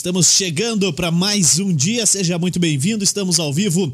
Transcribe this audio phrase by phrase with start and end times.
[0.00, 2.06] Estamos chegando para mais um dia.
[2.06, 3.04] Seja muito bem-vindo.
[3.04, 3.92] Estamos ao vivo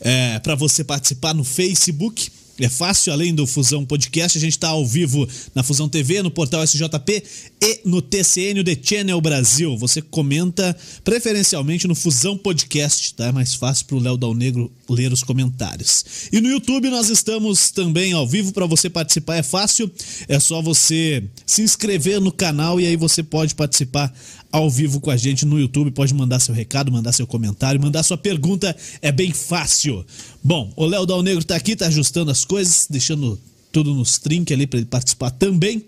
[0.00, 2.28] é, para você participar no Facebook.
[2.58, 6.30] É fácil, além do Fusão Podcast, a gente está ao vivo na Fusão TV, no
[6.30, 7.22] portal SJP
[7.60, 9.76] e no TCN, o The Channel Brasil.
[9.78, 13.26] Você comenta preferencialmente no Fusão Podcast, tá?
[13.26, 16.04] É mais fácil para o Léo Dal Negro ler os comentários.
[16.32, 19.36] E no YouTube nós estamos também ao vivo para você participar.
[19.36, 19.90] É fácil,
[20.28, 24.14] é só você se inscrever no canal e aí você pode participar
[24.56, 25.90] ao vivo com a gente no YouTube.
[25.90, 28.74] Pode mandar seu recado, mandar seu comentário, mandar sua pergunta.
[29.02, 30.04] É bem fácil.
[30.42, 33.38] Bom, o Léo Dal Negro tá aqui, tá ajustando as coisas, deixando
[33.70, 35.84] tudo nos trinques ali para ele participar também.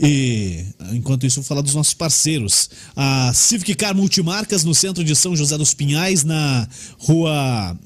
[0.00, 2.70] E enquanto isso, vou falar dos nossos parceiros.
[2.96, 6.66] A Civic Car Multimarcas no centro de São José dos Pinhais, na
[6.98, 7.76] rua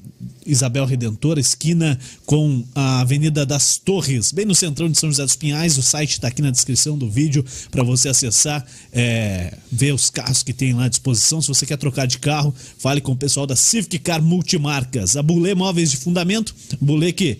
[0.45, 5.35] Isabel Redentora, esquina com a Avenida das Torres, bem no centrão de São José dos
[5.35, 5.77] Pinhais.
[5.77, 10.43] O site está aqui na descrição do vídeo para você acessar, é, ver os carros
[10.43, 11.41] que tem lá à disposição.
[11.41, 15.15] Se você quer trocar de carro, fale com o pessoal da Civic Car Multimarcas.
[15.15, 17.37] A Bulê Móveis de Fundamento, Bulê que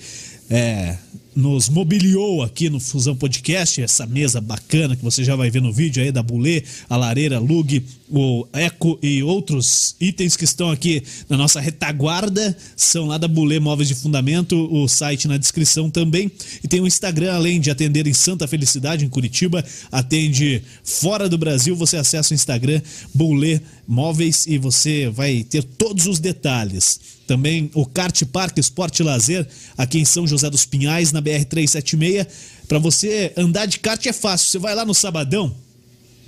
[0.50, 0.98] é,
[1.36, 5.72] nos mobiliou aqui no Fusão Podcast, essa mesa bacana que você já vai ver no
[5.72, 11.02] vídeo aí da Bulê, a lareira, Lug, o Eco e outros itens que estão aqui
[11.30, 16.30] na nossa retaguarda são lá da Bulê Móveis de Fundamento, o site na descrição também.
[16.62, 21.38] E tem o Instagram, além de atender em Santa Felicidade, em Curitiba, atende fora do
[21.38, 22.82] Brasil, você acessa o Instagram
[23.14, 27.21] Bulê Móveis e você vai ter todos os detalhes.
[27.32, 32.28] Também o Kart Park Esporte Lazer, aqui em São José dos Pinhais, na BR-376.
[32.68, 34.50] Para você andar de kart é fácil.
[34.50, 35.56] Você vai lá no sabadão,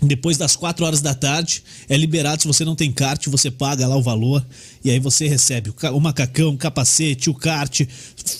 [0.01, 2.41] depois das 4 horas da tarde, é liberado.
[2.41, 4.45] Se você não tem kart, você paga lá o valor.
[4.81, 7.81] E aí você recebe o macacão, o capacete, o kart.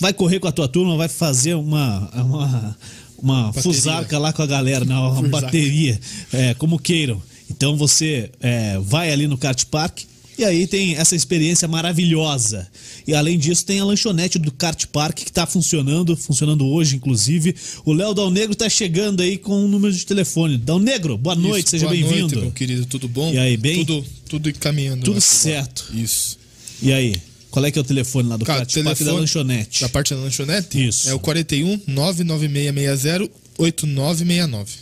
[0.00, 2.08] Vai correr com a tua turma, vai fazer uma.
[2.14, 2.76] uma
[3.18, 3.62] uma bateria.
[3.62, 4.94] fusarca lá com a galera, né?
[4.94, 5.98] uma bateria,
[6.32, 7.22] é, como queiram.
[7.48, 10.00] Então você é, vai ali no kart park,
[10.38, 12.66] e aí tem essa experiência maravilhosa.
[13.06, 17.54] E além disso, tem a lanchonete do Kart Park que está funcionando, funcionando hoje, inclusive.
[17.84, 20.58] O Léo Dal Negro está chegando aí com um número de telefone.
[20.58, 22.40] Dal Negro, boa Isso, noite, seja bem-vindo.
[22.40, 23.32] meu querido, tudo bom?
[23.32, 23.84] E aí, bem?
[23.84, 25.04] Tudo, tudo encaminhando.
[25.04, 25.90] Tudo certo.
[25.94, 26.38] Isso.
[26.82, 27.14] E aí?
[27.50, 29.80] Qual é que é o telefone lá do Cara, Kart Park da lanchonete?
[29.82, 30.88] Da parte da lanchonete?
[30.88, 31.08] Isso.
[31.08, 34.72] É o 41 99660 8969.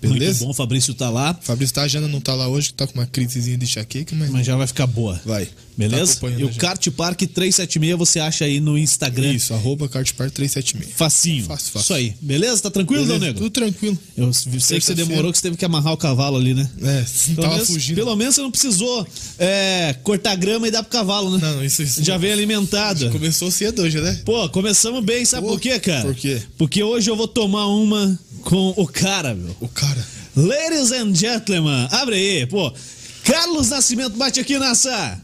[0.00, 0.32] Beleza?
[0.32, 1.38] Muito bom, o Fabrício tá lá.
[1.40, 4.30] Fabrício tá, a Jana não tá lá hoje, tá com uma crisezinha de enxaqueca, mas...
[4.30, 5.20] Mas já vai ficar boa.
[5.24, 5.48] Vai.
[5.76, 6.16] Beleza?
[6.20, 9.32] Tá e o Kart Park 376 você acha aí no Instagram.
[9.32, 10.94] Isso, arroba Kart Park 376.
[10.94, 11.44] Facinho.
[11.44, 11.80] Fácil, fácil.
[11.80, 12.14] Isso aí.
[12.20, 12.60] Beleza?
[12.62, 13.42] Tá tranquilo, Beleza, Negro?
[13.44, 13.98] Tudo tranquilo.
[14.14, 16.68] Eu sei que você demorou, que você teve que amarrar o cavalo ali, né?
[16.82, 17.96] É, pelo tava menos, fugindo.
[17.96, 19.06] Pelo menos você não precisou
[19.38, 21.38] é, cortar grama e dar pro cavalo, né?
[21.40, 23.00] Não, não isso, isso Já vem alimentado.
[23.00, 24.20] Já começou cedo hoje, né?
[24.24, 26.02] Pô, começamos bem, sabe Pô, por quê, cara?
[26.02, 26.42] Por quê?
[26.58, 29.54] Porque hoje eu vou tomar uma com o cara, meu.
[29.60, 30.06] O cara.
[30.36, 32.72] Ladies and gentlemen, abre aí, pô.
[33.24, 35.20] Carlos Nascimento bate aqui nessa.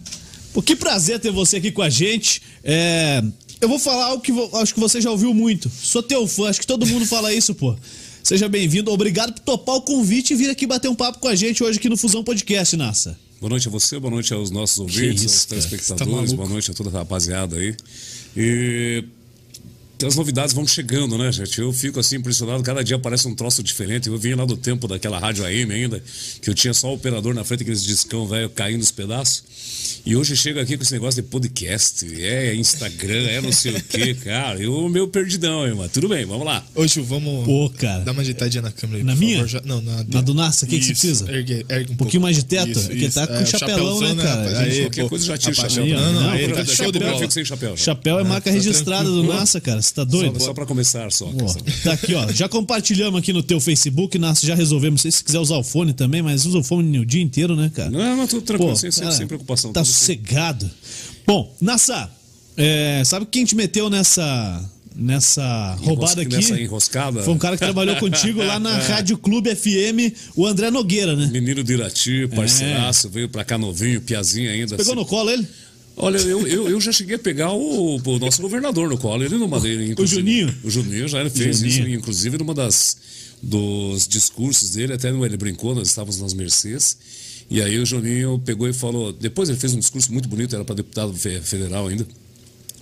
[0.52, 2.42] Pô, que prazer ter você aqui com a gente.
[2.62, 3.22] É,
[3.60, 5.70] eu vou falar algo que acho que você já ouviu muito.
[5.70, 7.76] Sou teu fã, acho que todo mundo fala isso, pô.
[8.22, 11.34] Seja bem-vindo, obrigado por topar o convite e vir aqui bater um papo com a
[11.34, 13.16] gente hoje aqui no Fusão Podcast, Nassa.
[13.40, 16.70] Boa noite a você, boa noite aos nossos ouvintes, isso, aos telespectadores, tá boa noite
[16.70, 17.76] a toda a rapaziada aí.
[18.36, 19.04] E
[20.04, 21.60] as novidades vão chegando, né, gente?
[21.60, 24.08] Eu fico assim impressionado, cada dia aparece um troço diferente.
[24.08, 26.02] Eu vim lá do tempo daquela rádio AM ainda,
[26.42, 29.44] que eu tinha só o operador na frente, aqueles discão velho caindo os pedaços.
[30.04, 33.82] E hoje chega aqui com esse negócio de podcast, é Instagram, é não sei o
[33.82, 34.60] quê, cara.
[34.60, 35.88] Eu meu perdidão, irmão.
[35.88, 36.64] Tudo bem, vamos lá.
[36.74, 38.04] Hoje vamos Pô, cara.
[38.04, 39.46] dar uma ajeitadinha na câmera aí, Na minha?
[39.46, 41.30] Já, não, na, na do Nassa, o que, que você precisa?
[41.30, 42.70] Ergue, ergue um, um pouquinho mais de teto?
[42.70, 44.58] Isso, Porque tá com é, chapelão, né, cara?
[44.60, 45.84] Aí, qualquer pô, coisa já tira chapéu.
[45.84, 47.30] Aí, não, não, não, aí, tá show de bola.
[47.30, 47.76] sem chapéu.
[47.76, 49.80] Chapéu é marca registrada do Nassa, cara.
[49.86, 50.38] Você tá doido?
[50.38, 51.30] Só, só pra começar, só.
[51.84, 52.28] Tá aqui, ó.
[52.32, 55.02] Já compartilhamos aqui no teu Facebook, Nassa, já resolvemos.
[55.02, 57.70] Se você quiser usar o fone também, mas usa o fone o dia inteiro, né,
[57.72, 57.90] cara?
[57.90, 59.72] Não, não, tudo tranquilo, pô, sem, cara, sem preocupação.
[59.72, 60.68] Tá sossegado.
[61.26, 62.10] Bom, Nassa,
[62.56, 64.64] é, sabe quem te meteu nessa
[64.96, 66.36] nessa roubada aqui?
[66.36, 67.22] Nessa enroscada?
[67.22, 68.76] Foi um cara que trabalhou contigo lá na.
[68.86, 71.26] Rádio Clube FM, o André Nogueira, né?
[71.26, 73.10] Menino de Irati, parceiraço, é.
[73.10, 74.68] veio pra cá novinho, piazinho ainda.
[74.68, 75.02] Você pegou assim.
[75.02, 75.46] no colo ele?
[75.96, 79.38] Olha, eu, eu, eu, já cheguei a pegar o, o nosso governador no colo, ele
[79.38, 80.54] numa dele, O Juninho?
[80.62, 81.88] O Juninho já fez Juninho.
[81.88, 82.98] isso, inclusive numa das
[83.42, 86.96] dos discursos dele, até ele brincou, nós estávamos nas Mercedes.
[87.48, 89.12] E aí o Juninho pegou e falou.
[89.12, 92.06] Depois ele fez um discurso muito bonito, era para deputado federal ainda.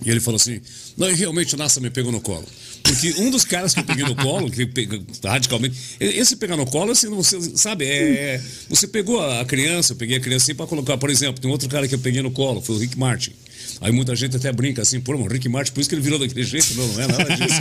[0.03, 0.59] E ele falou assim:
[0.97, 2.45] Não, realmente o NASA me pegou no colo.
[2.87, 5.75] Porque um dos caras que eu peguei no colo, que pega, radicalmente.
[5.99, 8.41] Esse pegar no colo, assim, você sabe, é.
[8.69, 11.67] Você pegou a criança, eu peguei a criança assim para colocar, por exemplo, tem outro
[11.67, 13.31] cara que eu peguei no colo, foi o Rick Martin.
[13.81, 16.19] Aí muita gente até brinca assim, pô, o Rick Martin, por isso que ele virou
[16.19, 16.75] daquele jeito.
[16.75, 17.59] Não, não é nada disso.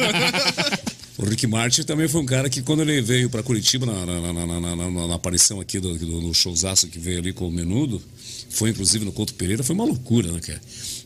[1.16, 4.32] O Rick Martin também foi um cara que, quando ele veio para Curitiba, na, na,
[4.32, 8.02] na, na, na aparição aqui do, do, do showzaço que veio ali com o Menudo,
[8.50, 10.60] foi inclusive no Couto Pereira, foi uma loucura, né, cara?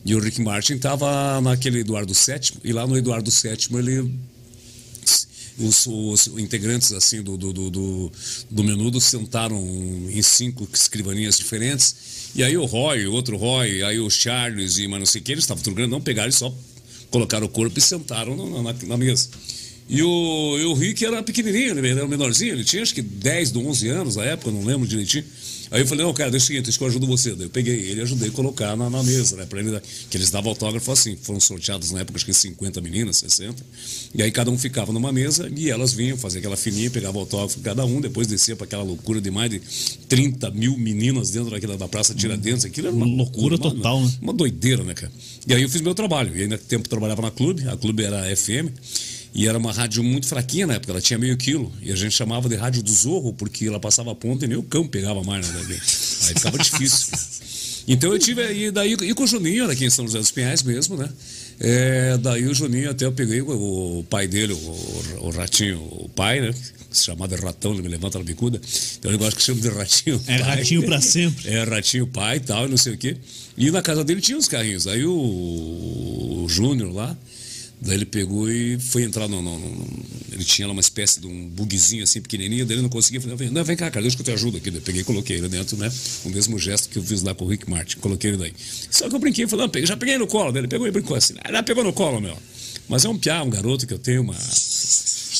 [0.05, 4.11] E o Rick Martin tava naquele Eduardo VII, e lá no Eduardo VII ele
[5.59, 8.11] os, os, integrantes assim do, do, do,
[8.49, 9.59] do, menudo sentaram
[10.09, 12.31] em cinco escrivaninhas diferentes.
[12.33, 15.33] E aí o Roy, outro Roy, aí o Charles e mas não sei o que,
[15.33, 16.53] eles estavam tudo grande, não pegaram e só
[17.11, 19.29] colocaram o corpo e sentaram na, na, na mesa.
[19.89, 23.55] E o, e o Rick era pequenininho, ele era menorzinho, ele tinha acho que 10,
[23.55, 25.25] 11 anos na época, não lembro direitinho.
[25.71, 27.35] Aí eu falei, não, cara, deixa o seguinte, deixa que eu ajudo você.
[27.35, 29.45] Daí eu peguei ele e ajudei a colocar na, na mesa, né?
[29.45, 29.79] Pra ele,
[30.09, 31.15] que eles davam autógrafo assim.
[31.21, 33.63] Foram sorteados na época, acho que 50 meninas, 60.
[34.15, 37.59] E aí cada um ficava numa mesa e elas vinham fazer aquela fininha, pegavam autógrafo
[37.59, 39.61] cada um, depois descia para aquela loucura de mais de
[40.07, 42.65] 30 mil meninas dentro daquela da Praça Tiradentes.
[42.65, 44.13] Aquilo era uma loucura, loucura total, uma, né?
[44.21, 45.11] Uma doideira, né, cara?
[45.45, 46.35] E aí eu fiz meu trabalho.
[46.35, 48.69] E ainda tempo trabalhava na clube, a clube era FM.
[49.33, 51.71] E era uma rádio muito fraquinha na época, ela tinha meio quilo.
[51.81, 54.57] E a gente chamava de rádio do Zorro, porque ela passava a ponta e nem
[54.57, 55.61] o cão pegava mais, né?
[55.69, 57.17] Aí ficava difícil.
[57.87, 60.63] Então eu tive aí, daí, e com o Juninho, aqui em São José dos Pinhais
[60.63, 61.09] mesmo, né?
[61.59, 66.39] É, daí o Juninho, até eu peguei o, pai dele, o, o, Ratinho, o pai,
[66.39, 66.53] né?
[66.91, 68.59] Se chamava de ratão, ele me levanta na bicuda.
[68.97, 70.19] Então eu gosto que chama de ratinho.
[70.25, 70.55] É pai.
[70.55, 71.49] ratinho pra sempre.
[71.49, 73.15] É ratinho pai e tal, e não sei o quê.
[73.55, 74.87] E na casa dele tinha uns carrinhos.
[74.87, 77.15] Aí o, o Júnior lá,
[77.81, 79.87] Daí ele pegou e foi entrar no, no, no,
[80.33, 83.21] Ele tinha lá uma espécie de um bugzinho assim pequenininho, daí ele não conseguia.
[83.21, 84.69] Falei, não, vem cá, cara, deixa que eu te ajudo aqui.
[84.69, 85.89] Daí peguei e coloquei ele dentro, né?
[86.25, 87.97] O mesmo gesto que eu fiz lá com o Rick Martin.
[87.99, 88.53] Coloquei ele daí.
[88.91, 90.51] Só que eu brinquei, falei, não, já peguei no colo.
[90.51, 91.35] Daí ele pegou e brincou assim.
[91.41, 92.37] Ah, pegou no colo, meu.
[92.89, 94.35] Mas é um piá, um garoto que eu tenho uma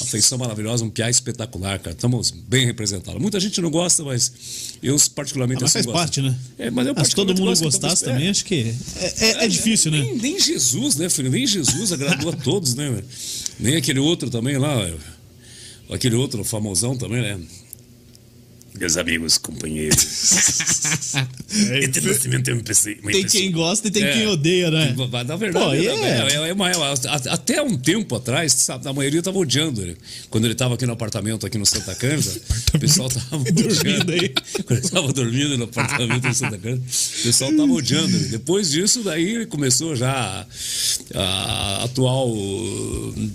[0.02, 1.96] uma feição maravilhosa, um piá espetacular, cara.
[1.96, 3.22] Estamos bem representados.
[3.22, 6.36] Muita gente não gosta, mas eu particularmente ah, mas assim, faz parte, né?
[6.58, 8.30] É, mas eu mas todo mundo gostasse também, é.
[8.30, 10.20] acho que é, é, é difícil, nem, né?
[10.22, 11.30] Nem Jesus, né, filho?
[11.30, 13.04] Nem Jesus agradou a todos, né?
[13.60, 14.90] Nem aquele outro também lá,
[15.90, 17.40] aquele outro famosão também, né?
[18.80, 21.14] Meus amigos, companheiros.
[21.70, 21.88] é,
[23.12, 24.96] tem quem gosta e tem é, quem odeia, né?
[25.28, 29.82] Na verdade, Pô, é, é, é, até um tempo atrás, sabe, a maioria estava odiando
[29.82, 29.98] ele.
[30.30, 32.40] Quando ele estava aqui no apartamento, aqui no Santa Cândida,
[32.74, 34.30] o pessoal estava dormindo aí.
[34.64, 38.26] Quando ele estava dormindo no apartamento no Santa Cândida, o pessoal estava odiando ele.
[38.30, 40.48] Depois disso, daí ele começou já
[41.14, 42.34] a, a atual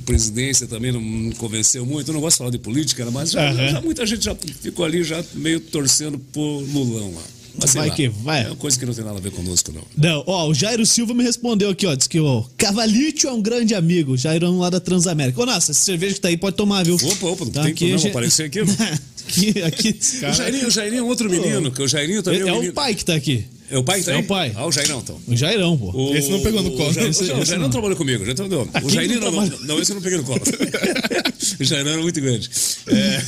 [0.06, 2.08] presidência também não me convenceu muito.
[2.08, 3.68] Eu não gosto de falar de política, mas já, uhum.
[3.68, 7.22] já muita gente já ficou ali já meio torcendo por Lulão lá.
[7.56, 8.42] Mas, vai lá, que vai.
[8.42, 9.82] É uma coisa que não tem nada a ver conosco, não.
[9.96, 11.94] Não, ó, o Jairo Silva me respondeu aqui, ó.
[11.94, 14.16] Diz que o Cavalito é um grande amigo.
[14.16, 15.40] Jairão lá da Transamérica.
[15.40, 16.96] Ô, nossa, essa cerveja que tá aí pode tomar, viu?
[16.96, 18.08] Opa, opa, não tá tem aqui, problema já...
[18.08, 18.60] aparecer aqui.
[19.28, 19.98] aqui, aqui
[20.28, 22.72] o, Jairinho, o Jairinho é outro menino, que o Jairinho também é, é um menino.
[22.72, 23.44] o pai que tá aqui.
[23.70, 24.20] É o pai que tá É aí?
[24.22, 24.52] o pai.
[24.54, 25.20] Ah, o Jairão, então.
[25.26, 25.90] O Jairão, pô.
[25.90, 26.16] O...
[26.16, 26.90] Esse não pegou no colo.
[26.90, 28.68] O, Jair, esse, o Jairão trabalhou comigo, já entendeu?
[28.82, 30.40] O Jairinho não, não, não, esse eu não peguei no colo.
[31.58, 32.50] o Jairão era muito grande.
[32.86, 33.22] É...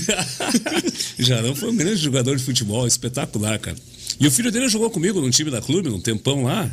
[1.19, 3.77] o Jairão foi um grande jogador de futebol, espetacular, cara.
[4.19, 6.71] E o filho dele jogou comigo num time da clube, num tempão lá.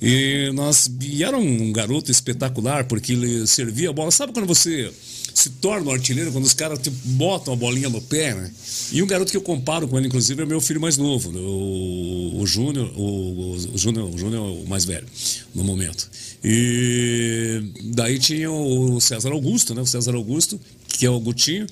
[0.00, 4.10] E nós e era um garoto espetacular porque ele servia a bola.
[4.10, 4.90] Sabe quando você
[5.34, 8.50] se torna um artilheiro quando os caras te botam a bolinha no pé, né?
[8.92, 11.38] E um garoto que eu comparo com ele, inclusive, é meu filho mais novo, né?
[11.40, 15.06] o, o Júnior, o, o Júnior, o Júnior é o mais velho
[15.54, 16.10] no momento.
[16.42, 17.62] E
[17.94, 19.82] daí tinha o César Augusto, né?
[19.82, 20.58] O César Augusto,
[20.88, 21.66] que é o Gutinho.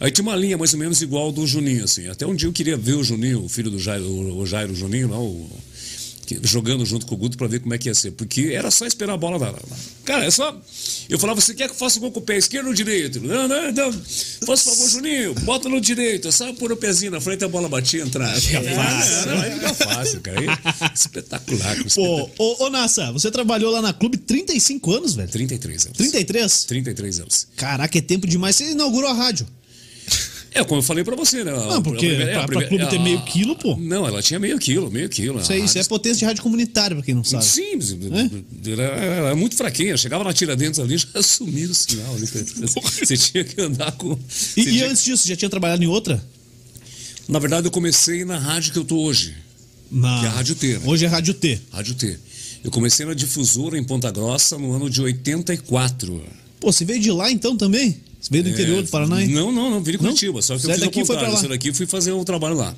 [0.00, 2.08] Aí tinha uma linha mais ou menos igual do Juninho, assim.
[2.08, 5.08] Até um dia eu queria ver o Juninho, o filho do Jairo, o Jairo Juninho,
[5.08, 5.50] não, o
[6.42, 8.12] jogando junto com o Guto para ver como é que ia ser.
[8.12, 9.54] Porque era só esperar a bola dar.
[10.04, 10.56] Cara, é só.
[11.08, 13.20] Eu falava, você quer que eu faça gol com o pé esquerdo ou direito?
[13.20, 13.92] Não, não, não.
[14.46, 16.28] Faça favor, Juninho, bota no direito.
[16.28, 18.34] É só pôr o pezinho na frente a bola batia e entrar.
[18.40, 19.26] Fica é, fácil.
[19.26, 20.40] Não, aí fica fácil, cara.
[20.40, 20.46] Aí,
[20.94, 21.76] espetacular.
[21.94, 25.28] Pô, ô, ô, Nassa, você trabalhou lá na clube 35 anos, velho?
[25.28, 25.98] 33 anos.
[25.98, 26.64] 33?
[26.64, 27.46] 33 anos.
[27.56, 28.56] Caraca, é tempo demais.
[28.56, 29.46] Você inaugurou a rádio.
[30.54, 31.50] É, como eu falei pra você, né?
[31.50, 33.76] Não, porque a, pra, pra clube ter meio quilo, pô.
[33.76, 35.40] Não, ela tinha meio quilo, meio quilo.
[35.40, 37.44] Isso, aí, isso é potência de rádio comunitária, pra quem não sabe.
[37.44, 38.70] Sim, é?
[38.70, 39.96] era, era, muito fraquinha.
[39.96, 42.24] Chegava na Tiradentes ali, já sumia o sinal ali.
[42.26, 44.16] Você tinha que andar com.
[44.56, 46.24] E, e antes disso, já tinha trabalhado em outra?
[47.28, 49.34] Na verdade, eu comecei na rádio que eu tô hoje.
[49.90, 50.20] Na...
[50.20, 50.74] Que é a Rádio T.
[50.74, 50.80] Né?
[50.84, 51.60] Hoje é Rádio T.
[51.72, 52.18] Rádio T.
[52.62, 56.22] Eu comecei na difusora em Ponta Grossa no ano de 84.
[56.60, 57.96] Pô, você veio de lá então também?
[58.24, 59.22] Você veio do interior do Paraná?
[59.22, 59.28] Hein?
[59.28, 60.40] Não, não, não, vim de Curitiba.
[60.40, 62.74] Só que Você eu fiz daqui o daqui fui fazer um trabalho lá.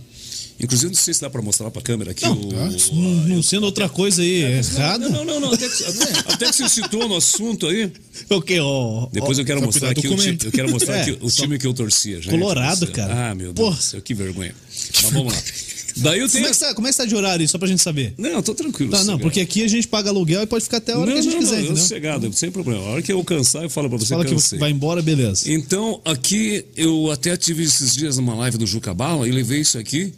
[0.58, 2.24] Inclusive, não sei se dá pra mostrar pra câmera aqui.
[2.24, 5.08] Não, o, não, não sendo outra coisa aí errada.
[5.08, 5.52] Não, não, não.
[5.52, 7.92] Até que, até que você citou no assunto aí.
[8.28, 9.06] O que, ó?
[9.12, 11.74] Depois eu quero mostrar aqui o eu quero mostrar É, aqui o time que eu
[11.74, 12.30] torcia, gente.
[12.30, 13.30] Colorado, cara.
[13.30, 13.74] Ah, meu Deus Pô.
[13.74, 14.54] do céu, que vergonha.
[15.02, 15.42] Mas vamos lá.
[15.98, 16.46] Daí eu Como tenho.
[16.46, 18.12] é, que tá, como é que tá de horário só pra gente saber?
[18.18, 18.90] Não, tô tranquilo.
[18.90, 21.12] Tá, não, porque aqui a gente paga aluguel e pode ficar até a hora não,
[21.14, 21.76] que a gente não, quiser, não, entendeu?
[21.82, 22.80] sossegado, sem problema.
[22.82, 24.58] A hora que eu cansar, eu falo pra você Fala que cansei.
[24.58, 25.50] vai embora, beleza.
[25.50, 29.78] Então, aqui, eu até tive esses dias numa live do Juca Bala e levei isso
[29.78, 30.12] aqui.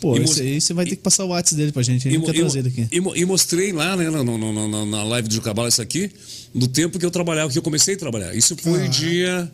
[0.00, 2.10] Pô, E esse aí você vai ter que passar o WhatsApp dele pra gente, a
[2.12, 2.86] gente mo- quer trazer ele aqui.
[2.92, 6.08] e e mostrei lá, né, na, na- na- na- live do Juca Bala isso aqui,
[6.54, 8.32] do tempo que eu trabalhava, que eu comecei a trabalhar.
[8.36, 8.86] Isso foi Ah.
[8.86, 9.52] dia.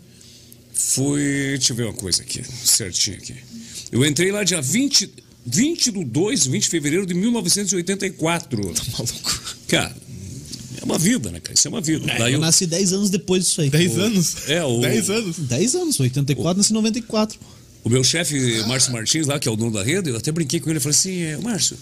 [0.74, 1.22] Foi.
[1.56, 3.34] Deixa eu ver uma coisa aqui, certinho aqui.
[3.90, 5.08] Eu entrei lá dia 20,
[5.46, 8.58] 20 do 2, 20 de fevereiro de 1984.
[8.92, 9.40] Maluco.
[9.68, 9.94] Cara,
[10.80, 11.54] é uma vida, né, cara?
[11.54, 12.06] Isso é uma vida.
[12.06, 13.70] Daí eu eu, nasci 10 anos depois disso aí.
[13.70, 14.48] 10 anos?
[14.48, 15.38] É, o- 10 anos.
[15.38, 17.38] 10 anos, 84, nasci em 94.
[17.82, 20.58] O meu chefe, Márcio Martins, lá, que é o dono da rede, eu até brinquei
[20.58, 21.76] com ele e falei assim: é, Márcio,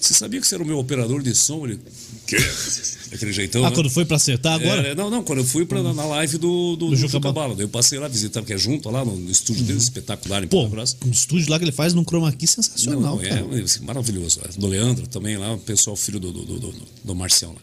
[0.00, 1.66] você sabia que você era o meu operador de som?
[1.66, 1.80] Ele.
[2.26, 2.36] Quê?
[3.10, 3.64] Daquele jeitão.
[3.64, 3.74] Ah, né?
[3.74, 4.88] quando foi pra acertar agora?
[4.88, 7.56] É, não, não, quando eu fui pra, na live do, do, do Juca Juca Bala.
[7.58, 10.66] Eu passei lá visitar, porque é junto lá no, no estúdio dele, espetacular em Pô,
[10.66, 14.40] um estúdio lá que ele faz num chroma key sensacional, Não, é assim, maravilhoso.
[14.58, 16.74] Do Leandro também lá, o pessoal, filho do, do, do, do,
[17.04, 17.60] do Marcião lá.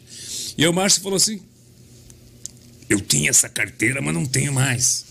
[0.57, 1.39] E aí o Márcio falou assim:
[2.89, 5.05] Eu tinha essa carteira, mas não tenho mais.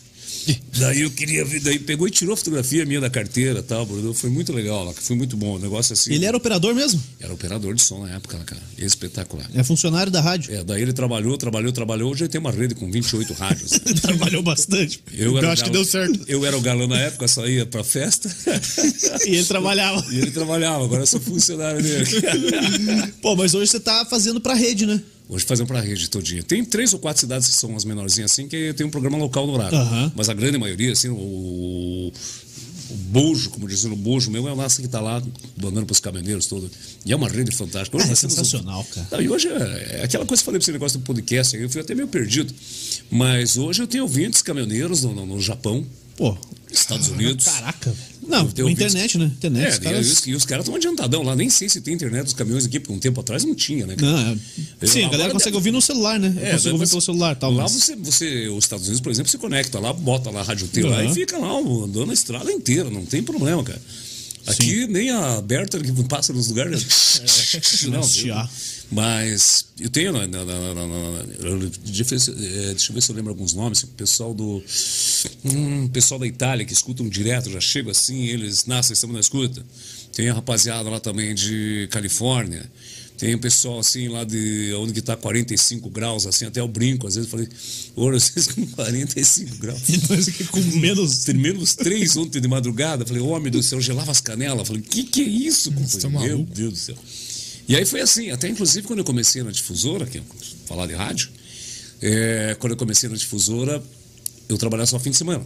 [0.79, 3.85] Daí eu queria ver, daí pegou e tirou a fotografia minha da carteira e tal.
[3.87, 4.13] Bruno.
[4.15, 5.57] Foi muito legal lá, foi muito bom.
[5.57, 6.13] O negócio assim.
[6.13, 7.03] Ele era operador mesmo?
[7.21, 8.63] era operador de som na época, né, cara.
[8.79, 9.49] Espetacular.
[9.55, 10.55] É funcionário da rádio.
[10.55, 12.13] É, daí ele trabalhou, trabalhou, trabalhou.
[12.13, 13.73] Hoje ele tem uma rede com 28 rádios.
[13.73, 13.79] né?
[14.03, 15.03] Trabalhou bastante.
[15.13, 16.21] Eu, Eu acho que deu certo.
[16.29, 18.29] Eu era o galã na época, saía pra festa.
[19.27, 20.05] E ele trabalhava.
[20.13, 22.05] e ele trabalhava, agora eu sou funcionário dele.
[23.23, 25.01] Pô, mas hoje você tá fazendo pra rede, né?
[25.29, 26.43] Hoje fazem pra rede todinha.
[26.43, 29.47] Tem três ou quatro cidades que são as menorzinhas assim, que tem um programa local
[29.47, 29.77] no horário.
[29.79, 30.13] Aham.
[30.15, 31.15] Mas a grande maioria, assim, o,
[32.91, 35.23] o bojo, como dizem, o bojo meu é o nosso que tá lá
[35.61, 36.71] mandando pros caminhoneiros todo.
[37.07, 37.97] E é uma rede fantástica.
[37.97, 39.09] Hoje Ah, é nós temos um- sensacional, cara.
[39.13, 41.57] Não, e hoje é, é aquela coisa que eu falei pra você, negócio do podcast,
[41.57, 42.53] eu fui até meio perdido.
[43.11, 46.37] Mas hoje eu tenho ouvintes caminhoneiros no, no- no Japão, Pô,
[46.71, 47.47] Estados Unidos.
[47.49, 47.95] caraca.
[48.29, 49.27] Não, vi- internet, né?
[49.27, 49.65] Internet.
[49.67, 50.11] É, os e, caras...
[50.11, 51.35] os, e os caras estão adiantadão lá.
[51.37, 53.97] Nem sei se tem internet dos caminhões aqui, porque um tempo atrás não tinha, né?
[54.01, 54.37] Não, é...
[54.81, 56.35] Eu- Sim, a galera consegue deve- ouvir no celular, né?
[56.41, 57.53] É, daí ouvir você- pelo celular, tal.
[57.53, 60.45] Lá mas- você, você, os Estados Unidos, por exemplo, você conecta lá, bota lá a
[60.45, 61.11] rádio T lá Aham.
[61.11, 63.81] e fica lá andando a estrada inteira, não tem problema, cara.
[64.47, 67.23] Aqui nem a Berta que passa nos lugares.
[67.89, 68.51] não, Chiar.
[68.91, 70.13] Mas eu tenho.
[70.13, 73.11] Na, na, na, na- na- eu- deixa, eu ver se- é, deixa eu ver se
[73.11, 73.83] eu lembro alguns nomes.
[73.83, 74.63] O pessoal do.
[75.45, 79.65] Hum, pessoal da Itália que escutam direto, já chego assim, eles nascem, estamos na escuta.
[80.13, 82.71] Tem a rapaziada lá também de Califórnia.
[83.17, 87.07] Tem o pessoal assim lá de onde que tá 45 graus, assim, até eu brinco.
[87.07, 87.49] Às vezes eu falei,
[87.95, 89.81] ouro, vocês com 45 graus.
[89.89, 91.19] E nós aqui com menos.
[91.25, 93.07] Tem menos três ontem de madrugada.
[93.07, 94.67] Falei, homem do céu, gelava as canelas.
[94.67, 95.71] Falei, que que é isso?
[96.01, 96.53] Tá Meu maluco?
[96.55, 96.97] Deus do céu.
[97.69, 100.23] E aí foi assim, até inclusive quando eu comecei na difusora, que é
[100.67, 101.31] falar de rádio,
[102.03, 103.83] é, quando eu comecei na difusora,
[104.49, 105.45] eu trabalhava só fim de semana.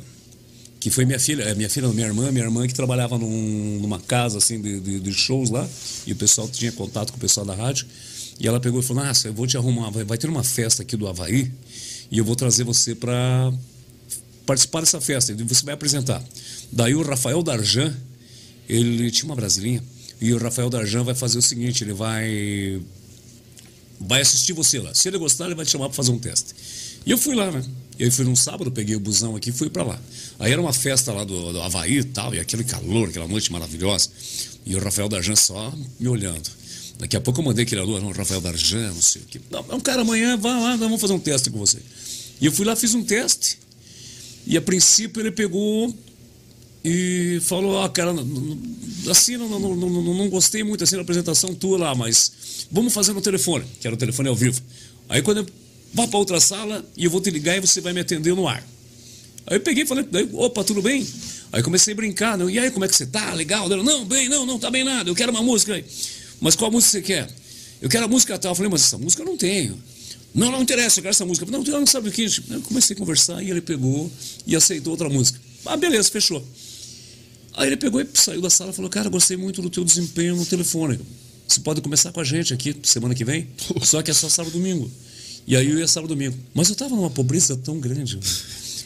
[0.80, 3.98] Que foi minha filha, é, minha filha, minha irmã, minha irmã que trabalhava num- numa
[4.00, 5.68] casa assim de, de- de shows lá,
[6.06, 7.86] e o pessoal tinha contato com o pessoal da rádio.
[8.40, 10.82] E ela pegou e falou: Nossa, eu vou te arrumar, vai, vai ter uma festa
[10.82, 11.50] aqui do Havaí,
[12.10, 13.52] e eu vou trazer você para
[14.46, 15.32] participar dessa festa.
[15.32, 16.22] E você vai apresentar.
[16.70, 17.92] Daí o Rafael Darjan,
[18.68, 19.82] ele tinha uma brasilinha,
[20.20, 22.80] e o Rafael Darjan vai fazer o seguinte: ele vai
[24.00, 24.94] vai assistir você lá.
[24.94, 26.54] Se ele gostar, ele vai te chamar para fazer um teste.
[27.04, 27.64] E eu fui lá, né?
[27.98, 30.00] Eu fui num sábado, peguei o busão aqui e fui para lá.
[30.38, 33.50] Aí era uma festa lá do, do Havaí e tal, e aquele calor, aquela noite
[33.50, 34.10] maravilhosa.
[34.64, 36.48] E o Rafael Darjan só me olhando.
[36.98, 39.40] Daqui a pouco eu mandei aquele alô, não, Rafael Darjan, não sei o quê.
[39.50, 41.78] Não, não, cara, amanhã vai lá, vamos fazer um teste com você.
[42.40, 43.58] E eu fui lá, fiz um teste.
[44.46, 45.94] E a princípio ele pegou
[46.90, 48.14] e falou, ah, cara,
[49.10, 53.12] assim, não, não, não, não, gostei muito assim da apresentação tua lá, mas vamos fazer
[53.12, 54.58] no telefone, que era o telefone ao vivo.
[55.06, 55.46] Aí quando eu
[55.92, 58.48] vá para outra sala e eu vou te ligar e você vai me atender no
[58.48, 58.66] ar.
[59.46, 61.06] Aí eu peguei e falei, opa, tudo bem?
[61.52, 62.50] Aí comecei a brincar, né?
[62.50, 63.34] e aí, como é que você tá?
[63.34, 63.70] Legal?
[63.70, 65.84] Ela, não, bem, não, não tá bem nada, eu quero uma música aí.
[66.40, 67.28] Mas qual música você quer?
[67.82, 68.52] Eu quero a música tal.
[68.52, 69.78] Eu falei, mas essa música eu não tenho.
[70.34, 71.46] Não, não interessa, eu quero essa música.
[71.50, 72.26] Não, não sabe o que?
[72.50, 74.10] Eu comecei a conversar e ele pegou
[74.46, 75.38] e aceitou outra música.
[75.66, 76.42] Ah, beleza, fechou.
[77.54, 80.36] Aí ele pegou e saiu da sala e falou, cara, gostei muito do teu desempenho
[80.36, 80.98] no telefone.
[81.46, 83.48] Você pode começar com a gente aqui semana que vem,
[83.82, 84.90] só que é só sábado e domingo.
[85.46, 86.36] E aí eu ia sábado e domingo.
[86.54, 88.18] Mas eu tava numa pobreza tão grande.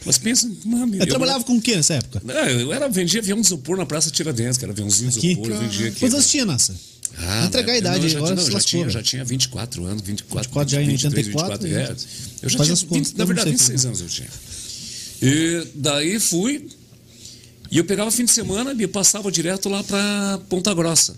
[0.04, 2.22] Mas pensa, mano, Eu trabalhava com o que nessa época?
[2.28, 5.50] É, eu era, vendia avião de isopor na Praça Tiradentes, que era aviãozinho de isopor,
[5.50, 6.00] eu vendia aqui.
[6.00, 6.74] Quantos anos tinha, Nassa?
[7.18, 10.02] Ah, Entregar a idade Não, aí, já, agora não, já, tinha, já tinha 24 anos,
[10.02, 11.96] 24, 24 já em 23, 84, 24, é.
[12.42, 14.08] Eu já Faz tinha, as contas, 20, na eu não verdade, sei 26 anos eu
[14.08, 14.28] tinha.
[15.22, 16.68] E daí fui,
[17.72, 21.16] e eu pegava fim de semana e passava direto lá pra Ponta Grossa.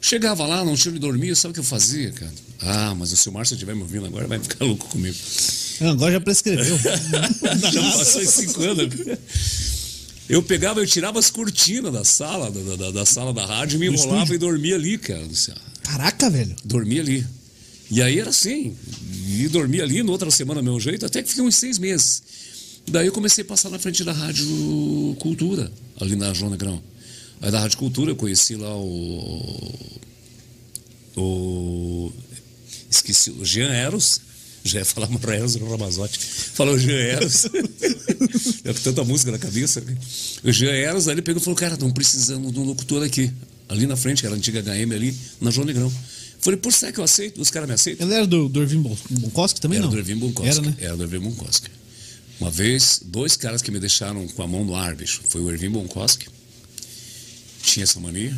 [0.00, 2.32] Chegava lá, não tinha onde dormir, sabe o que eu fazia, cara?
[2.60, 5.16] Ah, mas se o Márcio estiver me ouvindo agora, vai ficar louco comigo.
[5.80, 6.78] Não, agora já prescreveu.
[7.72, 8.94] Já passou em cinco anos.
[10.28, 13.88] Eu pegava, eu tirava as cortinas da sala, da, da, da sala da rádio, me
[13.88, 15.26] enrolava e dormia ali, cara.
[15.82, 16.54] Caraca, velho.
[16.64, 17.26] Dormia ali.
[17.90, 18.76] E aí era assim.
[19.26, 22.22] E dormia ali, na outra semana, meu jeito, até que fiquei uns seis meses.
[22.88, 24.46] Daí eu comecei a passar na frente da Rádio
[25.20, 25.70] Cultura,
[26.00, 26.82] ali na João Negrão.
[27.40, 29.90] Aí da Rádio Cultura eu conheci lá o.
[31.16, 32.12] O.
[32.90, 34.20] Esqueci, o Jean Eros.
[34.62, 36.18] Já ia falar para Eros no Ramazotti.
[36.18, 37.44] Falou Jean Eros.
[38.64, 39.80] eu com tanta música na cabeça.
[39.80, 39.96] né?
[40.44, 43.30] O Jean Eros, aí ele pegou e falou: Cara, estão precisando de um locutor aqui.
[43.68, 45.90] Ali na frente, que era a antiga HM ali, na João Negrão.
[46.40, 47.40] Falei, por será que eu aceito?
[47.40, 48.04] Os caras me aceitam?
[48.06, 49.92] Ele era do, do Irving Bon- Bonkoski também, Era não?
[49.92, 50.48] do Ervin Bonkoski.
[50.50, 50.74] Era, né?
[50.80, 51.68] Era do Ervin Bonkoski.
[52.40, 55.20] Uma vez, dois caras que me deixaram com a mão no ar, bicho.
[55.28, 56.26] Foi o Ervin Bonkoski.
[57.62, 58.34] Tinha essa mania.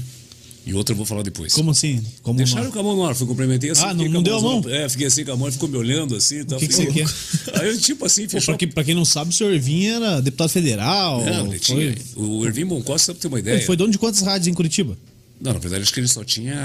[0.65, 1.53] E outro eu vou falar depois.
[1.55, 2.01] Como assim?
[2.23, 3.83] Como Deixaram com a mão no ar, fui cumprimentei assim.
[3.85, 4.63] Ah, não- não deu a mão?
[4.69, 6.39] É, fiquei assim com a mão, ficou me olhando assim.
[6.39, 8.55] Então, que que fiquei- você Aí eu, tipo assim, Pô, fechou.
[8.55, 11.25] pra, quem, pra quem não sabe, o senhor Irving era deputado federal.
[11.25, 11.97] Não, ele foi, tinha.
[12.17, 13.57] O Ervin Bonkoski, só pra ter uma ideia.
[13.57, 14.97] ele foi dono de quantas rádios em Curitiba?
[15.41, 16.57] Não, na verdade, acho que ele só tinha.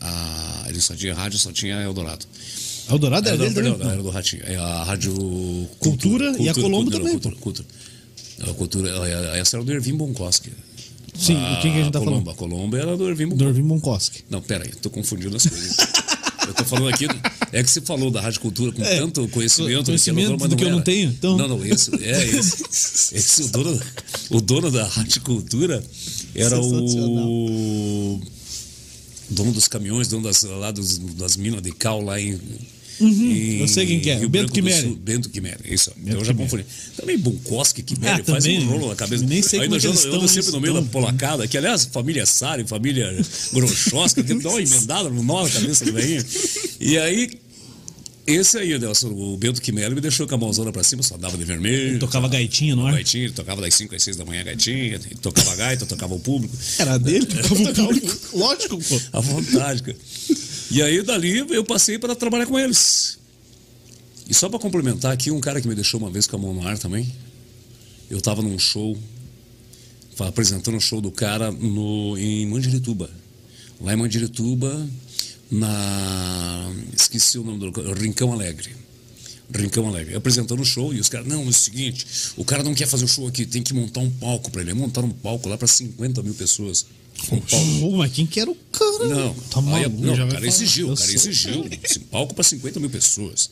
[0.00, 0.64] A...
[0.68, 2.24] Ele só tinha rádio, só tinha Eldorado.
[2.90, 4.42] Eldorado era Era, dele do, não, era do Ratinho.
[4.44, 5.14] É a Rádio
[5.78, 7.68] Cultura e a Colombo também, Cultura, cultura.
[8.48, 10.50] A cultura, a- essa era do Ervin Bonkoski.
[11.14, 12.30] Sim, a, quem que a gente tá Colombo, falando?
[12.30, 13.48] A Colombo era do Ervin Do Bonkoski.
[13.50, 14.24] Irving Bonkoski.
[14.30, 15.76] Não, pera aí, tô confundindo as coisas.
[16.48, 17.06] eu tô falando aqui,
[17.52, 20.48] é que você falou da Rádio Cultura com É, tanto conhecimento, conhecimento do que, é
[20.48, 21.36] do que eu não tenho, então.
[21.36, 22.64] Não, não, esse, é esse.
[23.14, 23.80] esse o, dono,
[24.30, 25.84] o dono da Rádio Cultura
[26.34, 28.20] era o
[29.32, 32.32] dono dos caminhões, dono das, lá dos, das minas de cal lá em.
[32.32, 34.94] em Uhum, eu sei quem que é, Rio o Bento Quimere.
[35.02, 35.90] Bento Quimere, isso.
[35.96, 36.64] Bento eu já confundi.
[36.96, 38.62] Também Bonkoski, Quimere, Ah, faz também.
[38.64, 39.24] um rolo na cabeça.
[39.24, 40.92] Nem sei Aí como é eu ando- eu ando estão, sempre no meio da estão.
[40.92, 43.10] polacada, que aliás, família Sari, família
[43.52, 46.24] Grochowska, que dá uma emendada no nó na cabeça do velhinho.
[46.78, 47.30] E aí,
[48.26, 51.36] esse aí, Nelson, o Bento Quimere me deixou com a mãozona pra cima, só dava
[51.36, 51.98] de vermelho.
[51.98, 52.94] Tocava gaitinha no ar.
[52.94, 56.20] Gaitinha, ele tocava das 5 às 6 da manhã gaitinha, ele tocava gaita, tocava o
[56.20, 56.56] público.
[56.78, 58.38] Era dele, tocava o público.
[58.38, 59.00] Lógico, pô.
[59.12, 59.96] À vontade, cara.
[60.70, 63.18] E aí, dali, eu passei para trabalhar com eles.
[64.28, 66.54] E só para complementar aqui, um cara que me deixou uma vez com a mão
[66.54, 67.12] no ar também.
[68.08, 68.96] Eu estava num show,
[70.16, 73.10] tava apresentando um show do cara no, em Mandirituba.
[73.80, 74.88] Lá em Mandirituba,
[75.52, 76.72] na.
[76.96, 78.70] Esqueci o nome do lugar, Rincão Alegre.
[79.54, 80.14] Rincão Alegre.
[80.16, 83.04] Apresentando o show e os caras, não, é o seguinte, o cara não quer fazer
[83.04, 84.72] o show aqui, tem que montar um palco para ele.
[84.72, 86.86] Montaram um palco lá para 50 mil pessoas.
[87.30, 87.80] Um palco.
[87.80, 89.04] Pô, mas quem que era o cara?
[89.08, 90.00] Não, Tá aí, maluco.
[90.00, 91.14] não, já o cara exigiu, o cara sei.
[91.16, 91.68] exigiu.
[91.82, 93.50] Esse palco para 50 mil pessoas.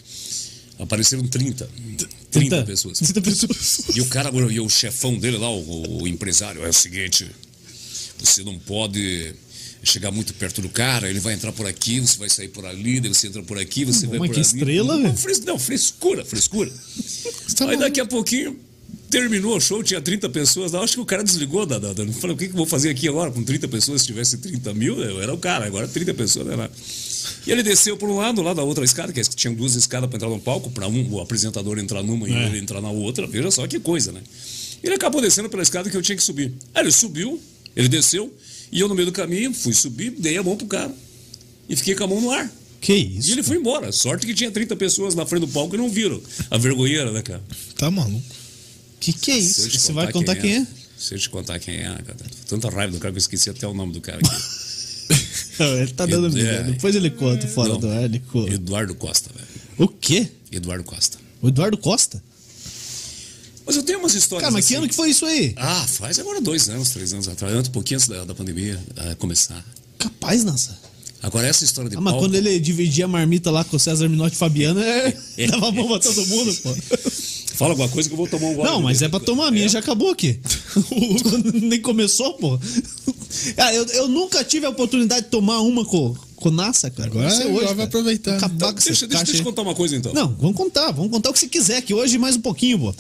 [0.79, 1.69] Apareceram 30.
[1.99, 2.99] 30 30 pessoas.
[2.99, 3.85] 30 pessoas.
[3.95, 7.31] E o cara, e o chefão dele lá, o, o empresário, é o seguinte:
[8.19, 9.35] você não pode
[9.83, 13.01] chegar muito perto do cara, ele vai entrar por aqui, você vai sair por ali,
[13.01, 14.47] daí você entra por aqui, você vai mas por que ali.
[14.49, 15.17] estrela, não, velho.
[15.17, 16.71] fres- não, frescura, frescura.
[17.57, 18.59] tá Aí daqui a pouquinho
[19.09, 21.79] terminou o show, tinha 30 pessoas lá, acho que o cara desligou da.
[21.79, 24.03] da, da eu falei, o que, que eu vou fazer aqui agora com 30 pessoas?
[24.03, 26.55] Se tivesse 30 mil, eu era o cara, agora 30 pessoas, né?
[26.57, 26.71] lá.
[27.47, 30.17] E ele desceu por um lado, lá da outra escada, que tinha duas escadas para
[30.17, 32.47] entrar no palco, para um, o apresentador entrar numa e É.
[32.47, 33.27] ele entrar na outra.
[33.27, 34.21] Veja só que coisa, né?
[34.83, 36.53] Ele acabou descendo pela escada que eu tinha que subir.
[36.75, 37.41] Aí ele subiu,
[37.75, 38.33] ele desceu,
[38.73, 40.95] e eu no meio do caminho fui subir, dei a mão pro cara
[41.69, 42.51] e fiquei com a mão no ar.
[42.81, 43.33] Que E isso?
[43.33, 43.93] ele foi embora.
[43.93, 46.21] Sorte que tinha 30 pessoas na frente do palco e não viram.
[46.51, 47.43] A vergonheira, né, cara?
[47.77, 48.23] Tá maluco.
[48.99, 49.71] Que que é isso?
[49.71, 50.67] Você vai contar quem é?
[50.97, 52.17] Se eu te contar quem é, cara.
[52.49, 54.37] Tanta raiva do cara que eu esqueci até o nome do cara aqui.
[55.59, 56.43] Não, ele tá dando É.
[56.63, 56.73] medo.
[56.73, 57.81] Depois ele conta fora Não.
[57.81, 58.53] do ar, ele conta.
[58.53, 59.47] Eduardo Costa, velho.
[59.79, 60.29] O quê?
[60.53, 61.19] Eduardo Costa.
[61.43, 62.23] O Eduardo Costa?
[63.71, 64.43] Mas eu tenho umas histórias.
[64.43, 64.83] Cara, mas que assim.
[64.83, 65.55] ano que foi isso aí?
[65.57, 68.79] Ah, faz agora dois anos, três anos atrás, antes, um pouquinho antes da, da pandemia
[68.97, 69.65] ah, começar.
[69.99, 70.77] Capaz, nossa.
[71.23, 73.79] Agora, essa história de Ah, mas palco- quando ele dividia a marmita lá com o
[73.81, 75.15] César Minotti e Fabiano, é...
[75.51, 76.75] dava a mão pra todo mundo, pô.
[77.55, 78.69] Fala alguma coisa que eu vou tomar um gole.
[78.69, 79.69] Não, mas é pra tomar a minha, É.
[79.69, 80.41] já acabou aqui.
[81.63, 82.59] Nem começou, pô.
[83.57, 87.09] Ah, eu, eu nunca tive a oportunidade de tomar uma com, com Nassa, cara.
[87.09, 87.85] Agora Vai ser agora vai cara.
[87.85, 88.37] aproveitar.
[88.37, 90.13] Então, deixa, deixa, deixa eu contar uma coisa então.
[90.13, 92.95] Não, vamos contar, vamos contar o que você quiser, que hoje mais um pouquinho, pô.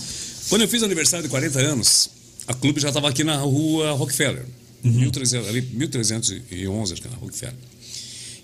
[0.50, 2.10] Quando eu fiz aniversário de 40 anos,
[2.44, 4.44] a clube já estava aqui na rua Rockefeller.
[4.82, 4.90] Uhum.
[4.90, 7.54] 1300, ali, 1311, acho que era Rockefeller.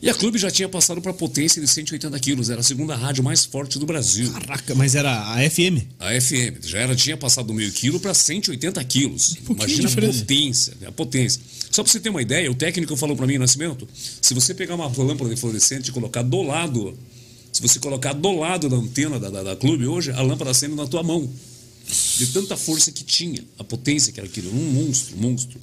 [0.01, 2.49] E a clube já tinha passado para potência de 180 quilos.
[2.49, 4.31] Era a segunda rádio mais forte do Brasil.
[4.31, 5.83] Caraca, mas era a FM.
[5.99, 9.37] A FM já era, tinha passado do meio quilo para 180 quilos.
[9.51, 10.87] Imagina a potência, né?
[10.87, 11.40] a potência.
[11.73, 13.88] Só para você ter uma ideia, o técnico falou para mim, Nascimento,
[14.23, 16.97] se você pegar uma lâmpada de fluorescente e colocar do lado,
[17.53, 20.77] se você colocar do lado da antena da, da, da clube hoje, a lâmpada acende
[20.77, 21.29] na tua mão.
[22.18, 25.59] De tanta força que tinha, a potência que era aquilo, um monstro, um monstro.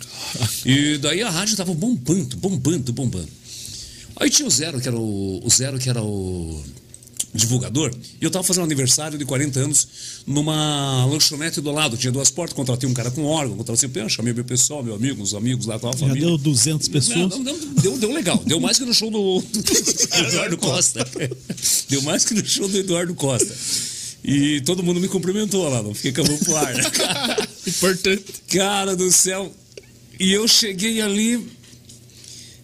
[0.66, 3.30] E daí a rádio estava bombando, bombando, bombando.
[4.16, 6.64] Aí tinha o Zero, que era o, o Zero, que era o
[7.34, 9.88] divulgador, e eu tava fazendo aniversário de 40 anos
[10.28, 11.98] numa lanchonete do lado.
[11.98, 15.22] Tinha duas portas, contratei um cara com órgão, contratei, eu chamei meu pessoal, meu amigo,
[15.22, 16.28] os amigos lá, tava Já família.
[16.28, 17.18] deu 200 pessoas.
[17.32, 18.42] Não, não, deu, deu legal.
[18.46, 21.06] Deu mais que no show do, do Eduardo Costa.
[21.90, 23.54] Deu mais que no show do Eduardo Costa.
[24.24, 26.74] E todo mundo me cumprimentou lá, não fiquei com a mão pro ar.
[27.68, 28.24] Importante.
[28.50, 29.54] Cara do céu.
[30.20, 31.46] E eu cheguei ali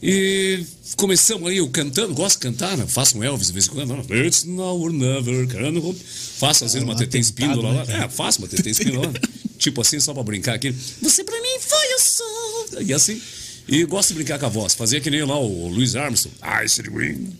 [0.01, 0.63] e
[0.95, 2.85] começamos aí, eu cantando, gosto de cantar, né?
[2.87, 3.89] Faço um Elvis de vez em quando.
[3.89, 4.15] não.
[4.25, 5.45] It's now or never.
[5.47, 5.93] Caramba,
[6.37, 7.85] faço às vezes uma um TT espíndola lá.
[7.85, 9.13] né, É, faço uma TT espíndola lá.
[9.59, 10.73] tipo assim, só pra brincar aqui.
[11.01, 12.81] Você pra mim foi o sol.
[12.81, 13.21] E assim.
[13.67, 14.73] E gosto de brincar com a voz.
[14.73, 16.35] Fazia que nem lá o Louis Armstrong.
[16.41, 17.33] I see the wind,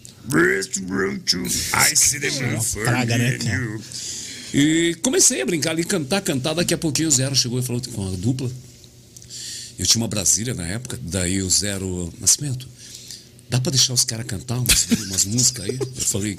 [1.74, 3.80] I see the moon praga, né, cara?
[4.54, 6.54] E comecei a brincar ali, cantar, cantar.
[6.54, 8.52] Daqui a pouquinho o Zero chegou e falou com a dupla.
[9.78, 12.68] Eu tinha uma Brasília na época, daí o Zero Nascimento.
[13.50, 15.78] Dá pra deixar os caras cantar umas, umas músicas aí?
[15.80, 16.38] Eu falei,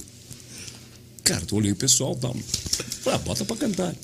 [1.24, 2.36] cara, tu olhei o pessoal e tal.
[3.02, 3.94] Falei, ah, bota pra cantar.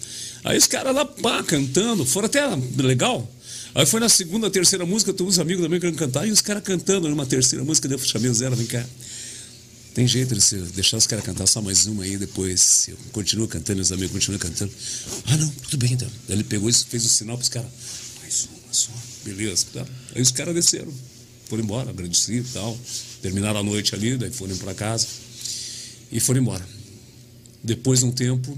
[0.44, 2.42] Aí os caras lá, pá, cantando, foram até
[2.78, 3.30] legal.
[3.74, 6.62] Aí foi na segunda, terceira música, todos os amigos também querendo cantar, e os caras
[6.62, 8.84] cantando numa terceira música, daí eu chamei o Zero, vem cá.
[9.96, 13.48] Tem jeito de você deixar os caras cantar só mais uma aí, depois eu continuo
[13.48, 14.70] cantando, os amigos continuam cantando.
[15.24, 16.06] Ah, não, tudo bem então.
[16.28, 17.70] Daí ele pegou e fez o sinal pros caras.
[18.20, 18.90] Mais uma só,
[19.24, 19.64] beleza.
[19.72, 19.86] Tá.
[20.14, 20.92] Aí os caras desceram,
[21.46, 22.78] foram embora, agradeci e tal.
[23.22, 25.06] Terminaram a noite ali, daí foram pra casa
[26.12, 26.68] e foram embora.
[27.64, 28.54] Depois de um tempo,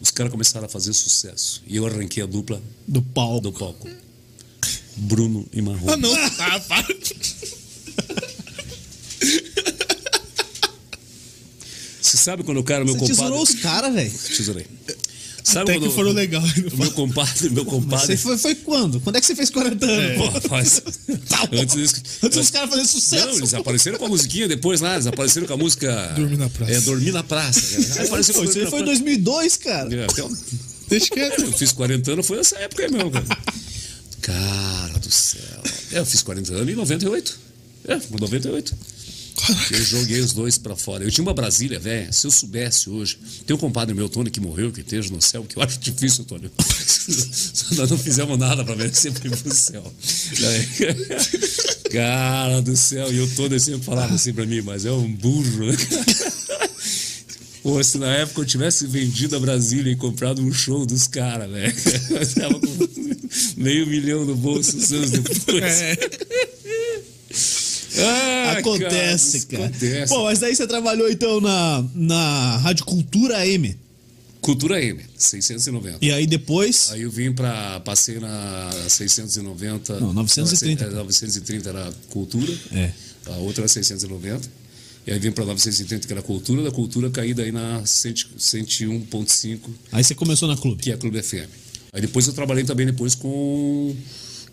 [0.00, 1.62] os caras começaram a fazer sucesso.
[1.66, 3.42] E eu arranquei a dupla Do palco.
[3.42, 3.86] do palco.
[4.96, 5.90] Bruno e Marrom.
[5.90, 6.10] Ah, não.
[6.40, 6.86] Ah, para.
[12.09, 13.16] Você sabe quando o cara, meu Você compadre.
[13.22, 14.10] tesourou os caras, velho.
[14.10, 14.66] Tesourei.
[15.42, 16.42] Sabe Até que foram legal.
[16.74, 18.06] Meu compadre, meu compadre.
[18.08, 19.00] Você foi, foi quando?
[19.00, 20.16] Quando é que você fez 40 anos?
[20.18, 20.40] pô?
[20.40, 20.82] Pô, faz-
[21.28, 23.26] Tá antes disso- Antes dos caras fazerem sucesso.
[23.26, 26.12] Não, eles apareceram com a musiquinha depois lá, eles apareceram com a música.
[26.14, 26.72] Dormir na praça.
[26.72, 28.00] É, Dormir na praça.
[28.00, 28.84] Aí apareceu com isso foi em Praça.
[28.84, 29.94] 2002, cara.
[29.94, 30.30] É, então,
[30.88, 31.40] Deixa quieto.
[31.42, 33.26] eu fiz 40 anos, foi nessa época aí mesmo, cara.
[34.20, 35.40] Cara do céu.
[35.92, 37.38] É, eu fiz 40 anos em 98.
[37.88, 38.74] É, em 98.
[39.70, 41.04] Eu joguei os dois pra fora.
[41.04, 42.12] Eu tinha uma Brasília, velho.
[42.12, 43.18] Se eu soubesse hoje.
[43.46, 46.24] Tem um compadre meu, Tony, que morreu, que esteja no céu, que eu acho difícil,
[46.24, 46.50] Tony.
[47.72, 49.92] Nós não fizemos nada merecer pra ir pro céu.
[51.90, 53.12] Cara do céu.
[53.12, 55.66] E o Tony sempre falava assim pra mim, mas é um burro.
[55.66, 55.76] né?
[57.62, 61.50] Pô, se na época eu tivesse vendido a Brasília e comprado um show dos caras,
[61.50, 61.74] velho.
[62.10, 62.88] Eu tava com
[63.56, 65.74] meio milhão no bolso anos depois.
[68.02, 69.66] Ah, Acontece, cara.
[69.66, 70.12] Acontece.
[70.14, 73.76] Pô, mas daí você trabalhou então na, na Rádio Cultura M.
[74.40, 75.98] Cultura M, 690.
[76.00, 76.90] E aí depois.
[76.92, 77.78] Aí eu vim pra.
[77.80, 80.00] Passei na 690.
[80.00, 80.86] Não, 930.
[80.86, 82.52] Não, 930 era Cultura.
[82.72, 82.90] É.
[83.26, 84.48] A outra era 690.
[85.06, 86.62] E aí vim pra 930, que era Cultura.
[86.62, 89.58] Da Cultura caí daí na 100 101.5,
[89.92, 90.82] Aí você começou na clube.
[90.82, 91.48] que é a Clube FM.
[91.92, 93.94] Aí depois eu trabalhei também depois com,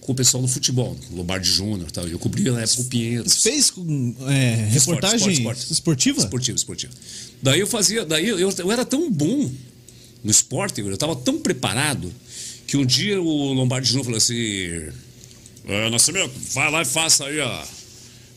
[0.07, 2.07] com o pessoal do futebol, Lombardi Júnior tal.
[2.07, 3.33] Eu cobria na época o Pinheiros.
[3.33, 3.73] Você fez
[4.29, 6.19] é, reportagem Esporte, esporte, esportiva?
[6.19, 6.93] Esportivo, esportivo.
[7.43, 9.51] Daí eu fazia, daí eu, eu era tão bom
[10.23, 12.09] no esporte, eu estava tão preparado
[12.65, 14.91] que um dia o Lombardi Júnior falou assim:
[15.67, 17.65] "É, Nascimento, vai lá e faça aí, ó.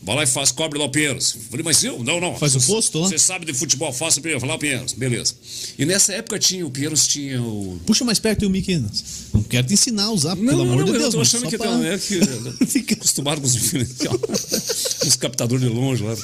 [0.03, 1.35] Vai lá e faz, cobre lá o Pinheiros.
[1.35, 2.03] Eu Falei, mas eu?
[2.03, 2.35] Não, não.
[2.35, 3.07] Faz o posto lá?
[3.07, 4.41] Você sabe de futebol, faça o Pinheiros.
[4.41, 4.93] Vai lá o Pinheiros.
[4.93, 5.35] Beleza.
[5.77, 7.79] E nessa época tinha, o Pinheiros tinha o.
[7.85, 8.83] Puxa mais perto Mickey.
[9.31, 11.11] Não quero te ensinar a usar, pelo amor de eu Deus.
[11.11, 12.19] tô mas achando que pra- tem é que
[12.65, 13.53] Fica- acostumado com os
[15.05, 16.15] os captadores de longe lá.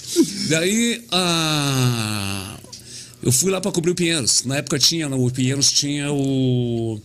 [0.50, 2.58] Daí ah,
[3.22, 4.44] eu fui lá para cobrir o Pinheiros.
[4.44, 7.00] Na época tinha, o Pinheiros tinha o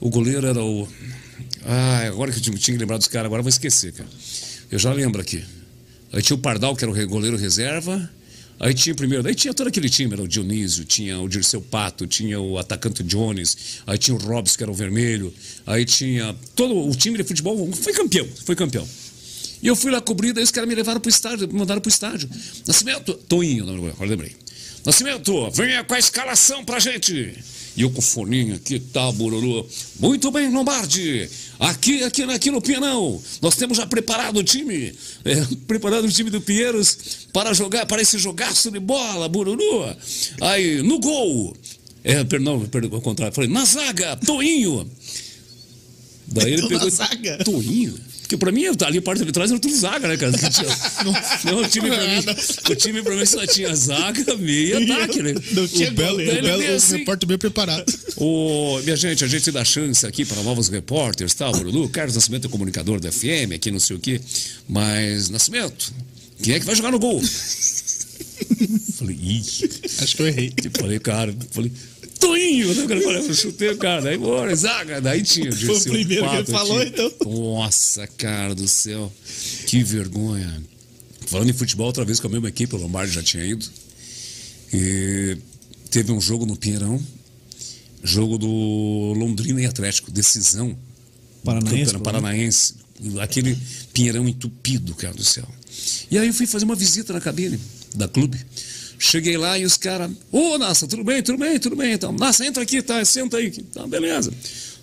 [0.00, 0.88] o goleiro era o
[1.66, 4.08] ah, agora que eu tinha que lembrar dos caras, agora eu vou esquecer, cara.
[4.70, 5.44] Eu já lembro aqui.
[6.12, 8.10] Aí tinha o Pardal, que era o goleiro reserva.
[8.60, 11.60] Aí tinha o primeiro, daí tinha todo aquele time, era o Dionísio, tinha o Dirceu
[11.60, 15.32] Pato, tinha o atacante Jones, aí tinha o Robson, que era o vermelho,
[15.64, 18.86] aí tinha todo o time de futebol, foi campeão, foi campeão.
[19.62, 21.88] E eu fui lá cobrir, daí os caras me levaram pro estádio, me mandaram pro
[21.88, 22.28] estádio.
[22.66, 24.34] Nascimento, Toinho, não, agora lembrei.
[24.84, 27.36] Nascimento, venha com a escalação pra gente.
[27.78, 29.64] E eu com o foninho aqui, tá, Bururu.
[30.00, 31.30] Muito bem, Lombardi.
[31.60, 34.92] Aqui, aqui, aqui no Pianão, nós temos já preparado o time,
[35.24, 39.96] é, preparado o time do Pinheiros para jogar, para esse jogaço de bola, Bururu.
[40.40, 41.56] Aí, no gol.
[42.02, 43.32] É, perdão, perdão, ao contrário.
[43.32, 44.84] Falei, na zaga, Toinho.
[46.26, 46.90] Daí ele Na pegou.
[46.90, 47.44] zaga?
[47.44, 47.94] Toinho?
[48.28, 50.30] Porque pra mim, ali a parte de trás era tudo zaga, né, cara?
[50.36, 50.68] Que tinha-
[51.50, 52.24] Não, o time pra mim,
[52.70, 55.32] o time pra mim só tinha zaga, meia e ataque, né?
[55.52, 56.98] Não tinha O Belo, o Belo assim.
[56.98, 57.90] repórter bem preparado.
[58.16, 61.88] Ô, minha gente, a gente dá chance aqui para novos repórteres, tal, Bruno.
[61.88, 64.20] Carlos Nascimento é comunicador da FM, aqui não sei o quê.
[64.68, 65.90] Mas, Nascimento,
[66.42, 67.22] quem é que vai jogar no gol?
[68.98, 69.42] Falei, ih.
[70.02, 70.52] Acho que eu errei.
[70.78, 71.72] Falei, cara, falei,
[72.18, 72.86] Toinho, né?
[72.86, 75.52] Cara, eu chutei o cara, daí bora, zaga, daí tinha.
[75.52, 77.12] Foi o primeiro que ele falou, então.
[77.26, 79.12] Nossa, cara do céu,
[79.66, 80.62] que vergonha.
[81.26, 83.64] Falando em futebol, outra vez com a mesma equipe, o Lombardi já tinha ido.
[84.72, 85.36] E
[85.90, 87.00] teve um jogo no Pinheirão,
[88.02, 90.76] jogo do Londrina e Atlético, decisão.
[91.44, 91.98] Paranaense.
[91.98, 92.74] Paranaense.
[93.20, 93.56] Aquele
[93.92, 95.46] Pinheirão entupido, cara do céu.
[96.10, 97.60] E aí eu fui fazer uma visita na cabine
[97.94, 98.38] da clube.
[98.98, 101.92] Cheguei lá e os caras, ô oh, Nassa, tudo bem, tudo bem, tudo bem.
[101.92, 103.50] Então, Nassa, entra aqui, tá, senta aí.
[103.50, 104.32] Tá, beleza.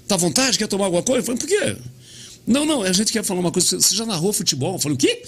[0.08, 1.20] Tá à vontade, quer tomar alguma coisa?
[1.20, 1.78] Eu falei, por quê?
[2.48, 3.80] Não, não, a gente quer falar uma coisa.
[3.80, 4.76] Você já narrou futebol?
[4.76, 5.22] Eu falei, o quê?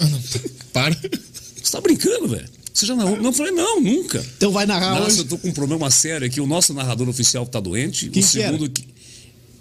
[0.00, 0.20] Ah, não.
[0.72, 0.96] Para.
[1.62, 2.48] Você tá brincando, velho?
[2.72, 3.16] Você já narrou?
[3.18, 4.24] Não, eu falei, não, nunca.
[4.36, 5.18] Então vai narrar Nossa, hoje.
[5.20, 6.40] eu tô com um problema sério aqui.
[6.40, 8.08] O nosso narrador oficial tá doente.
[8.08, 8.92] Quem o segundo que.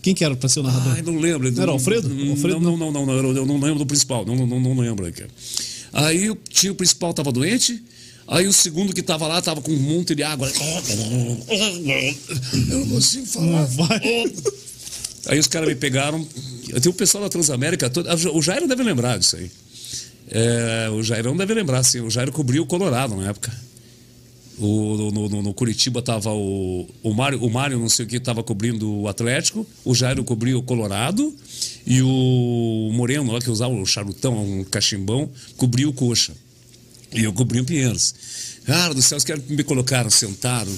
[0.02, 0.94] Quem que era pra ser o narrador?
[0.94, 1.52] Ai, não lembro.
[1.52, 2.10] Não era Alfredo?
[2.10, 4.26] Não, Alfredo não, não, não, não, eu não lembro do principal.
[4.26, 5.26] Não, não, não lembro aqui.
[5.94, 6.36] Aí o
[6.76, 7.84] principal tava doente.
[8.28, 10.50] Aí o segundo que tava lá tava com um monte de água.
[12.70, 13.68] Eu não consigo falar.
[15.28, 16.26] Aí os caras me pegaram.
[16.82, 17.90] Tem o pessoal da Transamérica.
[17.90, 19.52] todo- O Jairo deve lembrar disso aí.
[20.30, 22.00] É, o Jairão deve lembrar, sim.
[22.00, 23.52] O Jairo cobriu o Colorado na época.
[24.58, 28.20] O, no, no- no Curitiba tava o, o Mário, o Mário, não sei o que,
[28.20, 29.68] tava cobrindo o Atlético.
[29.84, 31.36] O Jairo cobriu o Colorado.
[31.86, 36.34] E o Moreno, lá que usava o charutão, um cachimbão, cobriu o Coxa.
[37.14, 38.14] E eu cobri o Pinheiros.
[38.66, 40.72] Cara do céu, os caras me colocaram, sentaram.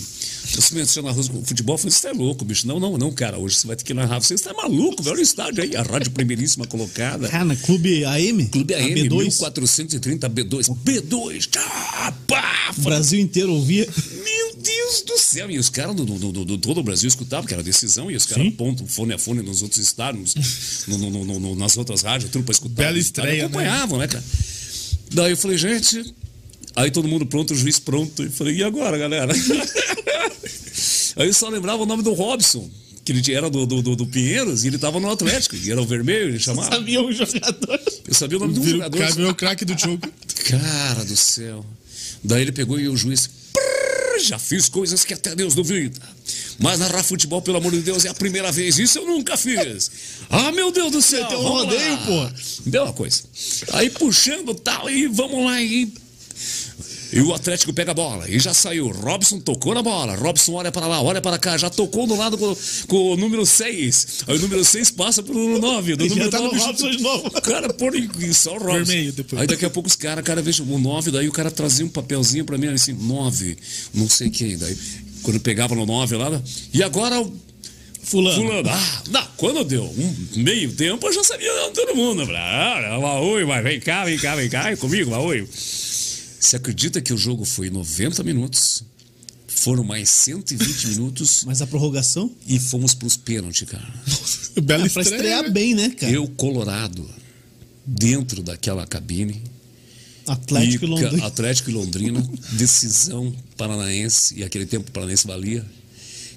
[0.55, 1.75] Você me narrou futebol?
[1.75, 2.65] Eu falei, você tá louco, bicho.
[2.67, 3.37] Não, não, não, cara.
[3.37, 4.19] Hoje você vai ter que narrar.
[4.21, 5.13] Você está maluco, velho.
[5.15, 5.75] Olha o estádio aí.
[5.75, 7.27] A rádio primeiríssima colocada.
[7.27, 8.45] Cara, na Clube AM?
[8.47, 9.09] Clube A AM, B2?
[9.09, 10.75] 1430 B2.
[10.83, 11.45] B2.
[11.49, 13.87] Tá, pá, O Brasil inteiro ouvia.
[14.23, 15.51] meu Deus do céu!
[15.51, 18.15] E os caras do, do, do- do- todo o Brasil escutavam, que era decisão, e
[18.15, 18.51] os caras Sim.
[18.51, 20.33] pontam fone a fone nos outros estádios,
[20.87, 22.83] no- no- no- nas outras rádios, tudo pra escutar.
[22.83, 23.43] Bela estreia, né?
[23.43, 24.23] Acompanhavam, né, cara?
[25.11, 26.13] Daí eu falei, gente.
[26.75, 28.23] Aí todo mundo pronto, o juiz pronto.
[28.23, 29.33] E falei, e agora, galera?
[31.15, 32.69] Aí eu só lembrava o nome do Robson,
[33.05, 35.81] que ele era do, do, do, do Pinheiros, e ele tava no Atlético, e era
[35.81, 36.71] o vermelho, ele chamava.
[36.75, 37.79] Sabia um jogador.
[38.07, 38.97] Eu sabia o nome do jogador.
[38.97, 40.01] O cara o craque do jogo.
[40.45, 41.63] Cara do céu.
[42.23, 43.29] Daí ele pegou e o juiz.
[43.53, 45.99] "Prrr, Já fiz coisas que até Deus duvida.
[46.59, 48.77] Mas narrar futebol, pelo amor de Deus, é a primeira vez.
[48.79, 49.91] Isso eu nunca fiz.
[50.29, 51.23] Ah, meu Deus do céu.
[51.23, 52.29] Meteu um rodeio, pô.
[52.69, 53.23] Deu uma coisa.
[53.73, 55.61] Aí puxando tal, e vamos lá.
[55.61, 55.91] E,
[57.13, 58.29] e o Atlético pega a bola.
[58.29, 58.89] E já saiu.
[58.89, 60.15] Robson tocou na bola.
[60.15, 61.57] Robson olha para lá, olha para cá.
[61.57, 62.55] Já tocou do lado com,
[62.87, 64.23] com o número 6.
[64.27, 65.95] Aí o número 6 passa pro número 9.
[65.95, 67.29] Do já número tá no 9 Robson de novo.
[67.41, 67.93] Cara, por
[68.33, 68.85] só o Robson.
[68.85, 69.41] Vermelho depois.
[69.41, 71.89] Aí daqui a pouco os caras, cara, veja o 9, daí o cara trazia um
[71.89, 73.57] papelzinho pra mim, assim, 9,
[73.93, 74.57] não sei quem.
[74.57, 74.77] Daí,
[75.21, 76.41] quando pegava no 9 lá,
[76.73, 77.23] e agora
[78.03, 78.35] Fulano.
[78.35, 78.69] fulano.
[78.69, 82.23] Ah, não, quando deu um meio tempo, eu já sabia todo mundo.
[82.35, 85.47] Ah, Maui, mas vem cá, vem cá, vem cá, é comigo, Maui.
[86.43, 88.83] Você acredita que o jogo foi 90 minutos?
[89.47, 92.29] Foram mais 120 minutos Mas a prorrogação?
[92.45, 93.87] e fomos pros pênaltis, cara.
[94.61, 95.21] Bela É pra estreia.
[95.21, 95.49] estrear né?
[95.49, 96.11] bem, né, cara?
[96.11, 97.09] Eu, Colorado,
[97.85, 99.41] dentro daquela cabine,
[100.27, 101.25] Atlético e, Londrina.
[101.25, 105.65] Atlético e Londrina, decisão paranaense, e aquele tempo o paranaense valia.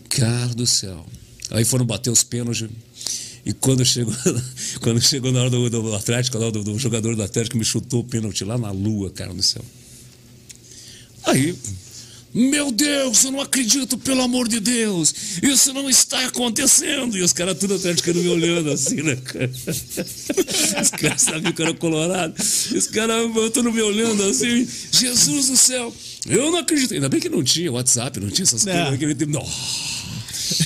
[0.08, 1.04] Cara do céu.
[1.50, 2.68] Aí foram bater os pênaltis.
[3.44, 4.14] E quando chegou,
[4.80, 8.00] quando chegou na hora do, do Atlético, lá, do, do jogador do Atlético me chutou
[8.00, 9.64] o pênalti lá na lua, cara do céu.
[11.26, 11.54] Aí,
[12.34, 17.16] meu Deus, eu não acredito, pelo amor de Deus, isso não está acontecendo.
[17.16, 19.50] E os caras tudo atléticos me olhando assim, né, cara?
[20.82, 22.34] Os caras sabiam que eu era colorado.
[22.38, 23.22] Os caras
[23.54, 25.94] tudo me olhando assim, Jesus do céu,
[26.26, 26.92] eu não acredito.
[26.92, 28.72] Ainda bem que não tinha WhatsApp, não tinha essas É.
[28.72, 29.32] coisas naquele tempo.
[29.32, 29.48] Não.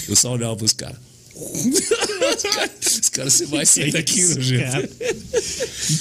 [0.08, 0.98] Eu só olhava pros caras.
[3.02, 4.58] Os caras, você vai sair daqui, gente.
[4.70, 4.88] cara?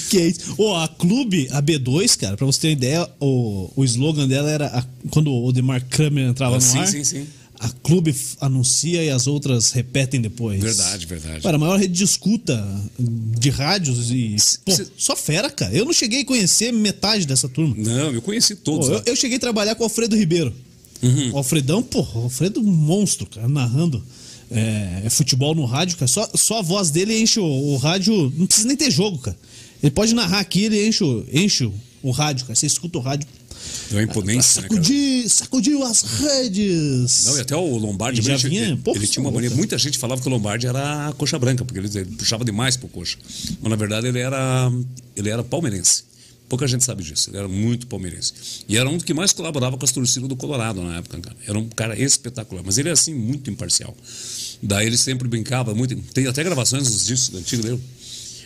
[0.10, 0.54] Que é isso?
[0.58, 4.50] Ô, a Clube, a B2, cara, pra você ter uma ideia, o, o slogan dela
[4.50, 6.88] era a- quando o Demar Kramer entrava Ah, no sim, ar.
[6.88, 7.28] sim, sim.
[7.60, 10.62] A Clube anuncia e as outras repetem depois.
[10.62, 11.42] Verdade, verdade.
[11.42, 12.66] Cara, a maior rede de escuta
[12.98, 14.38] de rádios e.
[14.64, 15.74] Pô, cê- só fera, cara.
[15.74, 17.76] Eu não cheguei a conhecer metade dessa turma.
[17.78, 18.88] Não, eu conheci Pô, todos.
[18.88, 19.04] eu, lá.
[19.06, 20.54] eu cheguei a trabalhar com o Alfredo Ribeiro.
[21.02, 21.32] Uhum.
[21.34, 24.02] O Alfredão, pô, o Alfredo é um monstro, cara, narrando
[24.52, 26.08] é, é futebol no rádio, cara.
[26.08, 28.32] Só, só a voz dele enche o, o rádio.
[28.38, 29.38] Não precisa nem ter jogo, cara.
[29.82, 32.56] Ele pode narrar aqui, ele enche, o- enche o, o rádio, cara.
[32.56, 33.28] Você escuta o rádio.
[33.92, 34.82] É uma imponência, né, cara?
[34.82, 37.26] Sacudi, sacudiu as redes.
[37.26, 39.50] Não, e até o Lombardi, ele, vinha- ele, ele tinha uma mania.
[39.50, 39.58] louco.
[39.58, 42.88] Muita gente falava que o Lombardi era coxa branca, porque ele, ele puxava demais pro
[42.88, 43.18] coxa.
[43.62, 44.72] Mas na verdade ele era,
[45.16, 46.04] ele era palmeirense.
[46.50, 47.30] Pouca gente sabe disso.
[47.30, 48.34] Ele era muito palmeirense.
[48.68, 51.38] E era um dos que mais colaborava com as torcidas do Colorado na época, cara.
[51.48, 52.64] Era um cara espetacular.
[52.66, 53.96] Mas ele é assim, muito imparcial.
[54.62, 55.96] Daí ele sempre brincava muito.
[56.12, 57.80] Tem até gravações dos discos antigos dele.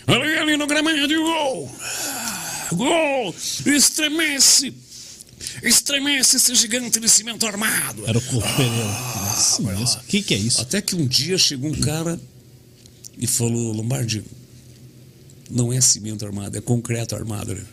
[0.05, 1.71] Ali, ali no gramado, gol!
[2.73, 3.35] Gol!
[3.65, 4.73] Estremece!
[5.61, 8.05] Estremece esse gigante de cimento armado.
[8.05, 8.83] Era o Couto Pereira.
[8.83, 10.61] Nossa, O que, que é isso?
[10.61, 12.19] Até que um dia chegou um cara
[13.17, 14.23] e falou: Lombardi,
[15.49, 17.55] não é cimento armado, é concreto armado.
[17.55, 17.63] Né?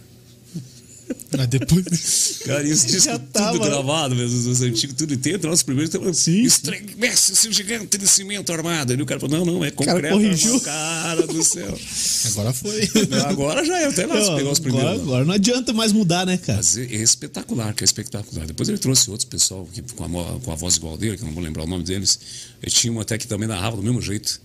[1.36, 2.40] Mas depois.
[2.44, 3.58] Cara, isso disco Já tudo tava.
[3.58, 5.48] gravado mesmo, os antigos, tudo inteiro.
[5.48, 6.42] Nosso primeiro então, Sim.
[6.42, 8.92] estremece esse gigante de cimento armado.
[8.92, 10.54] E o cara falou: não, não, é cara concreto corrigiu.
[10.56, 10.70] armado.
[11.10, 11.78] Cara do céu.
[12.26, 12.88] Agora foi.
[13.26, 15.02] Agora já é, até lá se pegar os agora, primeiros.
[15.02, 16.58] agora não adianta mais mudar, né, cara?
[16.58, 18.46] Mas é, é espetacular, que é espetacular.
[18.46, 21.26] Depois ele trouxe outros pessoal que, com, a, com a voz igual dele, que eu
[21.26, 22.18] não vou lembrar o nome deles.
[22.62, 24.40] E tinha um até que também narrava do mesmo jeito.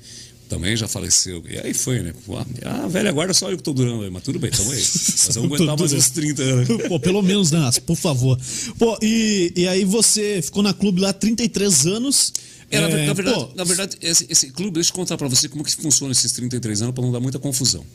[0.55, 1.43] Também já faleceu.
[1.49, 2.13] E aí foi, né?
[2.25, 4.77] Pô, a velha guarda só eu que tô durando aí, mas tudo bem, tamo aí.
[4.79, 6.67] Nós vamos aguentar mais uns 30 anos.
[6.87, 8.39] Pô, pelo menos, né, por favor.
[8.79, 12.31] Pô, e, e aí você ficou na clube lá 33 anos.
[12.71, 15.27] É, na, É, na verdade, pô, na verdade esse, esse clube, deixa eu contar pra
[15.27, 17.85] você como que funciona esses 33 anos pra não dar muita confusão.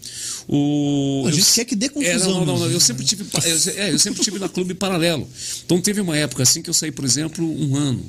[0.46, 2.74] O, A gente eu- quer que dê É, confusão, não, não, não, né?
[2.74, 5.26] eu sempre tive, eu, é, eu sempre tive na clube paralelo.
[5.64, 8.04] Então teve uma época assim que eu saí, por exemplo, um ano.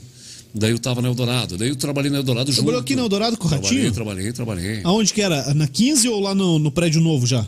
[0.53, 2.57] Daí eu tava na Eldorado, daí eu trabalhei na Eldorado junto.
[2.57, 3.91] Trabalhou aqui na Eldorado com o Ratinho?
[3.91, 4.81] Trabalhei, trabalhei, trabalhei.
[4.83, 5.53] Aonde que era?
[5.53, 7.47] Na 15 ou lá no, no prédio novo já?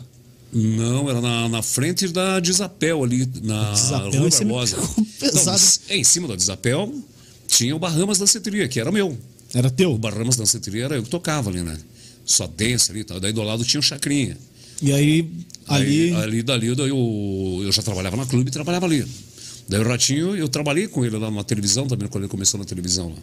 [0.52, 4.76] Não, era na, na frente da Desapel ali, na Desapel, Rua aí Barbosa.
[5.20, 5.58] pesado.
[5.58, 6.94] Não, é, em cima da Desapel
[7.48, 9.18] tinha o Bahamas Danceteria, que era meu.
[9.52, 9.92] Era teu?
[9.92, 11.76] O Bahamas Danceteria era eu que tocava ali, né?
[12.24, 13.20] Só dança ali e tal.
[13.20, 14.38] Daí do lado tinha o Chacrinha.
[14.80, 15.30] E aí,
[15.66, 16.10] ali.
[16.10, 19.04] Daí, ali dali daí eu, eu já trabalhava na clube e trabalhava ali.
[19.68, 22.66] Daí o Ratinho, eu trabalhei com ele lá na televisão também, quando ele começou na
[22.66, 23.16] televisão lá.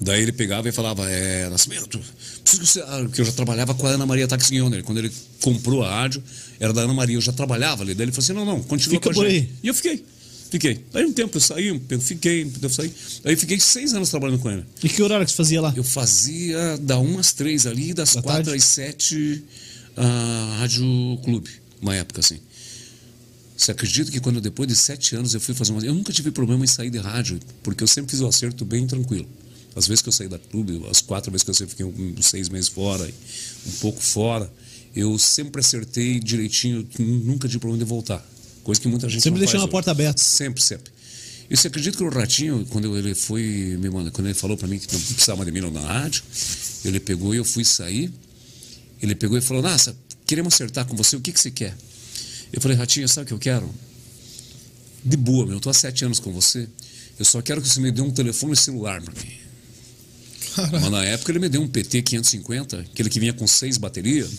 [0.00, 2.00] Daí ele pegava e falava, é, Nascimento,
[2.44, 2.80] preciso que você...
[2.82, 4.82] ah, Porque eu já trabalhava com a Ana Maria Tax Guione.
[4.84, 5.10] Quando ele
[5.42, 6.22] comprou a rádio,
[6.60, 7.94] era da Ana Maria, eu já trabalhava ali.
[7.94, 9.52] Daí ele falou assim, não, não, continua Fica com a gente.
[9.60, 10.04] E eu fiquei,
[10.52, 10.84] fiquei.
[10.94, 12.94] Aí um tempo eu saí, um tempo fiquei, um tempo eu saí.
[13.24, 14.64] Aí fiquei seis anos trabalhando com ele.
[14.84, 15.74] E que horário que você fazia lá?
[15.76, 18.56] Eu fazia da 1 às 3 ali, das Da 4 tarde?
[18.56, 19.44] às 7
[19.96, 20.86] a Rádio
[21.24, 21.50] Clube,
[21.82, 22.38] uma época assim.
[23.58, 25.84] Você acredita que quando depois de sete anos eu fui fazer uma.
[25.84, 28.86] Eu nunca tive problema em sair de rádio, porque eu sempre fiz o acerto bem
[28.86, 29.28] tranquilo.
[29.74, 32.48] As vezes que eu saí da clube, as quatro vezes que eu fiquei um, seis
[32.48, 33.04] meses fora,
[33.66, 34.48] um pouco fora,
[34.94, 38.24] eu sempre acertei direitinho, nunca tive problema de voltar.
[38.62, 40.22] Coisa que muita gente Sempre não deixando a porta aberta.
[40.22, 40.92] Sempre, sempre.
[41.50, 44.68] E você acredita que o Ratinho, quando ele foi me mandar, quando ele falou para
[44.68, 46.22] mim que não precisava de mim na rádio,
[46.84, 48.12] ele pegou e eu fui sair.
[49.02, 51.74] Ele pegou e falou: Nossa, queremos acertar com você, o que, que você quer?
[52.52, 53.68] Eu falei: Ratinho, sabe o que eu quero?
[55.04, 56.68] De boa, meu, eu tô há sete anos com você.
[57.18, 59.48] Eu só quero que você me dê um telefone celular para mim.
[60.72, 64.30] Mas na época ele me deu um PT 550, aquele que vinha com seis baterias.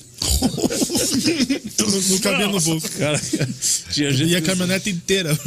[1.79, 2.89] não, não cabia no bolso.
[2.97, 3.19] Cara,
[3.91, 4.31] tinha gente.
[4.31, 5.37] E a caminhonete inteira.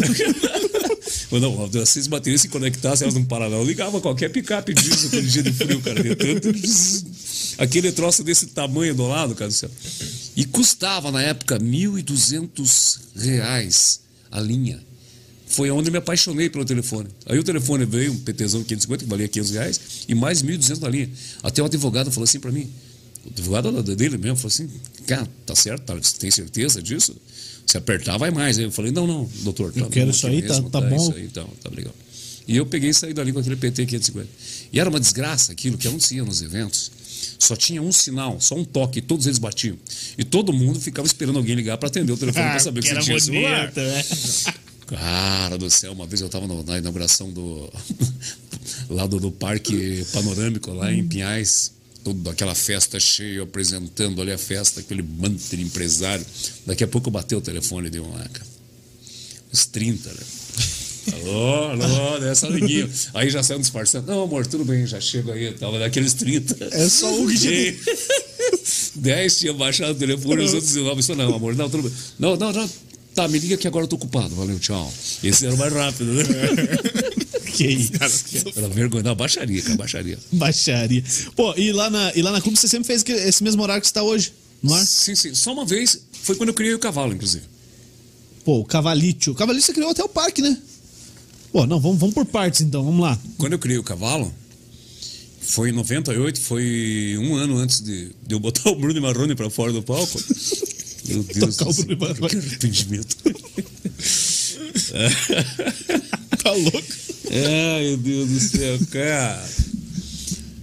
[1.31, 3.59] Mas não, as seis baterias se conectassem, elas não paravam.
[3.59, 6.03] Eu ligava qualquer picape disso aquele dia de frio, cara.
[6.03, 6.53] De tanto...
[7.59, 9.71] Aquele troço desse tamanho do lado, cara do céu.
[10.37, 14.81] E custava, na época, 1.200 reais a linha.
[15.47, 17.09] Foi onde eu me apaixonei pelo telefone.
[17.27, 20.89] Aí o telefone veio, um PTzão 550, que valia 500 reais, e mais 1.200 na
[20.89, 21.11] linha.
[21.43, 22.71] Até o advogado falou assim pra mim,
[23.27, 24.71] o advogado dele mesmo falou assim,
[25.07, 27.15] cara, tá certo, tá, você tem certeza disso?
[27.67, 28.59] Se apertar, vai mais.
[28.59, 29.73] Aí eu falei, não, não, doutor.
[29.73, 30.97] Tá Eu quero isso aí, tá- mesmo, tá bom.
[30.97, 31.95] Isso aí, então, tá legal.
[32.49, 34.29] E eu peguei e saí dali com aquele PT 550.
[34.73, 36.91] E era uma desgraça aquilo, que onde se ia nos eventos,
[37.39, 39.77] só tinha um sinal, só um toque, e todos eles batiam.
[40.17, 43.01] E todo mundo ficava esperando alguém ligar para atender o telefone para saber que você
[43.01, 43.73] tinha celular.
[43.75, 44.05] né?
[44.87, 47.73] Cara do céu, uma vez eu estava na inauguração do.
[48.91, 51.73] lá do, do Parque Panorâmico, lá em Pinhais.
[52.05, 56.27] Toda aquela festa cheia, apresentando ali a festa, aquele bando de empresário.
[56.67, 58.47] Daqui a pouco eu bateu o telefone de um lá, cara.
[59.53, 60.21] Uns 30, né?
[61.11, 62.89] Alô, alô, dessa liguinha.
[63.15, 64.07] Aí já saiu disfarçando.
[64.07, 65.53] Não, amor, tudo bem, já chego aí.
[65.53, 66.69] Tava daqueles 30.
[66.71, 67.81] É só o que Cheguei.
[68.95, 71.01] 10 tinha baixado o telefone, os outros 19.
[71.01, 71.93] Isso não, amor, não, tudo bem.
[72.19, 72.71] Não, não, não.
[73.15, 74.35] Tá, me liga que agora eu tô ocupado.
[74.35, 74.93] Valeu, tchau.
[75.23, 76.25] Esse era o mais rápido, né?
[77.53, 77.93] Que isso?
[78.57, 79.03] Era vergonha.
[79.03, 80.19] Não, baixaria, cara, baixaria.
[80.33, 81.05] Baixaria.
[81.37, 83.87] Pô, e lá na, e lá na clube você sempre fez esse mesmo horário que
[83.89, 84.87] você tá hoje, no ar?
[84.87, 85.35] Sim, sim.
[85.35, 87.45] Só uma vez, foi quando eu criei o cavalo, inclusive.
[88.43, 89.33] Pô, o Cavalito.
[89.33, 90.57] O Cavalito você criou até o parque, né?
[91.53, 93.19] Pô, não, vamos, vamos por partes então, vamos lá.
[93.37, 94.33] Quando eu criei o cavalo,
[95.43, 99.51] foi em 98, foi um ano antes de, de eu botar o Bruno Marrone pra
[99.51, 100.19] fora do palco.
[101.05, 103.17] Meu Deus Tocar do céu, que arrependimento.
[106.43, 106.83] Tá louco?
[107.31, 109.49] Ai, meu Deus do céu, cara.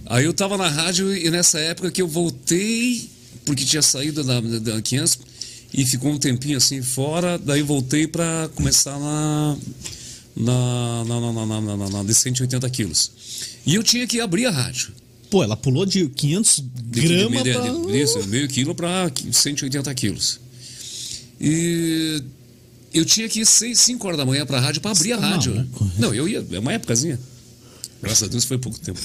[0.06, 3.08] Aí eu tava na rádio e nessa época que eu voltei,
[3.46, 5.18] porque tinha saído da, da, da 500
[5.72, 9.56] e ficou um tempinho assim fora, daí voltei pra começar na,
[10.36, 13.10] na, na, na, na, na, na, na, de 180 quilos.
[13.66, 14.92] E eu tinha que abrir a rádio.
[15.30, 17.62] Pô, ela pulou de 500 De, gramas de, pra...
[17.62, 20.40] de, isso, meio quilo para 180 quilos.
[21.40, 22.22] E
[22.92, 25.28] eu tinha que ir 6, 5 horas da manhã pra rádio pra abrir a Tá
[25.28, 25.54] rádio.
[25.54, 25.90] maluco.
[25.98, 27.18] Não, eu ia, é uma épocazinha.
[28.02, 28.98] Graças a Deus foi pouco tempo.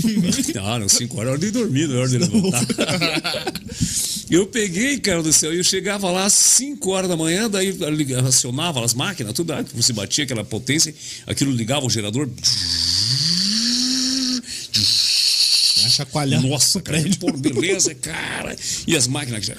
[0.64, 2.66] ah, não, 5 horas é hora de dormir, não é hora de levantar.
[4.34, 7.76] eu peguei, cara do céu, e eu chegava lá às 5 horas da manhã, daí
[8.26, 10.94] acionava as máquinas, tudo, aí você batia aquela potência,
[11.26, 12.28] aquilo ligava o gerador.
[15.82, 18.56] Vai chacoalhar Nossa, cara, pô, beleza, cara.
[18.86, 19.50] E as máquinas.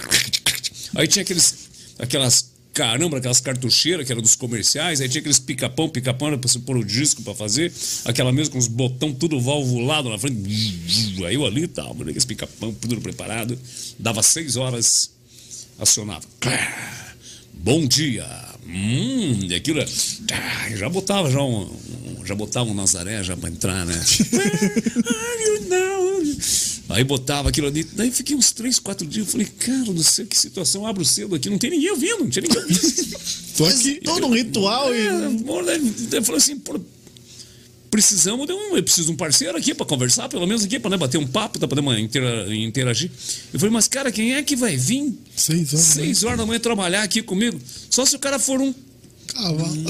[0.96, 1.56] Aí tinha aqueles.
[2.00, 2.53] Aquelas.
[2.74, 6.58] Caramba, aquelas cartucheiras que eram dos comerciais, aí tinha aqueles pica-pão, pica-pão era pra você
[6.58, 7.72] pôr o disco pra fazer,
[8.04, 10.40] aquela mesmo com os botão tudo valvulado na frente.
[11.26, 13.58] Aí eu ali e tal, aqueles pica-pão, tudo preparado.
[14.00, 15.12] Dava seis horas,
[15.78, 16.26] acionava.
[17.54, 18.26] Bom dia.
[18.66, 19.84] Hum, e aquilo.
[20.32, 21.70] Ah, já botava já um-
[22.26, 23.94] já botava um Nazaré já pra entrar, né?
[26.90, 27.84] Aí botava aquilo ali.
[27.94, 29.26] Daí fiquei uns três, quatro dias.
[29.26, 30.86] Eu falei, cara do céu, que situação.
[30.86, 33.18] Abro cedo aqui, não tem ninguém ouvindo, não tinha ninguém ouvindo.
[33.58, 34.00] Tô aqui.
[34.04, 35.08] Todo um ritual É, e.
[36.10, 36.80] daí eu falei assim, pô,
[37.90, 40.90] precisamos de um, eu preciso de um parceiro aqui para conversar, pelo menos aqui, para
[40.90, 43.10] né, bater um papo, para poder intera- interagir.
[43.54, 45.88] Eu falei, mas cara, quem é que vai vir Seis horas.
[45.96, 46.04] né?
[46.04, 47.60] seis horas da manhã trabalhar aqui comigo?
[47.90, 48.74] Só se o cara for um,
[49.28, 49.84] Cavalo.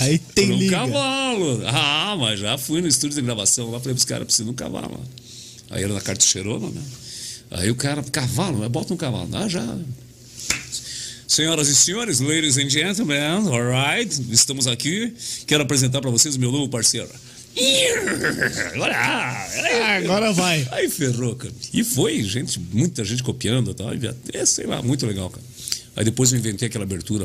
[0.00, 0.76] Aí tem um liga.
[0.76, 1.62] cavalo.
[1.66, 4.54] Ah, mas já fui no estúdio de gravação lá, falei pros caras, preciso de um
[4.54, 5.00] cavalo.
[5.70, 6.82] Aí era na cartucheirona, né?
[7.50, 8.68] Aí o cara, cavalo, né?
[8.68, 9.28] bota um cavalo.
[9.32, 9.64] Ah, já.
[11.26, 15.12] Senhoras e senhores, ladies and gentlemen, alright, estamos aqui.
[15.46, 17.08] Quero apresentar para vocês o meu novo parceiro.
[18.80, 20.66] Ah, agora vai.
[20.70, 21.52] Aí ferrou, cara.
[21.72, 23.88] E foi, gente, muita gente copiando e tal.
[24.32, 25.44] É, sei lá, muito legal, cara.
[25.96, 27.24] Aí depois eu inventei aquela abertura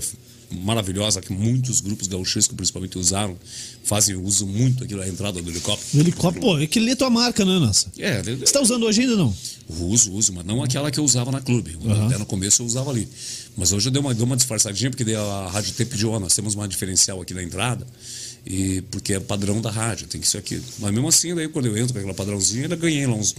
[0.61, 3.37] maravilhosa que muitos grupos gauchescos principalmente usaram,
[3.83, 5.99] fazem, usam muito aquilo, a entrada do helicóptero.
[5.99, 7.87] Helicóptero, pô, aquele ali é tua marca, né, nossa?
[7.97, 9.33] É, Você tá usando hoje ainda não?
[9.67, 11.77] Uso, uso, mas não aquela que eu usava na clube.
[12.05, 13.07] Até no começo eu usava ali.
[13.55, 16.19] Mas hoje eu dei uma, dei uma disfarçadinha, porque daí a rádio T pediu, ó,
[16.19, 17.85] nós temos uma diferencial aqui na entrada,
[18.45, 20.61] e porque é padrão da rádio, tem que ser aqui.
[20.79, 23.35] Mas mesmo assim, daí quando eu entro com aquela padrãozinha, ainda ganhei lá uns,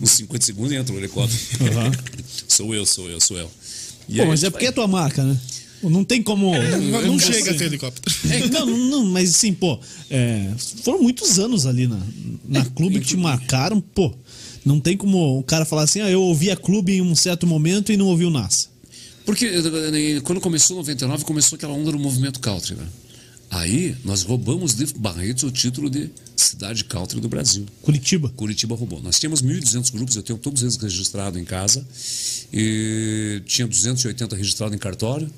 [0.00, 1.40] uns 50 segundos e entra o helicóptero.
[2.48, 3.50] sou eu, sou eu, sou eu.
[4.08, 5.38] E Pô, mas é porque é tua marca, né?
[5.82, 6.52] Não tem como.
[6.54, 8.16] Não, não você- chega a ter helicóptero.
[8.30, 9.78] É, não, não, mas assim, pô,
[10.10, 10.48] é,
[10.82, 12.00] foram muitos anos ali na,
[12.48, 14.14] na clube que te marcaram, pô.
[14.64, 17.46] Não tem como o cara falar assim, ah, eu ouvi a clube em um certo
[17.46, 18.66] momento e não ouvi o NASA.
[19.24, 22.86] Porque eh, quando começou 99, começou aquela onda do movimento country, né?
[23.50, 27.66] Aí nós roubamos de Barretos o título de cidade country do Brasil.
[27.82, 28.30] Curitiba.
[28.30, 29.02] Curitiba roubou.
[29.02, 31.86] Nós tínhamos 1.200 grupos, eu tenho todos eles registrados em casa.
[32.52, 35.30] E tinha 280 registrados em cartório.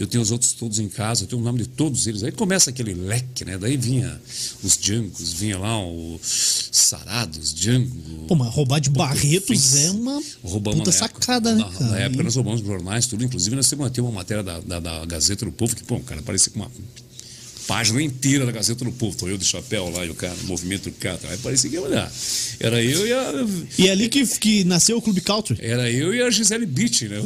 [0.00, 2.22] Eu tenho os outros todos em casa, eu tenho o nome de todos eles.
[2.22, 3.58] Aí começa aquele leque, né?
[3.58, 4.18] Daí vinha
[4.64, 8.24] os Djangos, vinha lá o Sarados, Django.
[8.26, 11.20] Pô, mas roubar de Barretos é uma Roubamos puta na época.
[11.20, 11.90] sacada, né, Na, cara?
[11.90, 13.22] na época E- nós roubamos jornais, tudo.
[13.22, 16.00] Inclusive nós temos uma, uma matéria da, da, da Gazeta do Povo, que, pô, o
[16.02, 16.70] cara parecia com uma
[17.66, 19.16] página inteira da Gazeta do Povo.
[19.16, 21.18] Tô eu de chapéu lá e o cara, o movimento do cara.
[21.24, 22.10] Aí parecia que, olha,
[22.58, 23.32] era eu e a...
[23.78, 25.58] E é ali que, que nasceu o Clube Country.
[25.60, 27.18] Era eu e a Gisele Beach, né?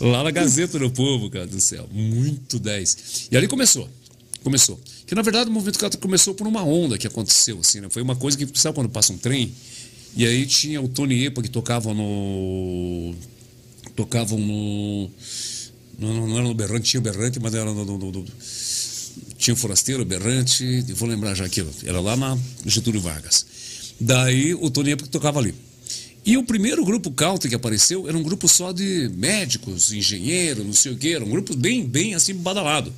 [0.00, 1.88] Lá na Gazeta do Povo, cara do céu.
[1.92, 3.28] Muito 10.
[3.30, 3.88] E ali começou.
[4.42, 4.80] Começou.
[5.06, 7.88] Que na verdade o movimento country começou por uma onda que aconteceu, assim, né?
[7.90, 9.52] Foi uma coisa que, sabe quando passa um trem?
[10.16, 13.14] E aí tinha o Tony Epa que tocava no.
[13.94, 15.10] Tocavam no.
[15.98, 17.84] Não, não era no Berrante, tinha o Berrante, mas era no.
[17.84, 18.24] no- no- no-
[19.38, 21.70] tinha o Forasteiro, Berrante, vou lembrar já aquilo.
[21.84, 23.46] Era lá na Getúlio Vargas.
[24.00, 25.54] Daí o Tony que tocava ali.
[26.24, 30.72] E o primeiro grupo country que apareceu era um grupo só de médicos, engenheiros, não
[30.72, 32.92] sei o quê, era um grupo bem, bem assim, badalado.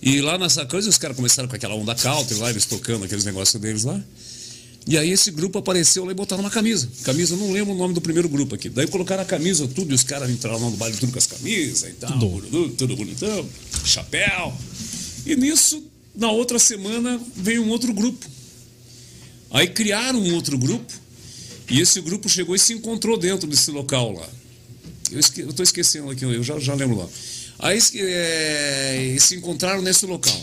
[0.00, 3.24] E lá nessa coisa os caras começaram com aquela onda country lá, eles tocando aqueles
[3.24, 4.00] negócios deles lá.
[4.86, 6.88] E aí esse grupo apareceu lá e botaram uma camisa.
[7.04, 8.68] Camisa, eu não lembro o nome do primeiro grupo aqui.
[8.68, 11.26] Daí colocaram a camisa, tudo, e os caras entraram lá no baile tudo com as
[11.26, 13.46] camisas e tal, tudo, tudo bonitão,
[13.84, 14.52] chapéu.
[15.26, 18.26] E nisso, na outra semana, veio um outro grupo.
[19.50, 20.92] Aí criaram um outro grupo,
[21.68, 24.28] e esse grupo chegou e se encontrou dentro desse local lá.
[25.10, 27.08] Eu estou esquecendo aqui, eu já, já lembro lá.
[27.58, 30.40] Aí é, se encontraram nesse local.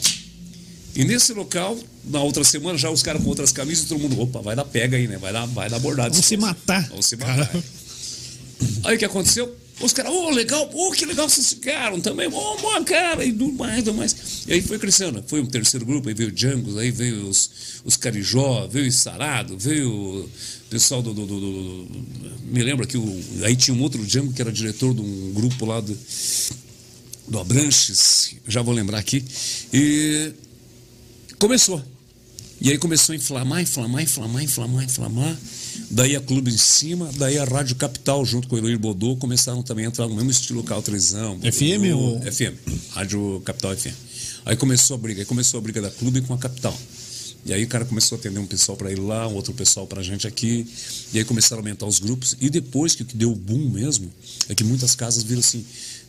[0.98, 4.42] E nesse local, na outra semana, já os caras com outras camisas, todo mundo, opa,
[4.42, 5.18] vai dar pega aí, né?
[5.18, 6.14] Vai dar, vai dar bordado.
[6.14, 6.90] Vão se matar.
[6.90, 7.64] Vão se matar.
[8.84, 9.56] Aí o que aconteceu?
[9.80, 13.54] Os caras, ô, legal, ô, que legal vocês ficaram também, ô, boa cara, e tudo
[13.54, 14.16] mais, tudo mais.
[14.48, 17.52] E aí foi crescendo, foi um terceiro grupo, aí veio o Djangos, aí veio os,
[17.86, 20.30] os Carijó, veio o Sarado, veio o
[20.72, 24.34] pessoal do, do, do- do- do- Me lembra que o, aí tinha um outro Django
[24.34, 25.96] que era diretor de um grupo lá do,
[27.28, 29.24] do Abranches, já vou lembrar aqui.
[29.72, 30.32] E
[31.40, 31.82] começou.
[32.60, 35.38] E aí começou a inflamar, inflamar, inflamar, inflamar, inflamar.
[35.92, 39.62] Daí a Clube em cima, daí a Rádio Capital, junto com o Eloir Bodô, começaram
[39.62, 41.40] também a entrar no mesmo estilo Caltrizão.
[41.40, 42.56] FM ou- FM,
[42.92, 43.94] Rádio Capital FM.
[44.46, 46.76] Aí começou a briga, aí começou a briga da Clube com a Capital.
[47.46, 49.86] E aí o cara começou a atender um pessoal para ir lá, um outro pessoal
[49.86, 50.68] para a gente aqui.
[51.14, 52.36] E aí começaram a aumentar os grupos.
[52.42, 54.12] E depois que o que deu o boom mesmo,
[54.50, 55.64] é que muitas casas viram assim,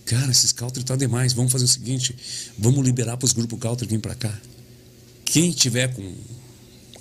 [0.07, 2.17] cara, esses country tá demais, vamos fazer o seguinte,
[2.59, 4.41] vamos liberar para os grupos country vir para cá.
[5.31, 6.15] Quem tiver com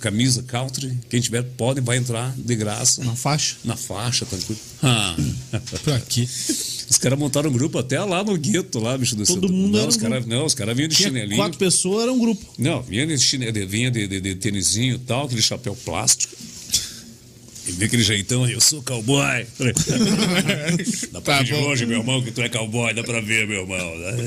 [0.00, 3.02] camisa country, quem tiver pode, vai entrar de graça.
[3.02, 3.56] Na faixa.
[3.64, 4.60] Na faixa, tranquilo.
[4.82, 5.16] Ah.
[5.82, 6.22] Pra quê?
[6.90, 9.52] Os caras montaram um grupo até lá no gueto, lá, bicho do Todo centro.
[9.52, 11.36] mundo não, era os um cara, não, os caras vinham de Tinha chinelinho.
[11.36, 12.44] quatro pessoas, era um grupo.
[12.58, 13.50] Não, vinha de, chine...
[13.50, 16.34] de- vinha de, de, de tênisinho e tal, aquele chapéu plástico.
[17.66, 19.46] E vinha aquele jeitão eu sou cowboy.
[21.12, 23.46] Dá pra Tá ver de longe, meu irmão, que tu é cowboy, dá pra ver,
[23.46, 23.98] meu irmão.
[23.98, 24.26] né?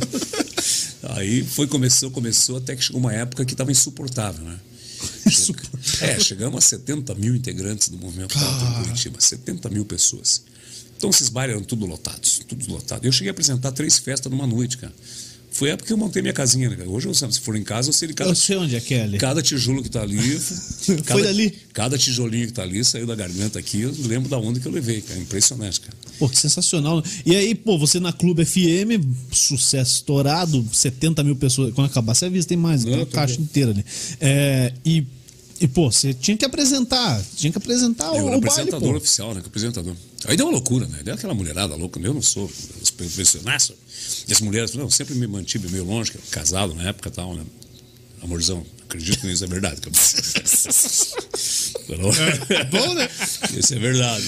[1.03, 4.59] Aí foi, começou, começou, até que chegou uma época que tava insuportável, né?
[6.01, 10.43] É, chegamos a 70 mil integrantes do movimento Country em Curitiba, 70 mil pessoas.
[10.95, 13.03] Então esses bailes eram tudo lotados, tudo lotado.
[13.05, 14.93] Eu cheguei a apresentar três festas numa noite, cara.
[15.51, 16.77] Foi a época que eu montei minha casinha, né?
[16.77, 16.89] cara?
[16.89, 18.93] Hoje, eu, se for em casa, eu sei de cada, Eu sei onde é que
[18.93, 19.17] é ali.
[19.17, 20.17] cada tijolo que tá ali.
[20.81, 21.53] Foi cada, dali.
[21.73, 24.71] Cada tijolinho que tá ali saiu da garganta aqui, eu lembro da onda que eu
[24.71, 25.19] levei, cara.
[25.19, 25.93] Impressionante, cara.
[26.17, 27.03] Pô, que sensacional.
[27.25, 31.73] E aí, pô, você na Clube FM, sucesso estourado, 70 mil pessoas.
[31.73, 33.43] Quando acabar, você avisa, tem mais, Não, tem uma caixa bom.
[33.43, 33.85] inteira ali.
[34.21, 35.03] É, e,
[35.61, 38.97] e, pô, você tinha que apresentar, tinha que apresentar o, o baile, apresentador pô.
[38.97, 39.41] oficial, né?
[39.41, 39.95] que Apresentador.
[40.25, 41.01] Aí deu uma loucura, né?
[41.03, 41.99] Deu aquela mulherada louca.
[41.99, 42.51] Eu não sou
[42.97, 43.57] profissional.
[44.27, 47.43] E as mulheres, não, sempre me mantive meio longe, casado na época e tal, né?
[48.23, 49.81] Amorzão, acredito que isso é verdade.
[49.81, 49.91] cara.
[52.49, 53.09] É bom, né?
[53.57, 54.25] Isso é verdade.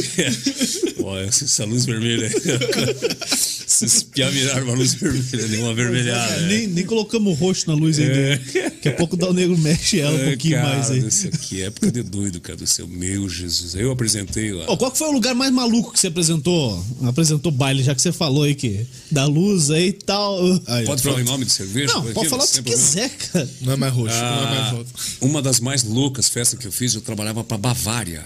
[1.04, 2.30] Olha, essa luz vermelha.
[3.66, 6.42] Se espiar virar uma luz vermelha, deu uma vermelhada.
[6.42, 6.48] né?
[6.48, 8.14] Nem, nem colocamos roxo na luz ainda.
[8.14, 8.38] É.
[8.38, 11.08] Daqui a pouco dá o negro mexe ela um Ai, pouquinho cara, mais aí.
[11.08, 12.88] Isso aqui é época de doido, cara do céu.
[12.88, 13.76] Meu Jesus.
[13.76, 14.66] Aí eu apresentei lá.
[14.70, 16.84] Ô, qual que foi o lugar mais maluco que você apresentou?
[17.04, 20.40] Apresentou baile, já que você falou aí que da luz aí e tal.
[20.68, 21.94] Aí, Pode falar em nome de cerveja?
[21.94, 23.50] Não, pode aqui, falar o que quiser, cara.
[23.62, 24.92] Não é mais roxo, não é mais Ah, volta.
[25.22, 28.24] uma das mais loucas festas que eu fiz, eu trabalhava para Bavária.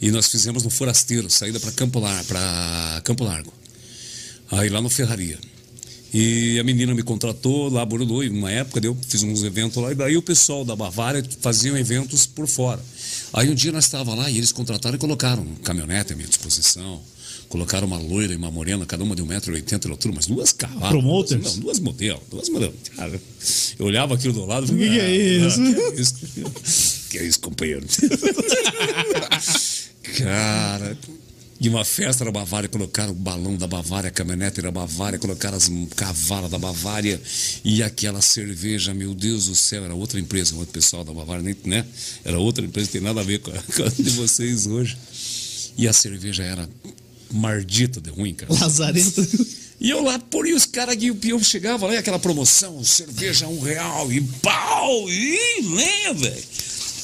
[0.00, 2.24] E nós fizemos no Forasteiro, saída para Campo, Lar
[3.04, 3.52] Campo Largo.
[4.50, 5.38] Aí lá no Ferraria.
[6.12, 9.90] E a menina me contratou lá, Borulô, e numa época eu fiz uns eventos lá,
[9.90, 12.80] e daí o pessoal da Bavária faziam eventos por fora.
[13.32, 16.28] Aí um dia nós estávamos lá e eles contrataram e colocaram um caminhonete à minha
[16.28, 17.02] disposição.
[17.48, 20.88] Colocaram uma loira e uma morena, cada uma de 1,80m de altura, mas duas cavalas.
[20.90, 21.42] Promoters?
[21.44, 22.74] Não, duas modelos, duas modelos.
[22.96, 23.20] Cara,
[23.78, 26.00] eu olhava aquilo do lado e falei, Que que é "Ah, isso?" ah, que é
[26.00, 26.94] isso?
[27.14, 27.86] Que é isso, companheiro?
[30.18, 30.98] Cara,
[31.60, 35.56] e uma festa na Bavária, colocaram o balão da Bavária, a caminhonete da Bavária, colocaram
[35.56, 37.20] as cavalas da Bavária
[37.64, 41.56] e aquela cerveja, meu Deus do céu, era outra empresa, outro pessoal da Bavária, nem,
[41.64, 41.86] né?
[42.24, 44.96] Era outra empresa, tem nada a ver com a, com a de vocês hoje.
[45.78, 46.68] E a cerveja era
[47.34, 48.52] mardita de ruim, cara.
[48.52, 49.26] Lazarento.
[49.80, 53.46] E eu lá, por e os caras que eu chegava lá, e aquela promoção, cerveja
[53.48, 56.42] um real, e pau, e lenha, velho.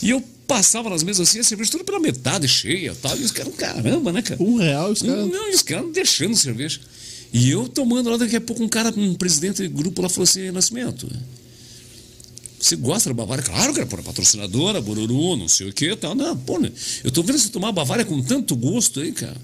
[0.03, 3.33] E eu passava nas mesas assim, a cerveja tudo pela metade cheia tal, e os
[3.33, 4.43] caras, caramba, né, cara?
[4.43, 5.29] Um real, os caras.
[5.29, 6.81] não, os caras deixando cerveja.
[7.33, 10.25] E eu tomando lá, daqui a pouco um cara, um presidente de grupo lá falou
[10.25, 11.09] assim, Nascimento,
[12.61, 13.43] você gosta da Bavária?
[13.43, 16.15] Claro, cara, por patrocinadora, Bururu, não sei o que tal.
[16.15, 16.71] Não, pô, né?
[17.03, 19.37] eu tô vendo você tomar Bavária com tanto gosto aí, cara.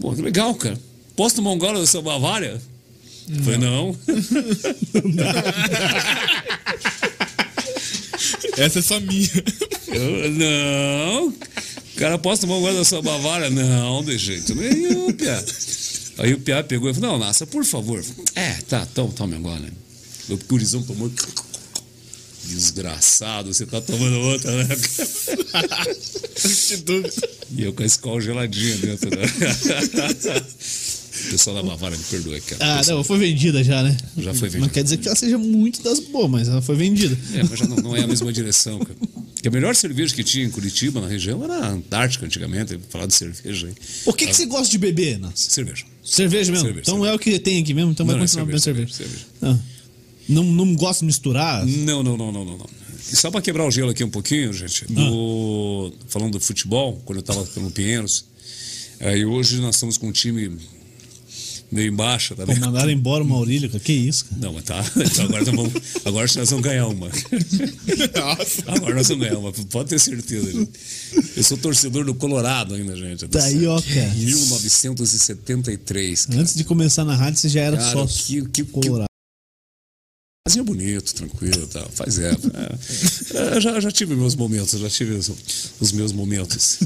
[0.00, 0.78] Pô, que legal, cara.
[1.14, 2.60] Posso tomar um gole dessa Bavária?
[3.28, 3.96] Eu Falei, não.
[8.56, 9.28] Essa é só minha.
[9.88, 11.34] Eu, não.
[11.96, 13.50] Cara, posso tomar um gole dessa Bavária?
[13.50, 15.44] Não, de jeito nenhum, Pia.
[16.18, 18.04] Aí o Pia pegou e falou, não, Nassa, por favor.
[18.34, 19.64] É, tá, toma, toma agora.
[20.28, 21.10] O Purizão tomou.
[22.48, 24.68] Desgraçado, você tá tomando outra, né?
[27.56, 29.22] E eu com a escola geladinha dentro, né?
[31.26, 32.74] O pessoal da Bavária me perdoa, cara.
[32.74, 33.96] Ah, Pessoal- não, foi vendida já, né?
[34.18, 34.60] Já foi vendida.
[34.66, 37.16] Mas quer dizer que ela seja muito das boas, mas ela foi vendida.
[37.34, 38.94] É, mas já não, não é a mesma direção, cara.
[39.34, 42.78] Porque a melhor cerveja que tinha em Curitiba, na região, era a Antártica, antigamente.
[42.90, 43.74] Falar de cerveja aí.
[44.04, 45.32] O que, que você gosta de beber, Nas?
[45.40, 45.84] Cerveja.
[46.04, 46.66] Cerveja mesmo?
[46.66, 47.12] Cerveja, então cerveja.
[47.12, 48.92] é o que tem aqui mesmo, então vai Não, é continuar bebendo cerveja.
[48.94, 49.56] cerveja, Ah.
[50.28, 51.64] Não, não gosta de misturar?
[51.66, 52.66] Não, não, não, não, não.
[53.12, 57.18] E só para quebrar o gelo aqui um pouquinho, gente, do- falando do futebol, quando
[57.18, 58.24] eu estava pelo Pinheiros,
[59.00, 60.56] aí hoje nós estamos com um time
[61.70, 63.68] meio embaixo, tá Pô, mandaram embora o Maurílio.
[63.80, 64.40] Que isso, cara?
[64.40, 64.84] Não, mas tá.
[64.96, 65.72] Então agora, nós vamos,
[66.04, 67.08] agora nós vamos ganhar uma.
[67.08, 68.64] Nossa.
[68.66, 70.50] Agora nós vamos ganhar uma, pode ter certeza.
[70.52, 70.70] Gente.
[71.36, 73.26] Eu sou torcedor do Colorado ainda, gente.
[73.28, 74.14] Tá aí, ó, cara.
[74.14, 76.26] 1973.
[76.26, 76.40] Cara.
[76.40, 78.88] Antes de começar na rádio, você já era Cara, sócio que- que- que-
[80.46, 81.88] Casinha bonito, tranquilo e tal.
[81.90, 82.30] Faz é.
[82.30, 85.32] é, é já, já tive meus momentos, já tive os,
[85.80, 86.78] os meus momentos.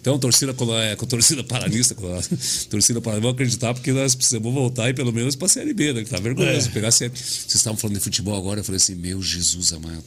[0.00, 4.14] Então, torcida com a, com a torcida paranista, a torcida paranista, vou acreditar porque nós
[4.14, 6.04] precisamos voltar e pelo menos para a Série B, né?
[6.04, 6.68] Que tá vergonhoso.
[6.68, 6.70] É.
[6.70, 7.10] Pegar a série.
[7.10, 10.04] Vocês estavam falando de futebol agora, eu falei assim, meu Jesus amado.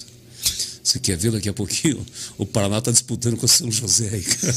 [0.90, 2.04] Você quer ver daqui a pouquinho?
[2.36, 4.56] O Paraná está disputando com o São José aí, cara.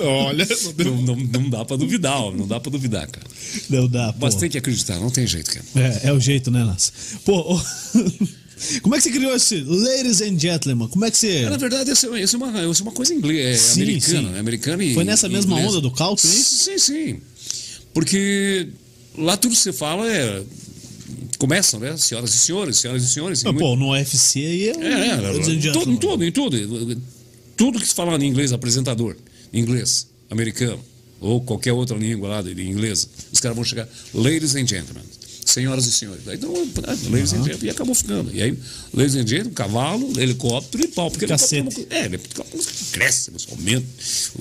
[0.00, 3.26] Olha, não, não, não dá para duvidar, ó, não dá para duvidar, cara.
[3.68, 4.20] Não dá, pô.
[4.22, 5.66] Mas tem que acreditar, não tem jeito, cara.
[5.74, 6.90] É, é o jeito, né, Nas?
[7.26, 7.42] Pô,
[8.80, 10.88] como é que você criou esse Ladies and Gentlemen?
[10.88, 11.36] Como é que você.
[11.36, 13.82] É, na verdade, isso é, isso é, uma, isso é uma coisa inglesa, é sim,
[13.82, 14.38] americana, sim.
[14.38, 14.94] americana e.
[14.94, 15.72] Foi nessa mesma inglesa.
[15.72, 16.42] onda do calço, hein?
[16.42, 17.20] Sim, sim.
[17.92, 18.68] Porque
[19.18, 20.42] lá tudo que você fala é
[21.36, 21.96] começam, né?
[21.96, 23.42] Senhoras e senhores, senhoras e senhores.
[23.44, 23.58] Muito...
[23.58, 24.76] Pô, no UFC aí é.
[24.76, 27.02] É, é, tudo, em tudo, em tudo.
[27.56, 29.16] Tudo que se fala em inglês, apresentador,
[29.52, 30.80] inglês, americano,
[31.20, 35.04] ou qualquer outra língua lá de inglês, os caras vão chegar, ladies and gentlemen,
[35.44, 36.26] senhoras e senhores.
[36.26, 36.52] Aí, então,
[37.10, 37.40] ladies uhum.
[37.40, 38.34] and gentlemen, e acabou ficando.
[38.34, 38.58] E aí,
[38.92, 41.10] ladies and gentlemen, cavalo, helicóptero e pau.
[41.10, 41.86] Porque Cacete.
[41.90, 43.86] É, helicóptero é, cresce, aumenta.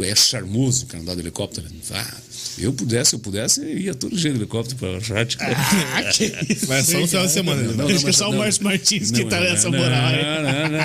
[0.02, 1.68] É charmoso o andar de helicóptero.
[1.92, 2.18] Ah,
[2.58, 5.38] eu pudesse, eu pudesse, eu ia todo dia de helicóptero para Chat.
[5.40, 6.68] Ah, que isso.
[6.68, 7.62] Mas só no final de semana.
[7.64, 10.24] Não, não, Acho que é só o Márcio Martins que tá nessa moral aí.
[10.24, 10.84] Não, não,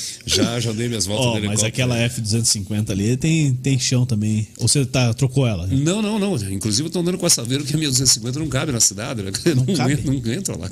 [0.26, 1.62] Já, já dei minhas voltas oh, de helicóptero.
[1.62, 4.46] Mas aquela F-250 ali tem, tem chão também.
[4.58, 5.66] Ou você tá, trocou ela?
[5.66, 6.36] Não, não, não.
[6.36, 9.22] Inclusive eu tô andando com a Saveiro que a minha 250 não cabe na cidade.
[9.22, 9.32] Né?
[9.46, 9.94] Não, não, cabe?
[9.94, 10.70] Entra, não entra lá.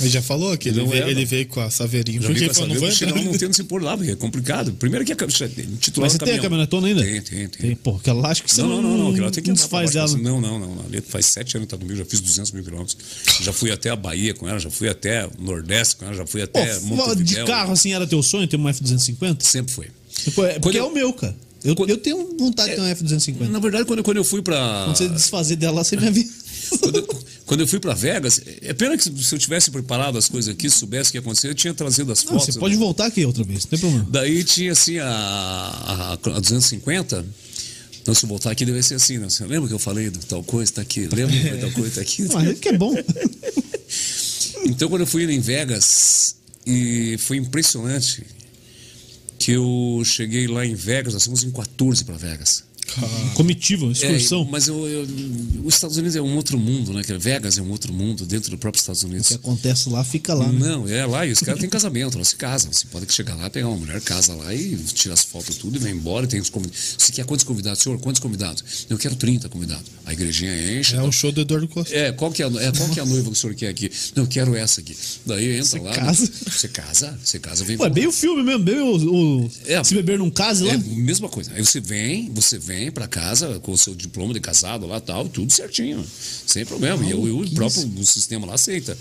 [0.00, 2.22] Ele já falou que ele, veio, ele veio com a Saveirinho.
[2.22, 4.72] Já veio com a Saveiro, não, lá tendo se pôr lá, porque é complicado.
[4.72, 7.02] Primeiro que é titular Mas você tem a caminhonetona ainda?
[7.02, 7.48] Tem, tem, tem.
[7.48, 8.68] tem pô, aquela acho que você não...
[8.68, 9.10] Não, não, não.
[9.10, 10.08] Aquela tem que desfaz dela.
[10.18, 10.84] Não, não, não.
[10.84, 12.96] Ali faz sete anos que tá comigo, já fiz 200 mil quilômetros.
[13.40, 16.26] Já fui até a Bahia com ela, já fui até o Nordeste com ela, já
[16.26, 17.44] fui até Pô, Montevideo.
[17.44, 19.42] De carro, assim, era teu sonho ter uma F-250?
[19.42, 19.88] Sempre foi.
[20.34, 21.36] Porque quando é o meu, cara.
[21.62, 23.48] Eu, quando, eu tenho vontade é, de ter uma F-250.
[23.48, 24.84] Na verdade, quando, quando eu fui pra...
[24.86, 26.32] Quando você desfazer dela, você me avisa.
[26.80, 27.06] quando, eu,
[27.46, 30.70] quando eu fui para Vegas, é pena que se eu tivesse preparado as coisas aqui,
[30.70, 32.46] soubesse o que ia acontecer, eu tinha trazido as fotos.
[32.46, 34.06] Não, você pode voltar aqui outra vez, não tem problema.
[34.08, 37.26] Daí tinha assim a, a, a 250
[38.02, 39.28] então, se voltar aqui, deve ser assim, né?
[39.28, 41.06] Você lembra que eu falei do tal coisa, tá aqui?
[41.06, 42.26] Lembra que tal coisa, tá aqui?
[42.34, 42.94] Ah, que é bom.
[44.64, 46.36] então, quando eu fui em Vegas,
[46.66, 48.26] e foi impressionante
[49.38, 52.64] que eu cheguei lá em Vegas, nós fomos em 14 para Vegas.
[53.34, 54.42] Comitiva, excursão.
[54.42, 55.06] É, mas eu, eu,
[55.64, 57.02] os Estados Unidos é um outro mundo, né?
[57.18, 59.26] Vegas é um outro mundo dentro do próprio Estados Unidos.
[59.26, 60.46] O que acontece lá fica lá.
[60.48, 60.58] Né?
[60.58, 62.72] Não, é lá e os caras têm casamento, elas se casam.
[62.72, 65.78] Você pode chegar lá, pegar uma mulher, casa lá e tira as fotos tudo e
[65.78, 66.24] vai embora.
[66.26, 66.96] E tem os convidados.
[66.98, 67.82] Você quer quantos convidados?
[67.82, 68.86] Senhor, quantos convidados?
[68.88, 69.86] Eu quero 30 convidados.
[70.04, 70.96] A igrejinha enche.
[70.96, 71.94] É o um show do Eduardo Costa.
[71.94, 73.90] É, qual que é, é, qual que é a noiva que o senhor quer aqui?
[74.14, 74.96] Não, eu quero essa aqui.
[75.26, 75.92] Daí entra você lá.
[75.92, 76.24] Casa.
[76.24, 76.30] Né?
[76.50, 77.76] Você casa, você casa, vem.
[77.76, 80.72] Pô, é bem o filme mesmo, bem o, o é, se beber num caso lá.
[80.72, 81.52] É mesma coisa.
[81.54, 85.28] Aí você vem, você vem para casa com o seu diploma de casado lá tal,
[85.28, 86.06] tudo certinho,
[86.46, 87.04] sem problema.
[87.04, 88.96] e eu, eu o próprio o sistema lá aceita.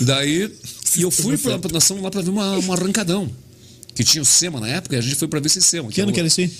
[0.00, 0.50] Daí,
[0.96, 3.30] e eu fui para nós fomos lá para ver uma, um arrancadão.
[3.94, 5.88] Que tinha o SEMA na época, e a gente foi para ver esse SEMA.
[5.88, 6.50] Que, que ano que era isso aí?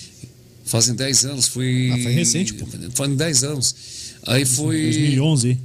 [0.67, 1.91] Fazem 10 anos, foi.
[1.91, 2.67] Ah, foi recente, pô.
[2.95, 3.75] Fazem 10 anos.
[4.27, 4.83] Aí foi.
[4.83, 5.59] 2011,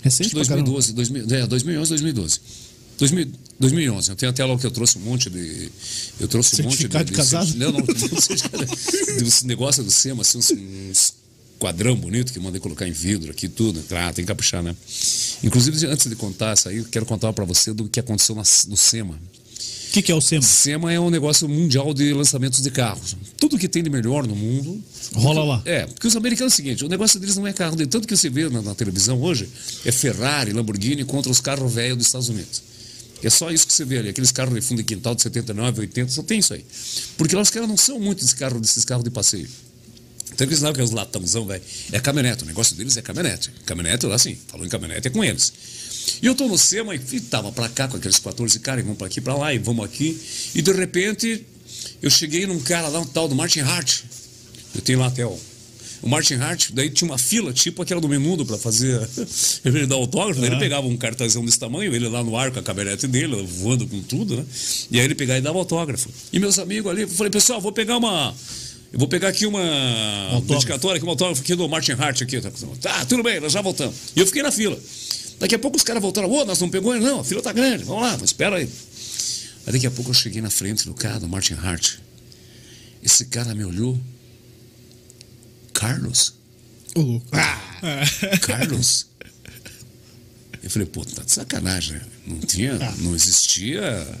[0.00, 2.40] Recente 2012, 2000, é, 2011, 2012.
[2.98, 4.10] 2000, 2011.
[4.10, 5.70] Eu tenho até lá que eu trouxe um monte de.
[6.20, 7.04] Eu trouxe um monte de.
[7.04, 7.54] de casado?
[7.56, 7.82] Não, não,
[9.44, 11.14] negócio do SEMA, assim, uns, uns
[11.58, 13.82] quadrão bonito que mandei colocar em vidro aqui, tudo.
[13.90, 14.74] Ah, tem que caprichar, né?
[15.42, 19.14] Inclusive, antes de contar isso aí, quero contar para você do que aconteceu no SEMA.
[19.88, 20.42] O que, que, é o SEMA?
[20.42, 23.16] SEMA é um negócio mundial de lançamentos de carros.
[23.38, 24.82] Tudo que tem de melhor no mundo.
[25.14, 25.62] Rola lá.
[25.64, 27.74] É, porque os americanos é o seguinte: o negócio deles não é carro.
[27.74, 29.48] De tanto que você vê na, na televisão hoje,
[29.84, 32.67] é Ferrari, Lamborghini contra os carros velhos dos Estados Unidos.
[33.22, 35.80] É só isso que você vê ali, aqueles carros de fundo de quintal de 79,
[35.80, 36.64] 80, só tem isso aí.
[37.16, 39.48] Porque lá os caras não são muito desse carro, desses carros de passeio.
[40.32, 41.62] Então eles não que é os latãozão, velho.
[41.90, 43.50] É caminhonete, o negócio deles é caminhonete.
[43.66, 45.52] Caminhonete, lá assim, falou em caminhonete é com eles.
[46.22, 48.98] E eu tô no SEMA e tava pra cá com aqueles 14 caras, e vamos
[48.98, 50.18] pra aqui, pra lá, e vamos aqui.
[50.54, 51.44] E de repente,
[52.00, 54.02] eu cheguei num cara lá, um tal do Martin Hart.
[54.74, 55.38] Eu tenho lá até o
[56.00, 59.00] o Martin Hart, daí tinha uma fila, tipo aquela do Menudo, para fazer
[59.64, 60.40] ele dar autógrafo.
[60.40, 63.42] Daí ele pegava um cartazão desse tamanho, ele lá no ar com a caminhonete dele,
[63.42, 64.44] voando com tudo, né?
[64.90, 66.08] E aí ele pegava e dava autógrafo.
[66.32, 68.34] E meus amigos ali, eu falei, pessoal, vou pegar uma.
[68.92, 69.60] Eu vou pegar aqui uma
[70.36, 72.40] um dedicatória, aqui, autógrafo aqui do Martin Hart aqui.
[72.80, 73.94] Tá, tudo bem, nós já voltamos.
[74.16, 74.78] E eu fiquei na fila.
[75.38, 77.52] Daqui a pouco os caras voltaram, ô, nós não pegou ele, não, a fila tá
[77.52, 78.68] grande, vamos lá, mas espera aí.
[79.66, 81.96] Aí daqui a pouco eu cheguei na frente do cara, do Martin Hart.
[83.02, 83.98] Esse cara me olhou
[85.78, 86.34] Carlos?
[86.96, 87.60] Uh, ah,
[88.42, 89.06] Carlos?
[90.60, 92.02] Eu falei, pô, tá de sacanagem, né?
[92.26, 92.94] Não tinha, ah.
[92.98, 94.18] não existia,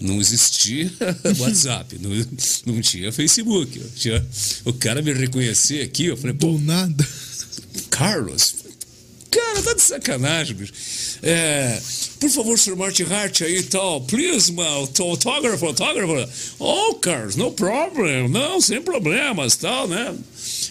[0.00, 0.92] não existia
[1.38, 2.10] WhatsApp, não,
[2.66, 3.78] não tinha Facebook.
[3.94, 4.26] Tinha,
[4.64, 6.54] o cara me reconhecer aqui, eu falei, pô.
[6.54, 7.08] Do nada.
[7.90, 8.56] Carlos?
[9.30, 10.72] Cara, tá de sacanagem, bicho.
[11.22, 11.80] É,
[12.18, 12.74] por favor, Sr.
[12.74, 14.00] Martin Hart aí e tal.
[14.00, 14.52] Please,
[14.98, 16.28] autógrafo, autógrafo.
[16.58, 18.28] Oh, Carlos, no problem.
[18.28, 20.12] Não, sem problemas, tal, né?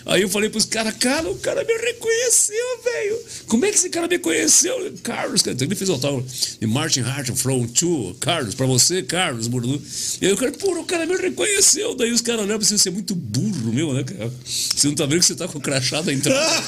[0.06, 3.20] Aí eu falei pros caras, cara, o cara me reconheceu, velho.
[3.48, 4.94] Como é que esse cara me conheceu?
[5.04, 6.28] Carlos, ele fez o autógrafo
[6.60, 9.82] de Martin Hart from to Carlos, pra você, Carlos Burlu.
[10.22, 11.96] E aí o cara, pô, o cara me reconheceu.
[11.96, 14.32] Daí os caras olharam pra você, você é muito burro, meu, né, cara?
[14.46, 16.64] Você não tá vendo que você tá com o crachá da entrada.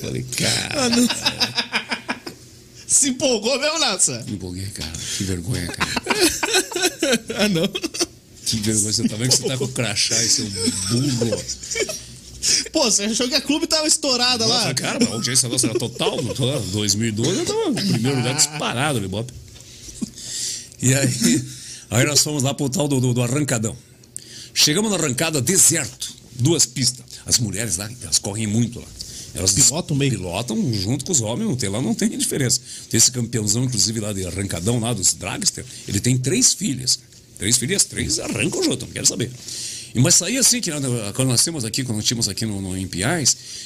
[0.00, 0.74] falei, cara.
[0.74, 1.88] Ah,
[2.86, 4.24] Se empolgou mesmo, Nassa?
[4.26, 4.92] Me empolguei, cara.
[5.16, 5.90] Que vergonha, cara.
[7.44, 8.11] ah, não.
[8.52, 8.92] Que vergonha.
[8.92, 11.44] Você tá vendo que você tá com o crachá e seu burro.
[12.70, 14.74] Pô, você achou que a clube tava estourada Nossa, lá?
[14.74, 16.20] cara, a audiência nossa era total.
[16.20, 19.32] No 2012 eu tava no primeiro lugar disparado, Libope.
[20.82, 21.44] E aí,
[21.90, 23.76] aí nós fomos lá pro tal do, do, do arrancadão.
[24.52, 27.04] Chegamos na arrancada, deserto, duas pistas.
[27.24, 28.86] As mulheres lá, elas correm muito lá.
[29.34, 30.10] Elas Pilotam bem.
[30.10, 32.60] Pilotam junto com os homens, não tem, lá não tem diferença.
[32.90, 36.98] Tem esse campeãozão, inclusive, lá de arrancadão, lá dos Dragster, ele tem três filhas.
[37.42, 39.28] Três filhas, três arrancam junto, não quero saber.
[39.96, 42.88] Mas saía assim, que quando nós tínhamos aqui, quando tínhamos aqui no, no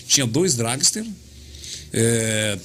[0.09, 1.05] tinha dois Dragster,
[1.93, 2.59] é,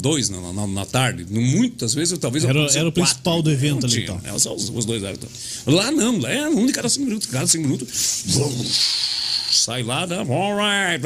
[0.00, 1.26] dois na, na, na, tarde.
[1.28, 2.44] Muitas vezes, eu, talvez.
[2.44, 4.18] Era, era o principal do evento ali, então.
[4.24, 5.18] É, só os, os dois eram.
[5.66, 7.28] Lá não, lá é um de cada cinco minutos.
[7.28, 7.86] Cada cinco minutos.
[9.50, 10.16] Sai lá, né?
[10.16, 11.04] Alright,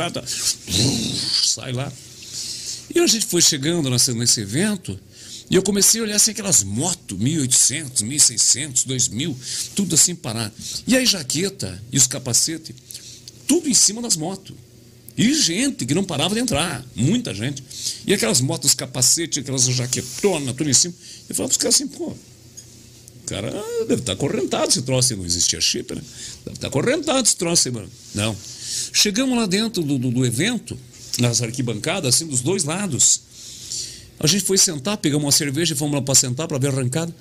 [1.43, 1.93] sai lá.
[2.95, 4.97] E a gente foi chegando nesse, nesse evento.
[5.51, 9.37] E eu comecei a olhar assim aquelas motos, 1800, 1600, 2000,
[9.75, 10.53] tudo assim parado.
[10.87, 12.75] E aí jaqueta e os capacetes,
[13.47, 14.55] tudo em cima das motos.
[15.17, 17.63] E gente que não parava de entrar, muita gente.
[18.07, 20.95] E aquelas motos, capacete, aquelas jaquetonas, tudo em cima.
[21.29, 23.51] Eu falava para os caras assim, pô, o cara
[23.89, 26.01] deve estar correntado esse troço não existia chip, né?
[26.45, 27.91] Deve estar correntado esse troço mano.
[28.15, 28.37] Não.
[28.93, 30.79] Chegamos lá dentro do, do, do evento,
[31.19, 33.23] nas arquibancadas, assim, dos dois lados.
[34.21, 37.15] A gente foi sentar, pegamos uma cerveja e fomos lá para sentar para ver arrancada.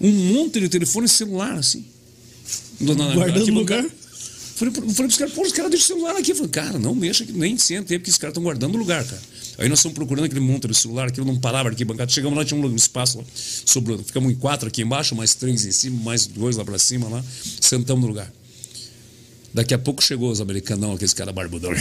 [0.00, 1.84] Um monte de telefone celular, assim.
[2.80, 3.84] Na, na, Guardando lugar.
[4.56, 6.34] Falei, falei pros caras, pô, os caras deixam o celular aqui.
[6.34, 9.20] Falei, cara, não mexa, nem senta aí, porque os caras estão guardando o lugar, cara.
[9.58, 12.10] Aí nós estamos procurando aquele monte de celular, aquilo não parava aqui, bancada.
[12.10, 13.24] Chegamos lá, tinha um espaço lá,
[13.64, 14.04] sobrando.
[14.04, 17.24] Ficamos em quatro aqui embaixo, mais três em cima, mais dois lá para cima, lá.
[17.60, 18.30] Sentamos no lugar.
[19.54, 21.70] Daqui a pouco chegou os americanão, aqueles caras barbudão.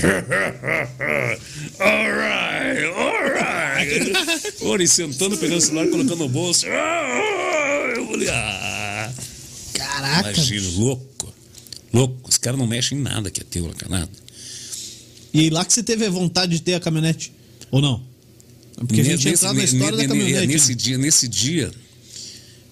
[1.79, 3.24] alright, alright.
[4.61, 6.65] Ori sentando, pegando o celular, colocando no bolso.
[6.65, 9.13] Eu falei, ah.
[9.73, 10.31] Caraca.
[10.31, 11.33] Imagina, louco.
[11.93, 12.29] Louco.
[12.29, 14.11] Os caras não mexem em nada que é teu, nada.
[15.33, 17.31] E lá que você teve a vontade de ter a caminhonete?
[17.71, 18.01] Ou não?
[18.75, 20.47] Porque a gente nesse, entrar na história nesse, da caminhonete.
[20.47, 20.75] Nesse né?
[20.75, 21.71] dia, nesse dia,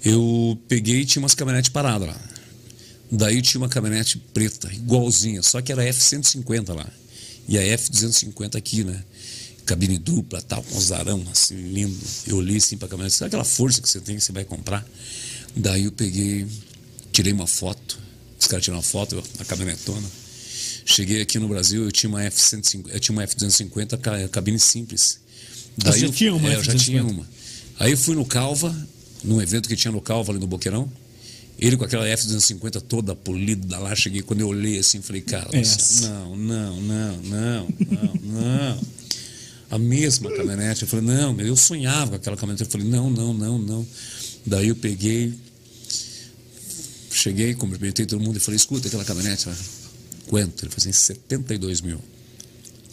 [0.04, 2.22] eu peguei e tinha umas caminhonetes paradas lá.
[3.12, 6.88] Daí tinha uma caminhonete preta, igualzinha, só que era F-150 lá.
[7.48, 9.04] E a F-250 aqui, né?
[9.66, 12.06] Cabine dupla, tal, com os arão assim, lindo.
[12.28, 14.86] Eu olhei assim pra caminhonete, sabe aquela força que você tem que você vai comprar?
[15.56, 16.46] Daí eu peguei,
[17.12, 18.00] tirei uma foto,
[18.40, 20.08] os caras tiraram uma foto, eu, na caminhonetona.
[20.86, 25.20] Cheguei aqui no Brasil, eu tinha uma F-150, eu tinha uma F-250 cabine simples.
[25.78, 27.26] Daí Você eu, tinha uma é, eu já tinha uma.
[27.80, 28.76] Aí eu fui no Calva,
[29.24, 30.92] num evento que tinha no Calva ali no Boqueirão.
[31.58, 35.50] Ele com aquela F-250 toda polida lá, cheguei, quando eu olhei assim, falei, cara,
[36.02, 38.82] não, não, não, não, não, não.
[39.74, 40.84] A mesma caminhonete.
[40.84, 42.64] Eu falei, não, eu sonhava com aquela caminhonete.
[42.64, 43.88] Eu falei, não, não, não, não.
[44.46, 45.34] Daí eu peguei,
[47.10, 49.50] cheguei, cumprimentei todo mundo e falei, escuta aquela caminhonete.
[50.28, 50.64] Quanto?
[50.64, 52.00] Ele falou assim, 72 mil.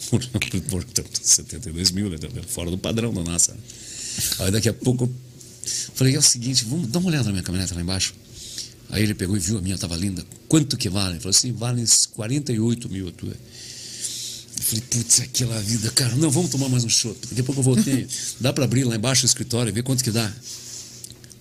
[0.71, 2.17] Portanto, 72 mil, né?
[2.47, 3.55] Fora do padrão da NASA.
[4.39, 5.07] Aí daqui a pouco
[5.93, 8.15] falei, é o seguinte, vamos dar uma olhada na minha caminhonete lá embaixo.
[8.89, 10.25] Aí ele pegou e viu a minha, estava linda.
[10.47, 11.13] Quanto que vale?
[11.13, 11.83] Ele falou assim, vale
[12.15, 13.35] 48 mil a tua.
[14.61, 17.17] Eu falei, putz, aquela vida, cara, não, vamos tomar mais um shot.
[17.27, 18.07] Daqui a pouco eu voltei.
[18.39, 20.31] Dá para abrir lá embaixo o escritório e ver quanto que dá?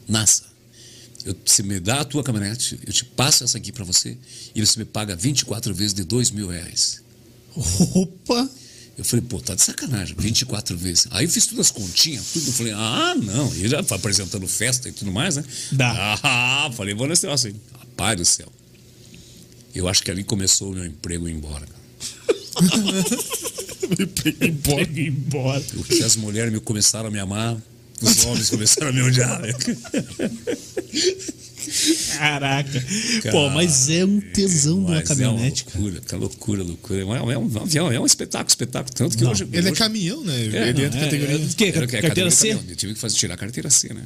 [0.09, 0.45] NASA.
[1.27, 4.17] Eu, você me dá a tua caminhonete, eu te passo essa aqui para você
[4.55, 7.03] e você me paga 24 vezes de 2 mil reais.
[7.95, 8.49] Opa!
[8.97, 11.07] Eu falei, pô, tá de sacanagem, 24 vezes.
[11.11, 12.47] Aí eu fiz todas as continhas, tudo.
[12.47, 13.55] Eu falei, ah, não.
[13.55, 15.45] E já foi apresentando festa e tudo mais, né?
[15.73, 16.19] Dá.
[16.23, 17.57] Ah, falei, vou nesse negócio aí.
[17.79, 18.51] Rapaz do céu.
[19.75, 21.67] Eu acho que ali começou o meu emprego ir embora.
[23.99, 25.01] emprego embora.
[25.01, 25.65] embora.
[25.75, 27.57] Porque as mulheres me começaram a me amar,
[28.01, 29.41] os homens começaram a me odiar.
[29.41, 29.53] Né?
[32.17, 32.85] Caraca.
[33.23, 36.21] Cara, Pô, mas é um tesão de uma caminhonete, é uma loucura, cara.
[36.21, 37.01] loucura, loucura.
[37.01, 38.95] É um, é um avião, é um espetáculo, espetáculo.
[38.95, 39.45] Tanto que não, hoje.
[39.45, 39.69] Ele hoje...
[39.69, 40.35] é caminhão, né?
[40.35, 41.37] É, ele entra é, categoria.
[41.37, 42.51] É, que, carteira, carteira C?
[42.53, 44.03] Eu tive que fazer, tirar a carteira C, né?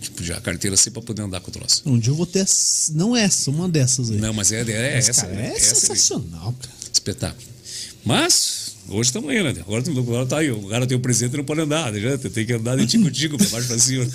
[0.00, 1.82] Tipo, já a carteira C para poder andar com o troço.
[1.84, 2.46] Um dia eu vou ter.
[2.92, 4.16] Não essa, uma dessas aí.
[4.16, 5.26] Não, mas é, é mas, essa.
[5.26, 6.74] Cara, é, essa sensacional, cara.
[6.92, 7.57] Espetáculo.
[8.04, 9.54] Mas, Hoje estamos aí, né?
[9.60, 10.50] Agora, agora tá aí.
[10.50, 12.16] O cara tem o presente e não pode andar, né?
[12.16, 14.06] Tem que andar de tico-tico pra baixo pra cima.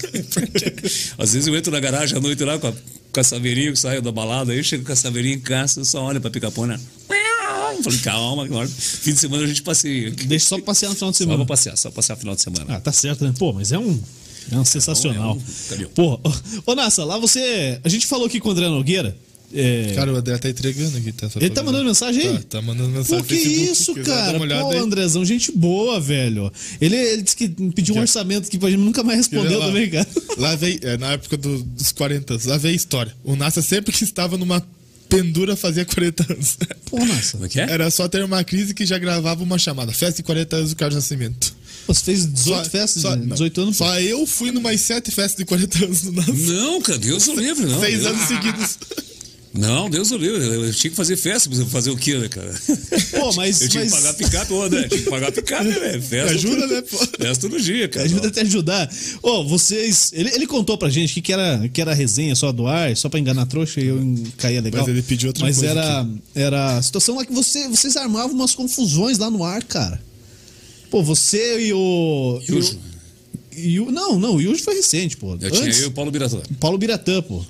[1.19, 3.77] Às vezes eu entro na garagem à noite lá com, a, com a saveirinha que
[3.77, 6.65] saiu da balada, aí chego com a saveirinha em casa, eu só olho pra pica-pão,
[6.65, 6.79] né?
[7.83, 8.67] Falei, calma, agora.
[8.67, 10.09] Fim de semana a gente passeia.
[10.11, 11.45] Deixa só passear no final de Só semana.
[11.45, 12.65] pra passear, só passear no final de semana.
[12.69, 13.33] Ah, tá certo, né?
[13.37, 13.99] Pô, mas é um.
[14.51, 15.31] É um sensacional.
[15.31, 15.91] é um caminhão.
[15.93, 17.79] Pô, ô, ô Nassa, lá você.
[17.83, 19.15] A gente falou aqui com o André Nogueira.
[19.53, 21.29] É, Cara, o André tá entregando aqui, tá?
[21.29, 22.33] Só ele tá mandando mensagem aí?
[22.39, 24.37] Tá, tá mandando mensagem Pô, que Facebook, isso, cara?
[24.39, 24.77] Pô, aí.
[24.77, 26.51] Andrezão, gente boa, velho.
[26.81, 28.01] Ele, ele disse que pediu um Já.
[28.01, 29.67] orçamento que a gente nunca mais respondeu lá?
[29.67, 30.07] também, cara.
[30.37, 33.15] Lá veio, é, na época do- dos 40 anos, lá veio a história.
[33.23, 34.65] O Nassa sempre que estava numa
[35.09, 36.57] pendura fazia 40 anos.
[36.89, 37.33] Pô, Nassa.
[37.33, 37.69] Como é que é?
[37.69, 39.91] Era só ter uma crise que já gravava uma chamada.
[39.91, 41.53] Festa de 40 anos do Carlos Nascimento.
[41.85, 43.33] Você fez 18 Só- festas, só- de não.
[43.33, 43.77] 18 anos?
[43.77, 43.83] pô.
[43.85, 46.31] Só eu fui numas 7 festas de 40 anos do Nassa.
[46.31, 47.79] Não, cara, Deus o livre, não.
[47.79, 48.77] Seis Deus- anos seguidos.
[49.53, 50.43] Não, Deus o livre.
[50.43, 52.51] Eu tinha que fazer festa, mas eu fazer o quê, né, cara?
[53.11, 54.87] Pô, mas- Eu tinha mas- que pagar picape, ô, né?
[54.87, 56.01] Tinha que pagar picape, né?
[56.01, 56.33] Festa.
[56.33, 56.97] Ajuda, todo- né, pô?
[56.97, 58.05] Festa todo dia, cara.
[58.05, 58.89] Ajuda até a ajudar.
[59.21, 60.11] Ô, vocês.
[60.13, 63.09] Ele, ele contou pra gente que, que, era, que era resenha só do ar, só
[63.09, 63.99] pra enganar trouxa e eu
[64.37, 64.81] caía legal.
[64.81, 68.31] Mas ele pediu outra Mas coisa era, era a situação lá que você, vocês armavam
[68.35, 70.01] umas confusões lá no ar, cara.
[70.89, 72.41] Pô, você e o.
[72.49, 72.79] E o
[73.55, 75.33] e o- não, não, o Yuji foi recente, pô.
[75.39, 76.41] Eu tinha Antes, eu e o Paulo Biratã.
[76.59, 77.43] Paulo Biratã, pô.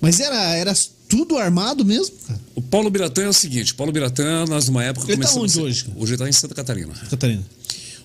[0.00, 0.74] Mas era, era
[1.08, 2.40] tudo armado mesmo, cara?
[2.54, 5.84] O Paulo Biratã é o seguinte: Paulo Biratã, nós numa época Ele tá onde hoje,
[5.84, 5.96] cara?
[5.98, 6.92] Hoje ele tá em Santa Catarina.
[7.08, 7.44] Catarina.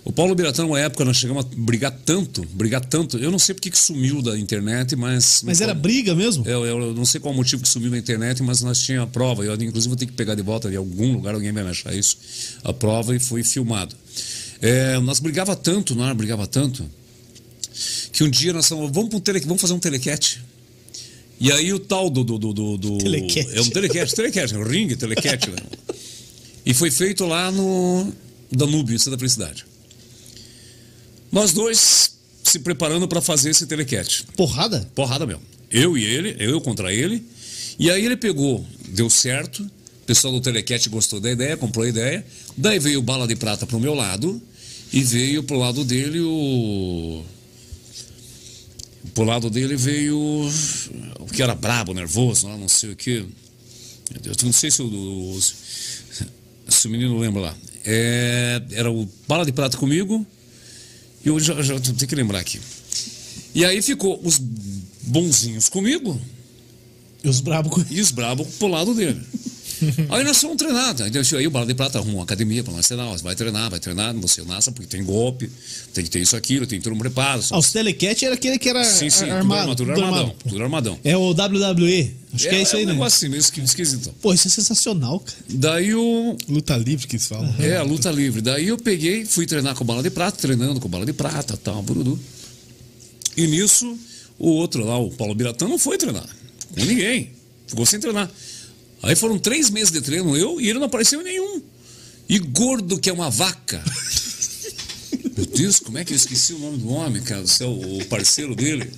[0.03, 3.19] O Paulo Biratã, numa época, nós chegamos a brigar tanto, brigar tanto.
[3.19, 5.43] Eu não sei porque que sumiu da internet, mas.
[5.45, 6.45] Mas era briga mesmo?
[6.47, 9.11] Eu, eu não sei qual o motivo que sumiu da internet, mas nós tínhamos a
[9.11, 9.45] prova.
[9.45, 11.93] Eu, inclusive, vou ter que pegar de volta de algum lugar, alguém vai me achar
[11.93, 12.17] isso.
[12.63, 13.95] A prova e foi filmado.
[14.59, 16.87] É, nós brigava tanto, não brigava tanto,
[18.11, 20.43] que um dia nós falamos, vamos, um tele, vamos fazer um telequete.
[21.41, 22.23] E aí o tal do.
[22.23, 23.57] do, do, do, do- Telequete.
[23.57, 25.49] É um telequete, telequete, um ringue, telequete.
[25.49, 25.57] né?
[26.63, 28.13] E foi feito lá no
[28.51, 29.65] Danúbio, em Santa Felicidade.
[31.31, 32.11] Nós dois
[32.43, 34.23] se preparando para fazer esse telequete.
[34.37, 34.87] Porrada?
[34.93, 35.41] Porrada mesmo.
[35.71, 37.23] Eu e ele, eu contra ele.
[37.79, 39.63] E aí ele pegou, deu certo.
[39.63, 42.25] O pessoal do Telequete gostou da ideia, comprou a ideia.
[42.57, 44.39] Daí veio o Bala de Prata pro meu lado.
[44.93, 47.23] E veio pro lado dele o.
[49.13, 50.51] Pro lado dele veio
[51.25, 53.25] que era brabo, nervoso, não sei o que.
[54.23, 55.39] Eu não sei se o,
[56.67, 57.57] se o menino lembra lá.
[57.85, 60.25] É, era o Bala de Prata comigo.
[61.23, 62.59] E eu já, já tenho que lembrar aqui.
[63.53, 64.39] E aí ficou os
[65.03, 66.19] bonzinhos comigo
[67.23, 69.21] E os brabos e os brabos pro lado dele.
[70.09, 70.95] Aí nós fomos treinar.
[71.37, 73.07] aí o Bala de Prata arrumou uma academia pra nós treinar.
[73.09, 75.49] Você vai treinar, vai treinar, você nasce, porque tem golpe,
[75.93, 77.41] tem que ter isso, aquilo, tem todo um preparo.
[77.51, 79.75] Ah, os telecat era aquele que era sim, sim, armado.
[79.75, 80.19] tudo, armado, tudo tudo armadão.
[80.23, 80.49] armado.
[80.49, 80.99] Tudo armadão.
[81.03, 82.15] É o WWE.
[82.33, 82.93] Acho que é isso aí, um né?
[82.93, 84.13] negócio assim, meio esqui- esquisito.
[84.21, 85.37] Pô, isso é sensacional, cara.
[85.49, 87.53] Daí o, Luta livre que eles falam.
[87.59, 88.41] É, a luta livre.
[88.41, 91.81] Daí eu peguei, fui treinar com bala de prata, treinando com bala de prata, tal,
[91.83, 92.17] burudu.
[93.35, 93.97] E nisso,
[94.39, 96.27] o outro lá, o Paulo Biratã, não foi treinar.
[96.73, 97.31] Com ninguém.
[97.67, 98.29] Ficou sem treinar.
[99.03, 101.61] Aí foram três meses de treino, eu, e ele não apareceu nenhum.
[102.29, 103.83] E gordo que é uma vaca.
[105.35, 107.41] Meu Deus, como é que eu esqueci o nome do homem, cara?
[107.41, 108.89] do céu, o parceiro dele.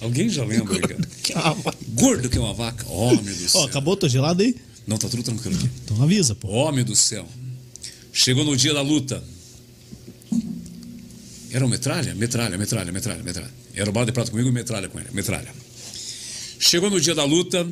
[0.00, 1.66] Alguém já lembra, cara?
[1.88, 2.86] Gordo que é uma vaca.
[2.88, 3.62] Homem do Ó, céu.
[3.64, 4.54] acabou tua gelada aí?
[4.86, 5.68] Não, tá tudo tranquilo aqui.
[5.84, 6.48] Então avisa, pô.
[6.48, 7.28] Homem do céu.
[8.12, 9.22] Chegou no dia da luta.
[11.50, 12.14] Era o metralha?
[12.14, 13.50] Metralha, metralha, metralha, metralha.
[13.74, 15.08] Era o bala de prata comigo e metralha com ele.
[15.12, 15.52] Metralha.
[16.58, 17.66] Chegou no dia da luta.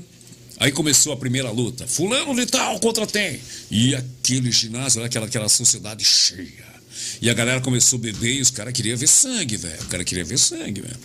[0.58, 1.86] Aí começou a primeira luta.
[1.86, 3.38] Fulano de tal contra tem.
[3.70, 6.76] E aquele ginásio, aquela, aquela sociedade cheia.
[7.20, 9.82] E a galera começou a beber e os caras queriam ver sangue, velho.
[9.82, 10.96] O cara queria ver sangue, velho.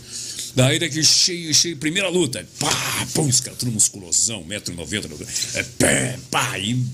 [0.55, 2.45] Daí daqui cheio, cheio, primeira luta.
[2.59, 5.27] Pá, pô, os caras tudo musculosão, 1,90m.
[5.55, 6.85] É, pé, pá, e,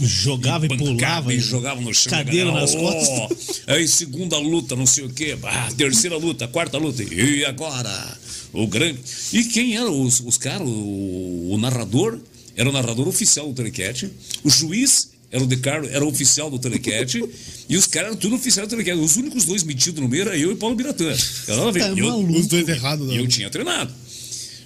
[0.00, 2.10] Jogava e pancada, pulava, E e jogava no chão.
[2.10, 2.78] cadeira galera, nas ó.
[2.78, 3.62] costas.
[3.66, 5.36] Aí segunda luta, não sei o quê.
[5.42, 7.02] Ah, terceira luta, quarta luta.
[7.02, 8.18] E agora?
[8.54, 9.00] O grande.
[9.32, 10.66] E quem eram os, os caras?
[10.66, 12.18] O, o narrador
[12.56, 14.10] era o narrador oficial do Telequete.
[14.44, 17.22] O juiz era o De Carlo, era o oficial do Telequete.
[17.68, 18.98] e os caras eram tudo oficial do Telequete.
[18.98, 21.12] Os únicos dois metidos no meio era eu e Paulo Biratã.
[21.48, 21.80] Eu nada a ver.
[21.80, 22.38] Tá eu- maluco.
[22.38, 23.20] Os dois errados, e né?
[23.20, 23.92] eu tinha treinado.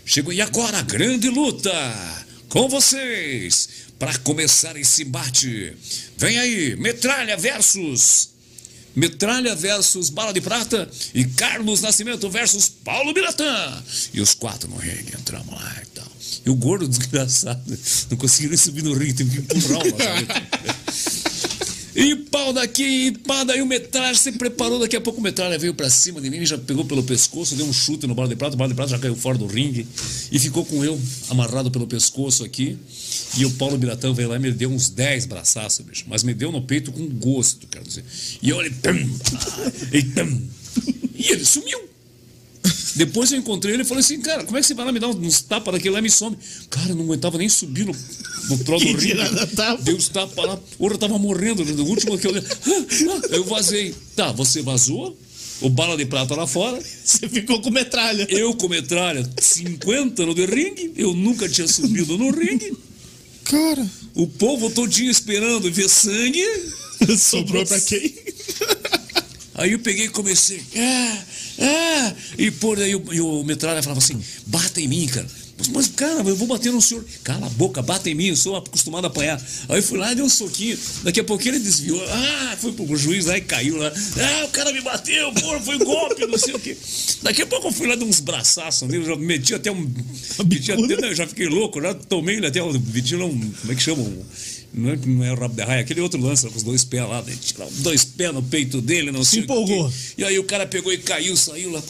[0.05, 1.71] Chegou, e agora, grande luta
[2.49, 3.69] com vocês.
[3.99, 5.73] Para começar esse embate.
[6.17, 8.31] Vem aí, Metralha versus.
[8.99, 13.83] Metralha versus Bala de Prata e Carlos Nascimento versus Paulo Biratã.
[14.13, 16.09] E os quatro no ringue, entramos lá e tal.
[16.45, 17.79] E o gordo desgraçado
[18.11, 19.89] não conseguiu nem subir no ringue, teve que empurrar o.
[22.01, 25.59] E pau daqui, e pá, daí o metralha se preparou, daqui a pouco o metralha
[25.59, 28.37] veio pra cima de mim, já pegou pelo pescoço, deu um chute no bala de
[28.37, 29.85] prata, o bala de prata já caiu fora do ringue
[30.31, 30.97] e ficou com eu
[31.29, 32.79] amarrado pelo pescoço aqui.
[33.37, 36.33] E o Paulo Biratão veio lá e me deu uns 10 braçaços, bicho, mas me
[36.35, 38.05] deu no peito com gosto, quero dizer.
[38.43, 38.69] E olha,
[39.93, 40.49] e, tum,
[41.15, 41.89] e ele sumiu.
[42.99, 44.99] Depois eu encontrei ele e falei assim, cara, como é que você vai lá me
[44.99, 46.37] dar uns tapas daquele lá e me some?
[46.69, 47.95] Cara, eu não aguentava nem subir no,
[48.51, 49.17] no troço do rio.
[49.83, 50.59] Deu uns tapas lá.
[50.81, 51.65] Ora, eu tava morrendo.
[51.65, 52.33] No último que eu...
[53.31, 53.95] Eu vazei.
[54.17, 55.17] Tá, você vazou?
[55.61, 56.81] O bala de prata lá fora.
[57.05, 58.27] Você ficou com metralha.
[58.31, 59.29] Eu com metralha.
[59.41, 60.93] 50 no de ringue.
[60.97, 62.77] Eu nunca tinha subido no ringue.
[63.49, 63.87] Cara.
[64.15, 66.45] O povo todinho esperando ver sangue.
[67.19, 68.15] Sobrou pra quem?
[69.55, 70.63] Aí eu peguei e comecei.
[70.77, 71.25] Ah,
[71.61, 75.27] ah, e por aí o, e o metralha falava assim: bata em mim, cara.
[75.73, 77.05] Mas, cara, eu vou bater no senhor.
[77.25, 79.43] Cala a boca, bata em mim, eu sou acostumado a apanhar.
[79.69, 80.79] Aí eu fui lá e dei um soquinho.
[81.03, 82.03] Daqui a pouquinho ele desviou.
[82.09, 83.89] Ah, foi pro juiz lá e caiu lá.
[83.91, 86.77] Ah, o cara me bateu, pô, foi golpe, não sei o quê.
[87.23, 89.91] Daqui a pouco eu fui lá de uns braçaços nele, já meti até um.
[90.47, 92.61] Meti até, eu já fiquei louco, já tomei ele até.
[92.63, 93.39] Meti lá um.
[93.51, 94.03] Como é que chama?
[94.03, 94.23] Um,
[94.73, 97.03] não é, não é o rabo de raia, aquele outro lance com os dois pés
[97.09, 97.37] lá, né?
[97.79, 99.87] dois pés no peito dele, não Se sei empolgou.
[99.87, 99.97] o quê.
[100.19, 101.83] E aí o cara pegou e caiu, saiu lá.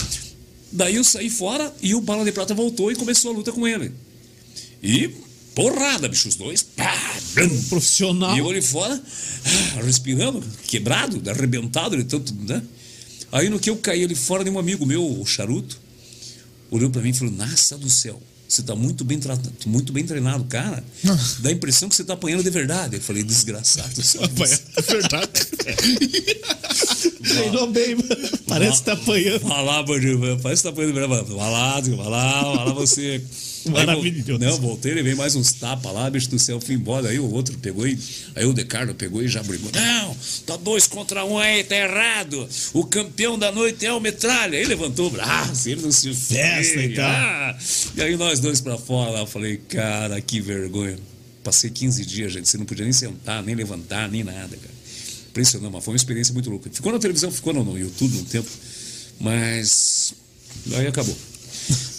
[0.70, 3.66] Daí eu saí fora e o Bala de Prata voltou e começou a luta com
[3.66, 3.92] ele.
[4.82, 5.08] E
[5.54, 6.62] porrada, bicho, os dois.
[6.62, 7.62] Pá, blum.
[7.64, 8.36] Profissional.
[8.36, 12.62] E eu ali fora, ah, respirando, quebrado, arrebentado, de tanto, né?
[13.32, 15.78] Aí no que eu caí ali fora, de um amigo meu, o Charuto,
[16.70, 20.06] olhou pra mim e falou: Nossa do céu, você tá muito bem tratado, muito bem
[20.06, 20.82] treinado, cara.
[21.40, 22.96] Dá a impressão que você tá apanhando de verdade.
[22.96, 23.92] Eu falei, desgraçado.
[24.74, 25.28] É verdade.
[27.22, 28.38] Treinou bem, mano.
[28.46, 29.46] Parece que tá apanhando.
[29.46, 31.30] Vai lá, bandido, parece que tá apanhando de verdade.
[31.30, 33.22] Vai lá, vai lá, vai lá você.
[33.68, 34.38] Maravilhoso.
[34.38, 37.08] Não, voltei, levei mais uns tapas lá, bicho do céu, fui embora.
[37.08, 37.98] Aí o outro pegou e.
[38.34, 39.70] Aí o Decardo pegou e já brigou.
[39.72, 40.16] Não,
[40.46, 42.48] tá dois contra um aí, tá errado.
[42.72, 44.58] O campeão da noite é o Metralha.
[44.58, 47.10] Aí levantou o braço, ele não se Festa e tal.
[47.10, 47.58] Ah,
[47.96, 50.98] e aí nós dois pra fora lá, eu falei, cara, que vergonha.
[51.42, 54.74] Passei 15 dias, gente, você não podia nem sentar, nem levantar, nem nada, cara.
[55.30, 56.68] Impressionante, mas foi uma experiência muito louca.
[56.70, 58.48] Ficou na televisão, ficou no, no YouTube um tempo,
[59.20, 60.14] mas.
[60.74, 61.16] Aí acabou.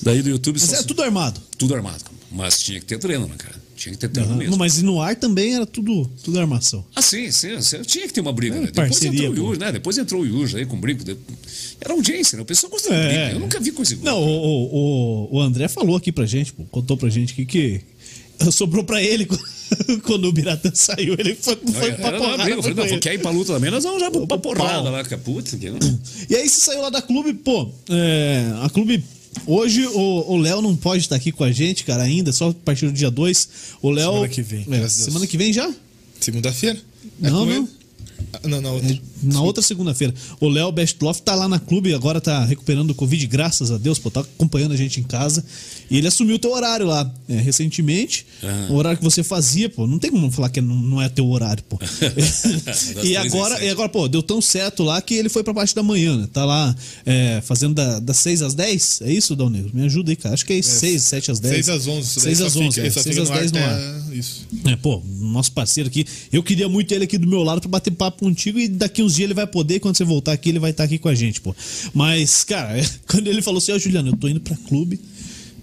[0.01, 1.41] Daí do YouTube Mas só é se- tudo armado.
[1.57, 2.03] tudo armado.
[2.31, 3.55] Mas tinha que ter treino, né, cara?
[3.75, 4.51] Tinha que ter treino mesmo.
[4.51, 6.85] Não, mas no ar também era tudo, tudo armação.
[6.95, 7.81] Ah, sim, sim, sim.
[7.81, 8.65] Tinha que ter uma briga, É, né?
[8.67, 9.49] Depois parceria, entrou o.
[9.49, 9.71] Yuji, né?
[9.71, 11.03] Depois entrou o Yuji aí com briga.
[11.03, 11.17] de-
[11.81, 12.41] Era audiência, né?
[12.43, 13.07] O pessoal gosta de É.
[13.07, 13.31] briga.
[13.35, 14.15] Eu nunca vi coisa igual.
[14.15, 17.81] Não, o, o, o- André falou aqui pra gente, pô, contou pra gente aqui que
[18.51, 19.25] sobrou pra ele
[20.03, 21.15] quando o Biratã saiu.
[21.17, 22.43] Ele foi, Não, foi era, pra era porrada.
[22.43, 22.57] briga.
[22.57, 22.97] Eu falei, não, ele.
[22.99, 23.71] quer ir pra luta também?
[23.71, 24.53] Nós vamos já pra, pra Pau.
[24.55, 25.03] porrada lá.
[25.03, 25.79] Putz, que não.
[26.29, 29.03] E aí você saiu lá da clube, pô, é, a clube.
[29.45, 32.85] Hoje o Léo não pode estar aqui com a gente, cara, ainda, só a partir
[32.87, 33.49] do dia 2.
[33.81, 34.11] O Léo.
[34.11, 35.05] Semana que vem, É, graças a Deus.
[35.05, 35.73] semana que vem já?
[36.19, 36.77] Segunda-feira?
[37.19, 37.51] Não, com não.
[37.57, 37.67] ele?
[38.33, 38.81] Ah, Não, não.
[39.23, 40.13] Na outra segunda-feira.
[40.39, 43.99] O Léo Bestloff tá lá na clube, agora tá recuperando o Covid, graças a Deus,
[43.99, 45.43] pô, tá acompanhando a gente em casa.
[45.89, 48.25] E ele assumiu o teu horário lá, é, recentemente.
[48.43, 48.67] Ah.
[48.69, 51.27] O horário que você fazia, pô, não tem como falar que não, não é teu
[51.27, 51.77] horário, pô.
[53.03, 55.81] E, agora, e agora, pô, deu tão certo lá que ele foi pra parte da
[55.83, 56.27] manhã, né?
[56.31, 59.01] Tá lá é, fazendo da- das 6 às 10.
[59.03, 59.71] É isso, Dal Negro?
[59.73, 60.33] Me ajuda aí, cara.
[60.35, 61.65] Acho que é 6, 7 às 10.
[61.65, 62.07] 6 às 11.
[62.07, 63.51] isso daí 6 só às fica- 11, é, só 6 fica às no ar 10
[63.51, 63.73] no ar.
[63.73, 64.47] até- Isso.
[64.65, 66.05] É, pô, nosso parceiro aqui.
[66.31, 69.08] Eu queria muito ele aqui do meu lado pra bater papo contigo e daqui uns
[69.15, 69.79] dias ele vai poder.
[69.79, 71.55] Quando você voltar aqui, ele vai estar aqui com a gente, pô.
[71.93, 72.73] Mas, cara,
[73.07, 74.99] quando ele falou assim, ó, Juliano, eu tô indo pra clube.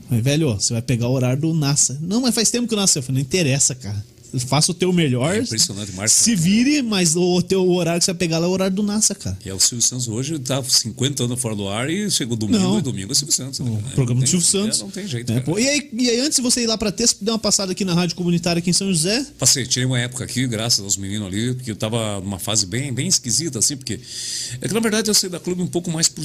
[0.09, 1.99] Mas, velho, ó, você vai pegar o horário do NASA.
[2.01, 2.99] Não, mas faz tempo que o NASA.
[2.99, 4.05] Eu falei, não interessa, cara.
[4.47, 5.35] Faça o teu melhor.
[5.35, 6.12] É impressionante, Marcos.
[6.12, 8.83] Se vire, mas o teu horário que você vai pegar lá é o horário do
[8.83, 9.39] NASA, cara.
[9.45, 12.79] É o Silvio Santos hoje tá 50 anos fora do ar e chegou domingo Não.
[12.79, 13.61] e domingo é Silvio Santos.
[13.61, 14.81] né, O programa do Silvio Santos.
[14.81, 15.33] é, não tem jeito.
[15.33, 17.72] É, e, aí, e aí, antes de você ir lá pra Texas, dê uma passada
[17.72, 19.27] aqui na rádio comunitária aqui em São José.
[19.39, 22.93] Passei, tirei uma época aqui, graças aos meninos ali, porque eu tava numa fase bem,
[22.93, 24.01] bem esquisita, assim, porque.
[24.61, 26.24] É que na verdade eu saí da clube um pouco mais por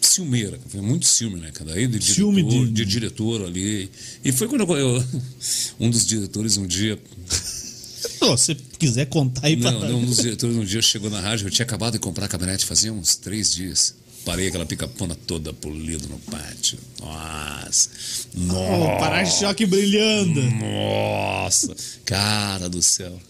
[0.00, 0.58] ciumeira.
[0.68, 1.74] Foi muito ciúme, né, cara?
[1.74, 2.84] Aí de Ciúme diretor, de- de...
[2.84, 3.90] diretor ali.
[4.24, 5.04] E foi quando eu, eu-
[5.80, 6.98] um dos diretores um dia.
[8.20, 11.20] Pô, se quiser contar aí pra Não, não, um dos diretores um dia chegou na
[11.20, 13.94] rádio, eu tinha acabado de comprar a caminhonete fazia uns três dias.
[14.24, 16.78] Parei aquela pica-pona toda polida no pátio.
[17.00, 17.90] Nossa!
[18.34, 18.98] Nossa!
[18.98, 20.40] para-choque brilhando.
[20.42, 21.74] Nossa,
[22.04, 23.20] cara do céu.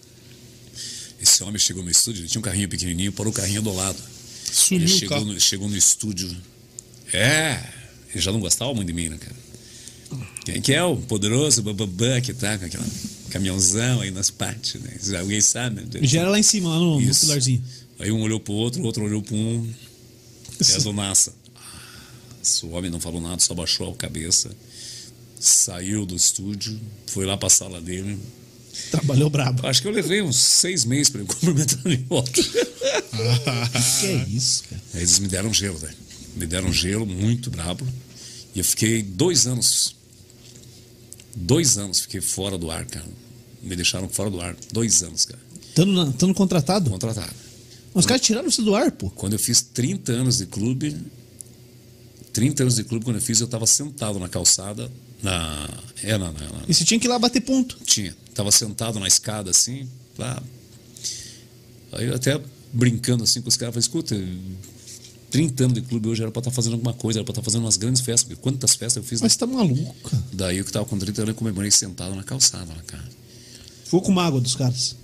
[1.21, 3.97] Esse homem chegou no estúdio, ele tinha um carrinho pequenininho, parou o carrinho do lado.
[4.51, 6.35] Sumiu ele chegou no, chegou no estúdio.
[7.13, 7.63] É,
[8.11, 9.35] ele já não gostava muito de mim, né, cara?
[10.45, 12.83] Quem que é o poderoso bababã que tá com aquele
[13.29, 15.19] caminhãozão aí nas partes, né?
[15.19, 15.81] Alguém sabe?
[15.81, 15.87] né?
[16.01, 17.61] Já era lá em cima, lá no, no pilarzinho.
[17.99, 19.69] Aí um olhou pro outro, o outro olhou pro um.
[20.69, 21.33] É do Nassa.
[22.63, 24.49] O homem não falou nada, só baixou a cabeça.
[25.39, 28.17] Saiu do estúdio, foi lá pra sala dele.
[28.91, 29.67] Trabalhou brabo.
[29.67, 32.31] Acho que eu levei uns seis meses para me cumprimentar de volta.
[32.41, 34.81] que é isso, cara?
[34.93, 35.95] Aí eles me deram gelo, velho.
[36.37, 37.85] Me deram gelo muito brabo.
[38.53, 39.95] E eu fiquei dois anos.
[41.35, 43.05] Dois anos fiquei fora do ar, cara.
[43.61, 44.55] Me deixaram fora do ar.
[44.71, 45.39] Dois anos, cara.
[45.69, 46.89] Estando, estando contratado?
[46.89, 47.33] Contratado.
[47.93, 49.09] Os caras tiraram você do ar, pô.
[49.09, 50.95] Quando eu fiz 30 anos de clube,
[52.33, 54.91] 30 anos de clube, quando eu fiz, eu estava sentado na calçada,
[55.23, 55.67] na.
[56.03, 57.79] É, na, na, na, E você tinha que ir lá bater ponto.
[57.83, 58.15] Tinha.
[58.35, 60.41] Tava sentado na escada assim, lá.
[61.93, 62.39] Aí eu até
[62.71, 64.15] brincando assim com os caras, falei, escuta,
[65.29, 67.61] 30 anos de clube hoje era pra estar fazendo alguma coisa, era pra estar fazendo
[67.63, 69.21] umas grandes festas, porque quantas festas eu fiz.
[69.21, 70.23] Mas você tá maluco, cara.
[70.33, 73.09] Daí eu que tava com 30 anos, eu comemorei sentado na calçada, lá, cara.
[73.83, 74.95] Ficou com mágoa dos caras.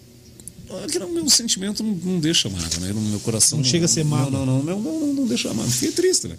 [0.84, 2.94] Aquele meu sentimento não, não deixa mágoa, né?
[2.94, 3.60] No meu coração.
[3.60, 4.32] Não chega a ser mágoa.
[4.32, 5.70] Não, não, não, não, não, não deixa mágoa.
[5.70, 6.38] Fiquei triste, né?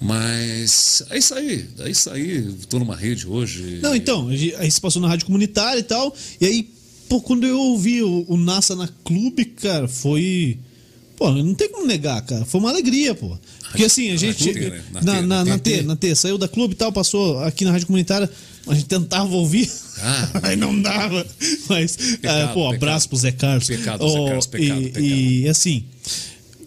[0.00, 2.52] Mas é isso aí, é isso aí.
[2.68, 3.80] Tô numa rede hoje.
[3.82, 6.70] Não, então, aí você passou na rádio comunitária e tal, e aí,
[7.08, 10.58] pô, quando eu ouvi o, o NASA na clube, cara, foi.
[11.18, 12.44] Pô, não tem como negar, cara.
[12.44, 13.36] Foi uma alegria, pô.
[13.70, 14.52] Porque assim, a gente.
[14.54, 14.82] Né?
[14.92, 17.72] Na, na, na, na T, na T, saiu da clube e tal, passou aqui na
[17.72, 18.30] rádio comunitária,
[18.68, 19.68] a gente tentava ouvir.
[20.00, 20.30] Ah.
[20.48, 21.26] aí não dava.
[21.68, 23.66] Mas, Pecado, ah, pô, abraço pro Zé Carlos.
[23.66, 25.04] Pecado, Zé Carlos, pecado, e, pecado.
[25.04, 25.84] e assim,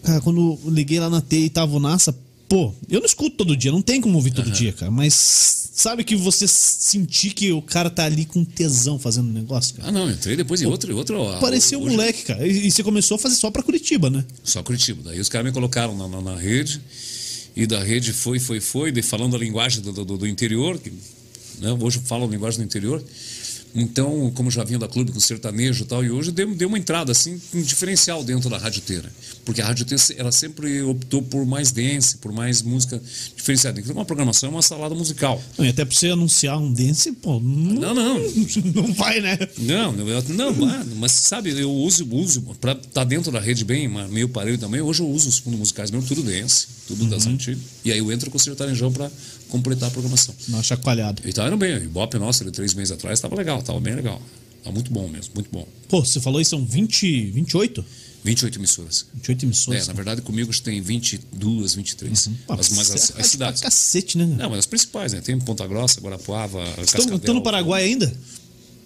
[0.02, 2.14] cara, quando liguei lá na T e tava o NASA,
[2.46, 4.90] pô, eu não escuto todo dia, não tem como ouvir todo dia, cara.
[4.90, 9.74] Mas sabe que você sentir que o cara tá ali com tesão fazendo o negócio,
[9.74, 9.88] cara?
[9.88, 10.94] Ah, não, entrei depois em outro.
[10.96, 12.46] outro Parecia um hoje- moleque, cara.
[12.46, 14.24] E, e você começou a fazer só pra Curitiba, né?
[14.44, 15.02] Só Curitiba.
[15.04, 16.80] Daí os caras me colocaram na, na, na rede,
[17.56, 20.92] e da rede foi, foi, foi, daí falando a linguagem do, do, do interior, que
[21.58, 23.02] né, hoje eu falo a linguagem do interior.
[23.74, 26.78] Então, como já vinha da clube com sertanejo e tal, e hoje deu, deu uma
[26.78, 29.10] entrada, assim, um diferencial dentro da Rádio Teira.
[29.44, 33.00] Porque a Rádio Teira, ela sempre optou por mais dance, por mais música
[33.36, 33.80] diferenciada.
[33.80, 35.42] Então, uma programação é uma salada musical.
[35.56, 38.18] Não, e até pra você anunciar um dance, pô, não, Não, não.
[38.74, 39.38] não vai, né?
[39.58, 43.64] Não, eu- não, mas- mas sabe, eu uso, uso para estar tá dentro da rede
[43.64, 44.80] bem, meio parelho também.
[44.82, 47.58] Hoje eu uso os fundos musicais mesmo, tudo dance, tudo das antigas.
[47.84, 49.10] E aí eu entro com o sertanejão para
[49.52, 50.34] completar a programação.
[50.48, 51.22] Uma chacoalhada.
[51.24, 54.20] E tá indo bem, o Ibope nosso, três meses atrás, estava legal, estava bem legal.
[54.64, 55.66] Tá muito bom mesmo, muito bom.
[55.88, 57.84] Pô, você falou aí são 20, 28?
[58.24, 59.06] 28 emissoras.
[59.14, 59.86] 28 É, emissões.
[59.88, 62.28] na verdade, comigo tem 22, 23.
[62.46, 63.60] Pô, As, mas você as, é as cidades.
[63.60, 64.24] Cacete, né?
[64.24, 65.20] Não, mas as principais, né?
[65.20, 67.16] Tem Ponta Grossa, Guarapuava, Cascavel.
[67.16, 68.12] estão no Paraguai ainda?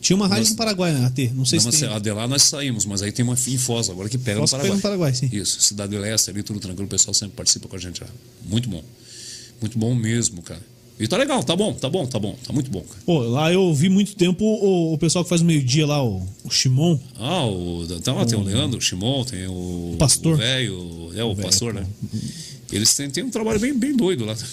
[0.01, 1.05] Tinha uma rádio Nós- no Paraguai, né?
[1.07, 1.33] AT.
[1.35, 1.89] Não sei Não, se mas tem.
[1.95, 4.53] a de lá nós saímos, mas aí tem uma em Foz agora que pega Foz
[4.53, 5.11] no que pega Paraguai.
[5.11, 5.29] no Paraguai, sim.
[5.37, 8.09] Isso, Cidade Leste ali, tudo tranquilo, o pessoal sempre participa com a gente lá.
[8.45, 8.83] Muito bom.
[9.61, 10.61] Muito bom mesmo, cara.
[10.99, 13.01] E tá legal, tá bom, tá bom, tá bom, tá muito bom, cara.
[13.05, 16.27] Pô, lá eu ouvi muito tempo o, o pessoal que faz o meio-dia lá, o,
[16.43, 16.99] o Shimon.
[17.19, 19.95] Ah, o, então, lá tem o Leandro, o Shimon, tem o.
[19.99, 20.35] Pastor.
[20.35, 21.87] O velho, é o, pastor, né?
[22.73, 24.35] Eles têm, têm um trabalho bem, bem doido lá.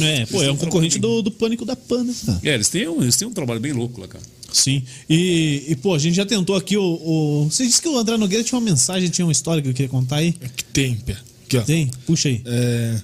[0.00, 2.40] É, pô, é um concorrente do, do Pânico da Pan, né, cara?
[2.44, 4.24] É, eles têm, um, eles têm um trabalho bem louco lá, cara.
[4.52, 4.82] Sim.
[5.08, 7.44] E, e, pô, a gente já tentou aqui o, o.
[7.50, 9.88] Você disse que o André Nogueira tinha uma mensagem, tinha uma história que eu queria
[9.88, 10.34] contar aí.
[10.40, 11.16] É que tem, Pé.
[11.46, 11.62] Aqui, ó.
[11.62, 11.90] Tem?
[12.06, 12.42] Puxa aí.
[12.44, 13.00] É...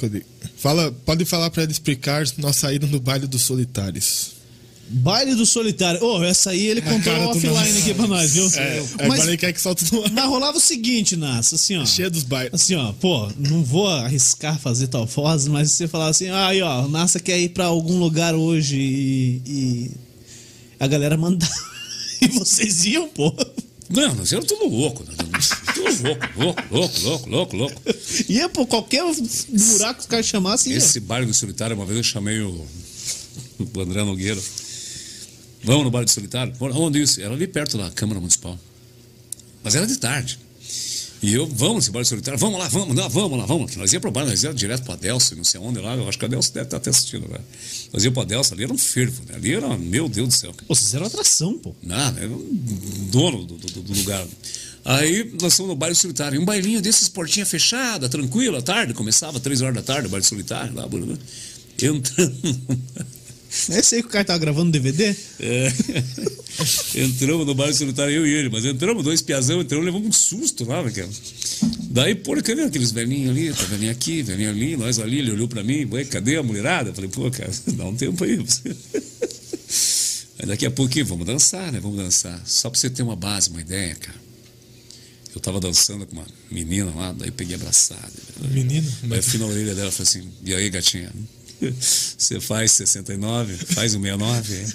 [0.00, 0.22] Cadê?
[0.56, 4.40] Fala, pode falar pra ele explicar nossa ida no baile dos solitários.
[4.92, 6.02] Baile do Solitário.
[6.02, 8.44] Ô, essa aí ele contou cara, tu offline aqui pra nós, viu?
[8.56, 10.10] É, mas, ele quer que solte no ar.
[10.10, 11.86] mas rolava o seguinte, Nas, assim, ó.
[11.86, 12.52] Cheio dos bailes.
[12.52, 16.60] Assim, ó, pô, não vou arriscar fazer tal voz, mas você falar assim, ah, aí,
[16.60, 19.90] ó, o Nassa quer ir pra algum lugar hoje e, e
[20.80, 21.52] a galera mandava.
[22.20, 23.32] e vocês iam, pô.
[23.90, 25.02] Não, nós éramos tudo louco.
[25.04, 25.10] né?
[25.74, 27.82] Tudo louco, louco, louco, louco, louco, louco.
[28.28, 30.78] Ia, pô, qualquer buraco que os caras chamassem, ia.
[30.78, 32.64] Esse baile do Solitário, uma vez eu chamei o,
[33.58, 34.40] o André Nogueira.
[35.64, 36.54] Vamos no baile do Solitário?
[36.60, 37.20] Onde isso?
[37.20, 38.58] Era ali perto da Câmara Municipal.
[39.62, 40.38] Mas era de tarde.
[41.22, 42.38] E eu, vamos do Solitário?
[42.40, 43.76] Vamos lá, vamos, não, vamos lá, vamos.
[43.76, 45.94] Nós ia pro bar, nós ia direto pra Adelso, não sei onde lá.
[45.94, 47.44] Eu acho que a Adelso deve estar até assistindo agora.
[47.92, 49.34] Nós ia pra Adelso, ali era um fervo, né?
[49.34, 50.54] Ali era, meu Deus do céu.
[50.66, 51.74] Pô, vocês eram atração, pô.
[51.82, 54.26] Nada, era um dono do, do- do lugar.
[54.82, 56.40] Aí nós fomos no baile solitário.
[56.40, 58.94] Um bailinho desses, portinha fechada, tranquila, tarde.
[58.94, 60.86] Começava três horas da tarde, o baile solitário lá.
[60.86, 61.16] blá, blá.
[61.82, 62.34] Entrando.
[63.70, 65.14] É aí que o cara tava gravando DVD?
[65.40, 65.72] É.
[66.94, 70.64] entramos no baile solitário, eu e ele, mas entramos, dois piazão, entramos, levamos um susto
[70.64, 71.08] lá, cara?
[71.90, 73.52] Daí, pô, cadê aqueles velhinhos ali?
[73.52, 76.90] Tá velhinho aqui, velhinho ali, nós ali, ele olhou pra mim, ué, cadê a mulherada?
[76.90, 78.38] Eu falei, pô, cara, dá um tempo aí.
[80.38, 81.78] Aí daqui a pouquinho, vamos dançar, né?
[81.78, 82.42] Vamos dançar.
[82.46, 84.18] Só pra você ter uma base, uma ideia, cara.
[85.34, 88.10] Eu tava dançando com uma menina lá, daí peguei abraçada.
[88.50, 88.90] Menino?
[89.02, 91.12] Aí eu fui na orelha dela e falei assim, e aí, gatinha?
[91.80, 93.54] Você faz 69?
[93.54, 94.54] Faz o 69?
[94.54, 94.66] É.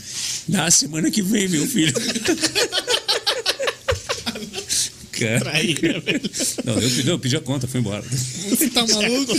[0.48, 1.94] Na semana que vem, meu filho.
[5.12, 5.54] Cara.
[6.64, 8.04] Não, eu pedi, eu pedi a conta, fui embora.
[8.50, 9.34] Você tá maluco?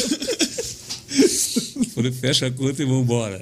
[1.94, 3.40] Falei, fecha a conta e vambora.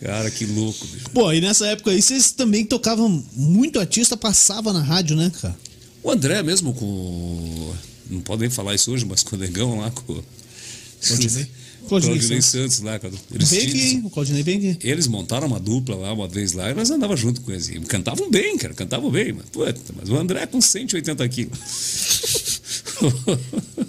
[0.00, 1.10] cara, que louco, bicho.
[1.12, 5.56] Pô, e nessa época aí vocês também tocavam muito artista, passava na rádio, né, cara?
[6.02, 7.74] O André mesmo com.
[8.08, 10.22] Não podem falar isso hoje, mas com o Negão lá com.
[11.06, 11.46] Claudinei.
[11.88, 12.98] Claudinei Claudinei Santos lá.
[12.98, 13.12] cara.
[13.32, 14.02] Eles, Vem aqui, hein?
[14.04, 14.88] o Claudinei vem aqui.
[14.88, 17.68] eles montaram uma dupla lá uma vez lá e nós andava junto com eles.
[17.68, 19.32] E cantavam bem, cara, cantavam bem.
[19.32, 21.58] Mas, puta, mas o André com 180 quilos.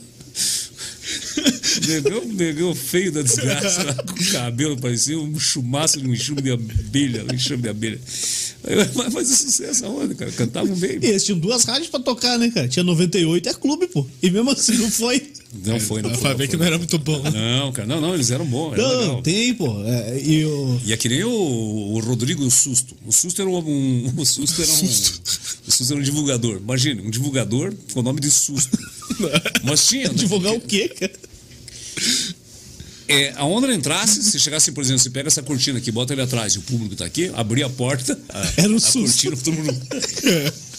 [1.79, 6.41] negão, negão feio da desgraça, lá, com o cabelo, parecia um chumaço de um enxume
[6.41, 7.99] de abelha, um enxume de abelha.
[8.95, 10.31] Mas fazia sucesso aonde, cara?
[10.31, 10.99] Cantavam bem.
[11.01, 12.67] E eles tinham duas rádios pra tocar, né, cara?
[12.67, 14.05] Tinha 98 é clube, pô.
[14.21, 15.31] E mesmo assim não foi.
[15.65, 16.21] Não foi, não Dá foi.
[16.21, 16.47] pra não ver foi.
[16.49, 17.19] que não era muito bom.
[17.23, 17.31] né?
[17.59, 19.21] Não, cara, não, não, eles eram bons, era Não, legal.
[19.23, 19.83] tem, pô.
[19.83, 20.79] É, e o.
[20.85, 22.95] E é que nem o, o Rodrigo Susto.
[23.05, 23.57] O Susto era um.
[23.57, 24.75] um- o Susto era um.
[25.67, 26.57] O Susto era um divulgador.
[26.57, 28.77] Imagine, um divulgador com o nome de Susto.
[29.63, 30.07] Mas tinha.
[30.07, 30.13] né?
[30.13, 31.11] Divulgar o quê, cara?
[33.07, 36.21] É, aonde ele entrasse, se chegasse, por exemplo, você pega essa cortina aqui, bota ele
[36.21, 38.99] atrás e o público tá aqui, abria a porta, a, Era um a susto.
[39.01, 39.81] cortina, todo mundo.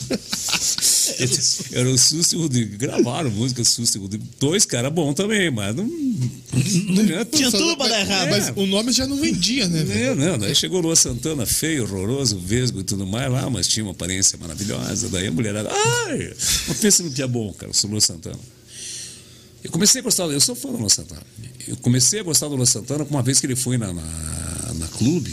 [1.73, 2.77] Era o Susto e o Rodrigo.
[2.77, 4.25] Gravaram música Susto e o Rodrigo.
[4.41, 5.85] Dois caras bons também, mas não.
[5.85, 7.37] não adianta.
[7.37, 8.31] Tinha tudo pra dar errado.
[8.31, 9.85] Mas o nome já não vendia, né?
[10.15, 13.69] Não, não, daí chegou o Lua Santana, feio, horroroso, vesgo e tudo mais lá, mas
[13.69, 15.09] tinha uma aparência maravilhosa.
[15.09, 16.33] Daí a mulherada, ai,
[16.69, 18.39] mas pensa no que é bom, cara, o Lua Santana.
[19.63, 21.23] Eu comecei a gostar, eu sou fã do Lua Santana.
[21.69, 24.89] Eu comecei a gostar do Lua Santana uma vez que ele foi na, na, na
[24.89, 25.33] clube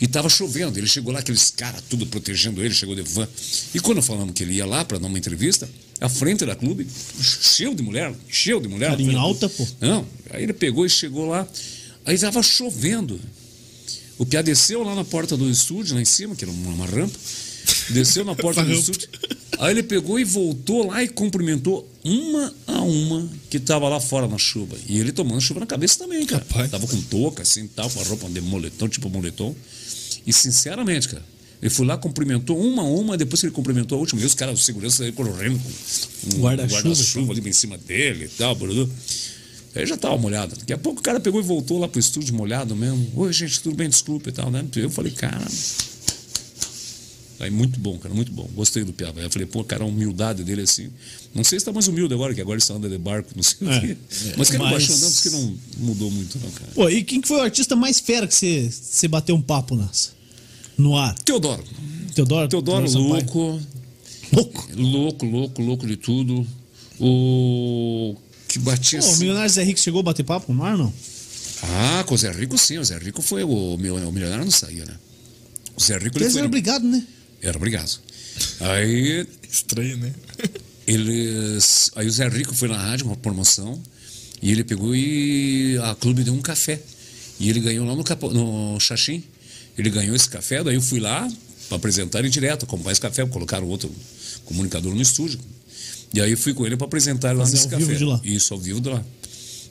[0.00, 0.78] e tava chovendo.
[0.78, 3.28] Ele chegou lá, aqueles caras tudo protegendo ele, chegou de van.
[3.74, 5.68] E quando falamos que ele ia lá para dar uma entrevista,
[6.00, 6.86] à frente da clube,
[7.20, 8.96] cheio de mulher, cheio de mulher.
[8.96, 9.66] Do- alta, pô.
[9.80, 11.46] não, aí ele pegou e chegou lá,
[12.04, 13.20] aí estava chovendo.
[14.18, 16.86] O Piá desceu lá na porta do estúdio, lá em cima, que era uma, uma
[16.86, 17.16] rampa,
[17.90, 19.08] desceu na porta do estúdio.
[19.60, 24.26] Aí ele pegou e voltou lá e cumprimentou uma a uma que estava lá fora
[24.26, 24.76] na chuva.
[24.88, 26.44] E ele tomando chuva na cabeça também, cara.
[26.48, 26.70] Rapaz.
[26.70, 29.54] Tava com touca, assim, tal, com a roupa de moletom, tipo moletom.
[30.26, 31.24] E sinceramente, cara,
[31.60, 34.34] ele foi lá, cumprimentou uma a uma, depois que ele cumprimentou a última, e os
[34.34, 36.82] caras, os seguranças aí correndo com um Guarda-chuva.
[36.82, 38.90] guarda-chuva ali em cima dele e tal, brudu.
[39.74, 40.56] Aí já tava molhado.
[40.56, 43.10] Daqui a pouco o cara pegou e voltou lá pro estúdio molhado mesmo.
[43.14, 43.88] Oi, gente, tudo bem?
[43.88, 44.64] Desculpa e tal, né?
[44.76, 45.46] Eu falei, cara.
[47.40, 48.48] Aí muito bom, cara, muito bom.
[48.54, 49.20] Gostei do Piaba.
[49.20, 50.88] Eu falei, pô, cara, a humildade dele assim.
[51.32, 53.42] Não sei se tá mais humilde agora, que agora ele só anda de barco, não
[53.44, 53.96] sei É, o quê.
[54.36, 56.70] Mas que mas- baixou andando, diz que não mudou muito, não, cara.
[56.74, 59.76] Pô, e quem que foi o artista mais fera que você, você bateu um papo
[59.76, 60.10] nessa?
[60.76, 61.14] No ar?
[61.22, 61.62] Teodoro.
[62.14, 62.48] Teodoro?
[62.48, 63.60] Teodoro, louco,
[64.32, 64.68] Louco.
[64.76, 66.44] louco, louco, louco de tudo.
[67.00, 68.16] O
[68.48, 69.20] que batia Pô, o assim.
[69.20, 70.92] Milionário Zé Rico chegou a bater papo no ar, não?
[71.62, 74.84] Ah, com o Zé Rico sim, o Zé Rico foi o, o milionário não saía,
[74.84, 74.94] né?
[75.76, 76.40] O Zé Rico ele Eles foi.
[76.40, 77.04] eram obrigados, né?
[77.42, 78.00] Era obrigado.
[78.60, 80.12] Aí Estranho, né?
[80.86, 81.90] eles.
[81.94, 83.80] Aí o Zé Rico foi na rádio, uma promoção,
[84.40, 86.80] e ele pegou e a clube deu um café.
[87.38, 89.22] E ele ganhou lá no, Capo, no Xaxim.
[89.76, 91.30] Ele ganhou esse café, daí eu fui lá
[91.68, 93.94] para apresentar ele direto, como faz café, colocaram outro
[94.44, 95.38] comunicador no estúdio.
[96.12, 97.94] E aí eu fui com ele para apresentar ele lá nesse vivo café.
[97.94, 98.20] de lá.
[98.24, 99.04] Isso, ao vivo de lá.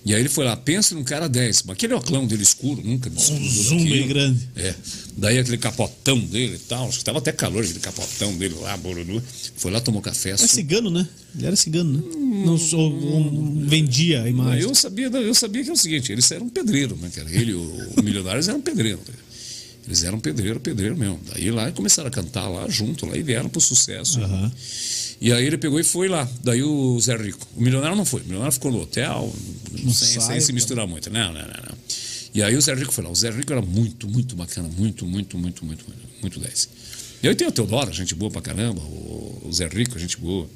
[0.07, 3.09] E aí ele foi lá, pensa num cara 10, mas aquele oclão dele escuro, nunca
[3.09, 4.47] me escuro zoom bem grande.
[4.55, 4.73] É.
[5.17, 8.77] Daí aquele capotão dele e tal, acho que tava até calor aquele capotão dele lá,
[8.77, 9.21] boruru.
[9.57, 10.29] Foi lá, tomou café.
[10.29, 11.05] Era su- cigano, né?
[11.35, 12.43] Ele era cigano, né?
[12.45, 14.61] Não sou, um- vendia a imagem.
[14.63, 17.29] Eu sabia, eu sabia que é o seguinte, eles eram pedreiro, né, cara?
[17.29, 17.61] Ele o,
[17.97, 18.99] o Milionários eram pedreiro.
[19.05, 19.13] né?
[19.87, 21.19] Eles eram pedreiro, pedreiro mesmo.
[21.33, 24.19] Daí lá começaram a cantar lá junto, lá e vieram pro sucesso.
[24.19, 24.51] Aham.
[25.21, 26.29] E aí ele pegou e foi lá.
[26.43, 27.47] Daí o Zé Rico.
[27.55, 28.21] O milionário não foi.
[28.21, 29.33] O milionário ficou no hotel,
[29.93, 31.09] sem, sai, sem se misturar muito.
[31.09, 31.77] Não, não, não, não.
[32.33, 33.09] E aí o Zé Rico foi lá.
[33.09, 34.67] O Zé Rico era muito, muito bacana.
[34.77, 36.69] Muito, muito, muito, muito, muito, muito 10.
[37.23, 38.81] E aí tem o Teodoro, gente boa pra caramba.
[38.81, 40.47] O, o Zé Rico, gente boa.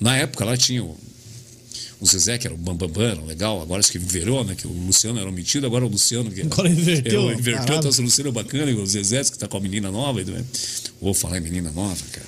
[0.00, 0.98] Na época lá tinha o,
[2.00, 3.62] o Zezé, que era o Bambambam, Bam, Bam, legal.
[3.62, 4.54] Agora acho que virou, né?
[4.54, 6.30] Que o Luciano era omitido, agora o Luciano.
[6.30, 9.48] Que Agora inverteu, É, inverteu, tá, o Luciano é bacana, e o Zezé, que tá
[9.48, 10.22] com a menina nova.
[10.22, 10.44] Né?
[11.00, 12.26] Vou falar em menina nova, cara.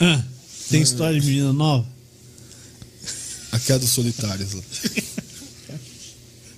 [0.00, 0.24] Ah,
[0.70, 1.86] tem história de menina nova?
[3.52, 4.62] A queda dos solitários lá.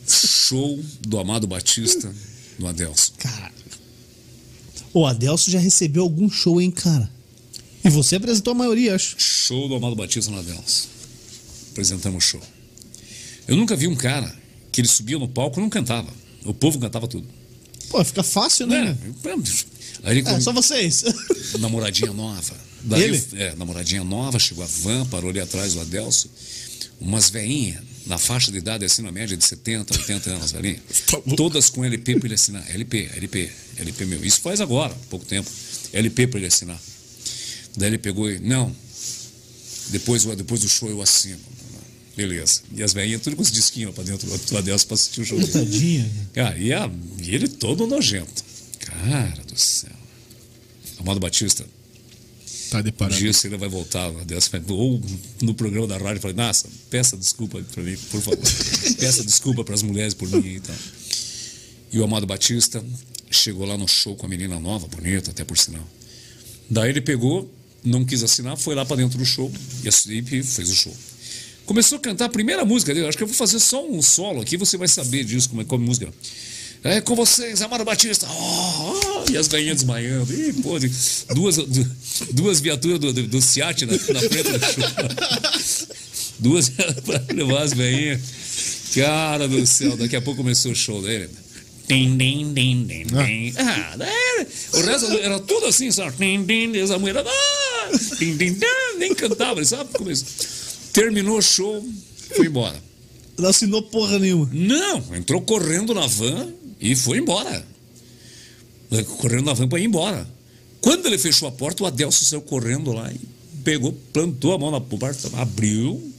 [0.06, 2.14] show do Amado Batista
[2.58, 3.14] no Adelso.
[3.18, 3.52] Cara.
[4.94, 7.10] O Adelso já recebeu algum show, hein, cara?
[7.82, 9.16] E você apresentou a maioria, acho.
[9.18, 10.88] Show do Amado Batista no Adelso.
[11.72, 12.42] Apresentamos o show.
[13.46, 14.34] Eu nunca vi um cara
[14.70, 16.12] que ele subia no palco e não cantava.
[16.44, 17.26] O povo cantava tudo.
[17.90, 18.96] Pô, fica fácil, né?
[20.02, 21.04] Aí ele É, só vocês.
[21.60, 22.54] namoradinha nova.
[22.84, 23.22] Daí, Ele?
[23.34, 26.30] É, namoradinha nova, chegou a van, parou ali atrás do Adelso.
[27.00, 30.82] Umas veinhas, na faixa de idade, assim, na média de 70, 80 anos, velhinha.
[31.06, 31.36] Tá.
[31.36, 32.64] Todas com LP para ele assinar.
[32.74, 34.24] LP, LP, LP meu.
[34.24, 35.48] Isso faz agora, pouco tempo.
[35.92, 36.80] LP para ele assinar.
[37.76, 38.74] Daí ele pegou e, não,
[39.88, 41.38] depois, depois do show eu assino.
[42.16, 42.60] Beleza.
[42.76, 45.38] E as velhinhas tudo com os disquinhos pra dentro do Adelso pra assistir o show
[45.38, 45.50] dele.
[45.52, 46.10] Tadinha.
[46.34, 46.90] Cara, e, a-
[47.22, 48.44] e ele todo nojento.
[48.78, 49.90] Cara do céu.
[50.98, 51.64] Amado Batista,
[52.70, 53.18] Tá de um parada.
[53.18, 54.24] dia se ele vai voltar, vai,
[54.68, 55.02] ou
[55.42, 58.38] no programa da rádio, falei, nossa, peça desculpa pra mim, por favor.
[58.98, 60.76] peça desculpa pras mulheres por mim e tal.
[61.92, 62.82] E o Amado Batista
[63.30, 65.86] chegou lá no show com a menina nova, bonita, até por sinal.
[66.70, 67.52] Daí ele pegou,
[67.84, 69.52] não quis assinar, foi lá pra dentro do show
[69.84, 70.96] e e fez o show.
[71.66, 73.06] Começou a cantar a primeira música dele.
[73.06, 75.64] Acho que eu vou fazer só um solo aqui, você vai saber disso, como é
[75.64, 76.08] como é música.
[76.84, 78.26] É com vocês, Amado Batista.
[78.28, 80.32] Oh, oh, e as galinhas desmaiando.
[80.34, 80.76] Ih, pô,
[81.32, 81.96] duas, du-
[82.32, 85.88] duas viaturas do, do, do Ciat na, na frente do show.
[86.40, 88.20] Duas pra levar as velhinhas.
[88.96, 91.28] Cara do céu, daqui a pouco começou o show dele.
[91.86, 93.54] Tim, tim, tim, tim, tim.
[93.58, 96.10] Ah, daí, o resto era tudo assim, só.
[96.10, 97.18] Tim, e essa mulher.
[97.24, 98.36] Ah, tim,
[98.98, 99.92] nem cantava, ele sabe?
[99.92, 100.26] Começou.
[100.92, 101.84] Terminou o show,
[102.36, 102.80] foi embora.
[103.38, 104.48] Não assinou porra nenhuma.
[104.52, 107.66] Não, entrou correndo na van e foi embora.
[109.18, 110.28] Correndo na van para ir embora.
[110.80, 113.20] Quando ele fechou a porta, o Adelso saiu correndo lá e
[113.62, 116.12] pegou, plantou a mão na porta, abriu.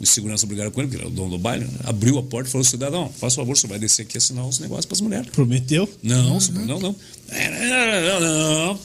[0.00, 1.72] Os seguranças brigaram com ele, porque ele era o dono do baile, né?
[1.84, 4.58] abriu a porta e falou: cidadão, faz favor, você vai descer aqui e assinar os
[4.60, 5.28] negócios para as mulheres.
[5.30, 5.88] Prometeu?
[6.02, 6.94] Não, senhor, não, não.
[7.30, 8.80] Não, não.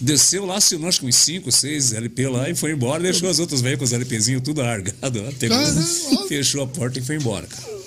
[0.00, 3.02] Desceu lá, assinou acho que uns 5, 6 LP lá e foi embora.
[3.02, 5.22] Deixou as outras velhas com os LPzinhos tudo largado.
[5.22, 5.82] lá, pegou, Caramba.
[6.28, 7.80] fechou a porta e foi embora, cara.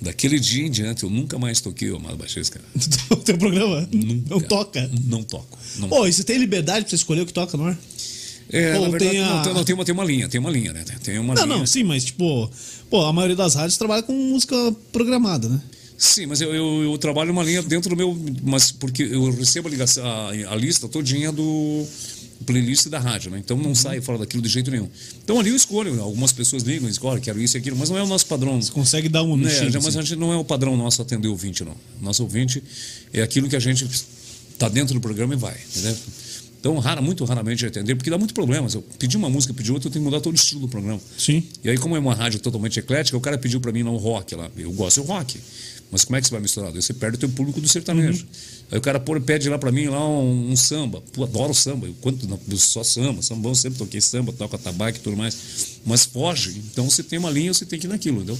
[0.00, 2.64] Daquele dia em diante, eu nunca mais toquei o Amado Batista, cara.
[3.10, 3.88] O teu programa?
[3.92, 4.30] Nunca.
[4.30, 4.90] Não toca.
[5.04, 5.58] Não toco.
[5.78, 7.76] Não Pô, e você tem liberdade pra você escolher o que toca, não é?
[8.50, 10.50] É, Ou verdade, tem a- não, tem, não, tem uma, tem uma linha, tem uma
[10.50, 10.82] linha, né?
[10.84, 11.56] Tem- Tem uma Não, linha.
[11.58, 12.50] não, sim, mas tipo,
[12.90, 14.56] pô, a maioria das rádios trabalha com música
[14.92, 15.60] programada, né?
[16.02, 18.18] Sim, mas eu, eu, eu trabalho uma linha dentro do meu.
[18.42, 21.86] Mas porque eu recebo a, ligação, a, a lista todinha do
[22.44, 23.38] playlist da rádio, né?
[23.38, 24.88] Então não sai fora daquilo de jeito nenhum.
[25.22, 28.02] Então ali eu escolho, algumas pessoas ligam, escolhem, quero isso e aquilo, mas não é
[28.02, 28.60] o nosso padrão.
[28.60, 29.98] Você consegue dar um Né, mas assim.
[30.00, 31.76] a gente não é o padrão nosso atender o ouvinte, não.
[32.00, 32.60] Nosso ouvinte
[33.12, 35.96] é aquilo que a gente está dentro do programa e vai, entendeu?
[36.58, 38.68] Então, rara, muito raramente atender, porque dá muito problema.
[38.68, 40.68] Se eu pedir uma música, pedir outra, eu tenho que mudar todo o estilo do
[40.68, 41.00] programa.
[41.16, 41.44] Sim.
[41.62, 44.34] E aí, como é uma rádio totalmente eclética, o cara pediu para mim não rock
[44.34, 44.50] lá.
[44.56, 45.40] Eu gosto do rock.
[45.92, 46.72] Mas como é que você vai misturar?
[46.72, 48.26] Você perde o teu público do sertanejo.
[48.70, 51.02] Aí o cara pô, pede lá para mim lá um, um samba.
[51.12, 51.86] Pô, adoro samba.
[51.86, 55.36] Eu, quanto, não, só samba, sambão, sempre toquei samba, toco atabaque e tudo mais.
[55.84, 56.62] Mas foge.
[56.72, 58.38] Então você tem uma linha, você tem que ir naquilo, entendeu?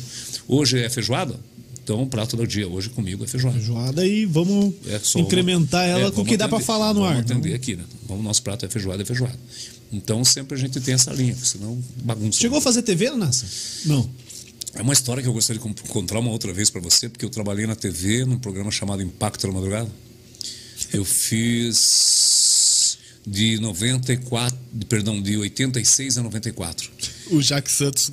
[0.48, 1.38] Hoje é feijoada,
[1.84, 2.66] então o prato do dia.
[2.66, 3.58] Hoje comigo é feijoada.
[3.58, 6.66] Feijoada e vamos É incrementar vamos- ela é, com o vamos que dá pra atender-
[6.66, 7.20] falar no vamos ar.
[7.20, 7.84] atender Não- aqui, né?
[8.08, 9.38] Vamos, nosso prato é feijoada, é feijoada.
[9.92, 12.38] Então sempre a gente tem essa linha, senão bagunça.
[12.40, 13.44] Chegou a fazer TV, Nassa?
[13.84, 14.08] Não.
[14.74, 17.24] É uma história que eu gostaria de con- contar uma outra vez para você, porque
[17.24, 19.90] eu trabalhei na TV num programa chamado Impacto da Madrugada.
[20.92, 26.90] Eu fiz de 94, de- perdão, de 86 a 94.
[27.30, 28.10] O Jack Santos.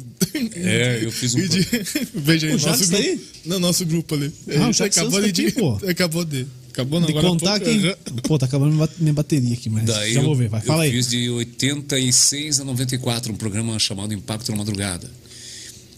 [0.55, 1.65] É, eu fiz um de-
[2.13, 3.03] Veja aí, O nosso tá grupo.
[3.09, 3.19] aí?
[3.45, 4.31] No nosso grupo ali.
[4.59, 5.47] Ah, o Jax acabou Santos tá de.
[5.47, 5.79] aqui, pô.
[5.87, 6.45] Acabou de.
[6.71, 7.87] Acabou não, De agora contar pouco, que.
[7.87, 7.95] aham.
[8.23, 10.61] Pô, tá acabando minha ba- minha bateria aqui, mas Daí já eu, vou ver, vai.
[10.61, 10.91] Fala eu aí.
[10.91, 15.09] fiz de 86 a 94 um programa chamado Impacto na Madrugada.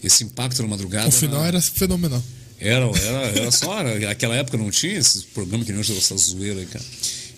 [0.02, 1.08] Esse Impacto na Madrugada.
[1.08, 2.22] O final era fenomenal.
[2.58, 3.78] Era, era, era só.
[3.80, 6.84] Era, naquela época não tinha esses programas que nem hoje, essa zoeira aí, cara.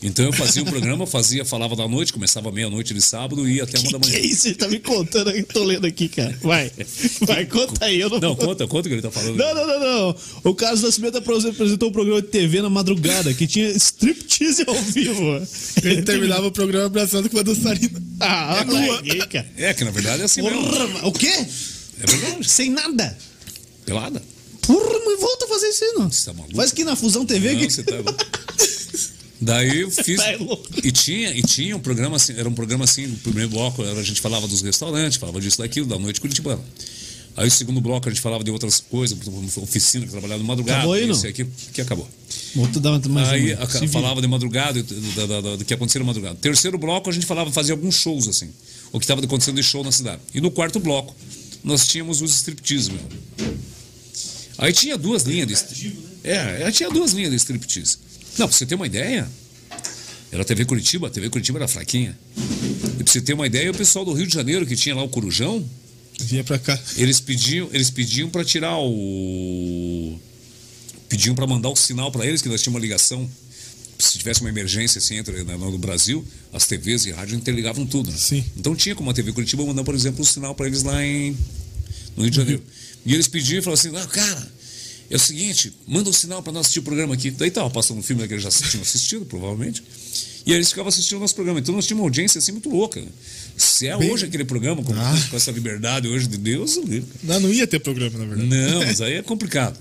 [0.03, 3.63] Então eu fazia o programa, fazia, falava da noite, começava meia-noite de sábado e ia
[3.63, 4.23] até uma da Que, que manhã.
[4.23, 4.49] é isso?
[4.49, 6.37] Ele tá me contando aí, tô lendo aqui, cara.
[6.43, 6.71] Vai.
[7.27, 8.01] Vai, conta aí.
[8.01, 9.35] Eu não, Não, vou- conta, conta o que ele tá falando.
[9.37, 10.17] Não, não, não, não.
[10.45, 15.41] O Carlos Nascimento apresentou um programa de TV na madrugada que tinha striptease ao vivo.
[15.83, 18.03] Ele terminava o programa abraçando com uma dançarina.
[18.21, 18.63] Ah,
[19.07, 19.47] É cara.
[19.57, 20.63] É que na verdade é assim mesmo.
[20.69, 21.33] Porra, o quê?
[22.05, 22.49] É verdade.
[22.49, 23.17] Sem nada.
[23.85, 24.23] Pelada.
[24.63, 26.11] Porra, mas volta a fazer isso aí, não.
[26.11, 26.57] Você tá maluco?
[26.57, 27.53] Faz aqui na Fusão TV.
[27.53, 27.71] Não, que...
[27.71, 28.27] você tá louco.
[29.41, 30.17] Daí eu fiz.
[30.17, 30.33] Tá.
[30.83, 34.03] E tinha, e tinha um programa assim, era um programa assim, no primeiro bloco a
[34.03, 36.63] gente falava dos restaurantes, falava disso, daquilo, da noite curitibana.
[37.37, 39.19] Aí o segundo bloco a gente falava de outras coisas,
[39.57, 41.27] oficina que trabalhava de madrugada, Acabou aí, isso não?
[41.27, 42.09] e aquilo, que acabou.
[42.81, 46.37] Dar mais Aí a- falava de madrugada, da- da- da- do que acontecia na madrugada.
[46.37, 48.49] Terceiro bloco a gente falava, fazia alguns shows assim,
[48.93, 50.23] o que estava acontecendo de show na cidade.
[50.33, 51.13] E no quarto bloco
[51.65, 53.01] nós tínhamos os striptease, meu.
[54.59, 55.99] Aí tinha duas linhas de striptease.
[56.23, 57.99] É, aí tinha duas linhas de striptease.
[58.39, 59.29] Não, pra você ter uma ideia,
[60.31, 62.17] era a TV Curitiba, a TV Curitiba era fraquinha.
[62.99, 65.03] E pra você ter uma ideia, o pessoal do Rio de Janeiro, que tinha lá
[65.03, 65.65] o Corujão,
[66.21, 66.79] Vinha pra cá.
[66.97, 70.19] eles pediam, eles pediam para tirar o
[71.09, 73.29] pediam para mandar o sinal para eles que nós tínhamos uma ligação.
[73.99, 78.11] Se tivesse uma emergência assim entre né, no Brasil, as TVs e rádio interligavam tudo.
[78.11, 78.17] né?
[78.19, 78.45] Sim.
[78.57, 81.37] Então tinha como a TV Curitiba mandar, por exemplo, um sinal para eles lá em
[82.17, 82.63] no Rio de Janeiro.
[83.07, 84.53] E eles pediam e falavam assim: "Ah, cara,
[85.11, 87.31] é o seguinte, manda um sinal para nós assistir o programa aqui".
[87.31, 89.83] Daí tava passando um filme que eles já tinham assistido, provavelmente.
[90.47, 91.59] E aí eles ficavam assistindo o nosso programa.
[91.61, 93.03] Então nós tínhamos uma audiência assim muito louca.
[93.57, 95.27] Se é Bem- hoje aquele programa, com, Ah.
[95.31, 97.03] com essa liberdade hoje de Deus, eu.
[97.23, 98.49] Não, não ia ter programa, na verdade.
[98.49, 99.79] Não, mas aí é complicado.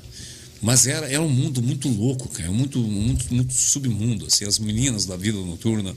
[0.63, 2.49] Mas era, era um mundo muito louco, cara.
[2.49, 4.25] Muito, muito, muito submundo.
[4.27, 5.93] Assim, as meninas da vida noturna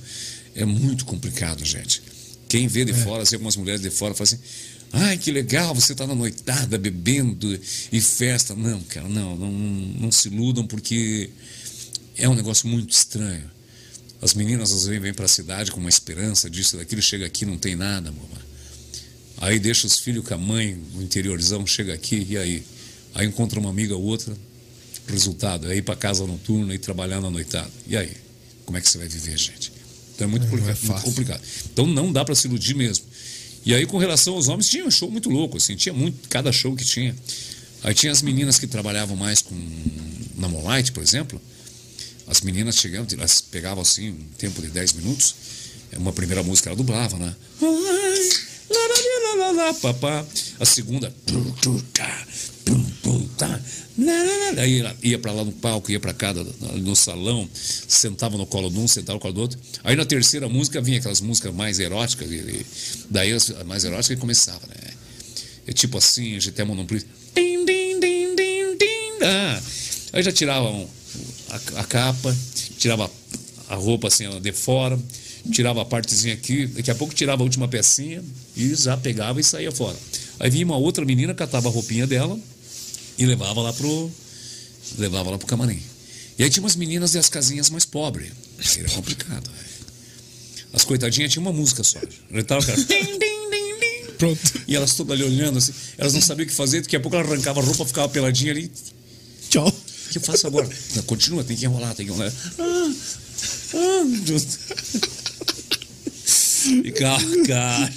[0.57, 2.03] é muito complicado, gente.
[2.49, 4.39] Quem vê de fora, assim, algumas mulheres de fora, fala assim.
[4.93, 7.59] Ai, que legal, você tá na noitada, bebendo
[7.93, 8.57] e festa.
[8.57, 11.31] Não, cara, não, não, não se iludam, porque
[12.17, 13.49] é um negócio muito estranho.
[14.21, 17.45] As meninas às vezes vêm para a cidade com uma esperança disso, daquilo, chega aqui
[17.47, 18.47] não tem nada, mamãe.
[19.39, 22.65] Aí deixa os filhos com a mãe no interiorzão, chega aqui e aí?
[23.15, 24.37] Aí encontra uma amiga ou outra,
[25.07, 27.71] resultado, é ir para casa noturna e trabalhar na noitada.
[27.87, 28.13] E aí?
[28.65, 29.73] Como é que você vai viver, gente?
[30.15, 31.43] Então é muito, é complicado, muito complicado.
[31.73, 33.05] Então não dá para se iludir mesmo.
[33.65, 36.53] E aí, com relação aos homens, tinha um show muito louco, assim, tinha muito, cada
[36.53, 37.15] show que tinha.
[37.83, 39.55] Aí tinha as meninas que trabalhavam mais com
[40.37, 41.41] na Moonlight, por exemplo.
[42.27, 45.35] As meninas chegando, elas pegavam assim, um tempo de 10 minutos.
[45.97, 47.35] Uma primeira música ela dublava, né?
[50.59, 51.15] A segunda.
[54.59, 58.71] Aí ela ia pra lá no palco, ia pra cá no salão, sentava no colo
[58.71, 59.59] de um, sentava no colo do outro.
[59.85, 62.67] Aí na terceira música vinha aquelas músicas mais eróticas, e-
[63.11, 64.75] daí as mais eróticas e começava, né?
[65.67, 67.01] É tipo assim, GT Monopoly.
[67.35, 69.25] Tim, tim, tim, tim, tim.
[69.25, 69.61] Ah,
[70.13, 70.89] aí já tiravam
[71.51, 72.37] a, a capa,
[72.79, 73.11] tirava
[73.69, 74.99] a roupa assim de fora,
[75.51, 78.23] tirava a partezinha aqui, daqui a pouco tirava a última pecinha
[78.57, 79.97] e já pegava e saía fora.
[80.39, 82.39] Aí vinha uma outra menina, catava a roupinha dela
[83.19, 84.11] e levava lá pro
[84.99, 85.83] levava lá pro camarim.
[86.39, 88.33] E aí tinha umas meninas das casinhas mais pobres.
[88.79, 89.51] Era complicado.
[90.73, 91.99] As coitadinhas tinham uma música só.
[91.99, 92.87] Cara.
[94.19, 94.41] Pronto.
[94.67, 97.17] E elas todas ali olhando assim, elas não sabiam o que fazer, daqui a pouco
[97.17, 98.71] ela arrancava a roupa, ficava peladinha ali.
[99.49, 99.69] Tchau.
[99.69, 100.69] O que eu faço agora?
[100.95, 102.33] Não, continua, tem que enrolar, tem que enrolar.
[102.59, 102.93] Ah,
[103.75, 104.47] ah, meu Deus.
[106.85, 107.93] E cara, cara.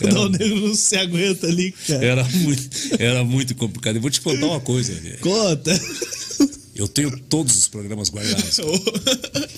[0.00, 2.04] O Dal Negro não se aguenta ali, cara.
[2.04, 3.96] Era muito, era muito complicado.
[3.96, 4.92] Eu vou te contar uma coisa.
[5.20, 5.80] Conta.
[6.74, 8.60] Eu tenho todos os programas guardados.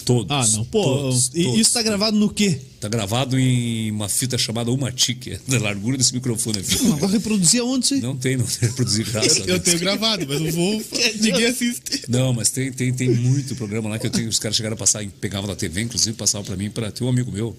[0.05, 0.31] Todos.
[0.31, 0.85] Ah, não, pô.
[0.85, 1.61] Todos, e todos.
[1.61, 2.61] isso tá gravado no quê?
[2.81, 6.77] Tá gravado em uma fita chamada Uma Tique, da largura desse microfone aqui.
[6.85, 8.01] Mas vai reproduzir aonde isso aí?
[8.01, 9.63] Não tem, não tem reproduzir graças a Eu Deus.
[9.63, 10.85] tenho gravado, mas não vou.
[11.21, 12.03] Ninguém assiste.
[12.09, 14.29] Não, mas tem, tem, tem muito programa lá que eu tenho.
[14.29, 17.09] Os caras chegaram a passar, pegavam na TV, inclusive passavam para mim, para ter um
[17.09, 17.57] amigo meu,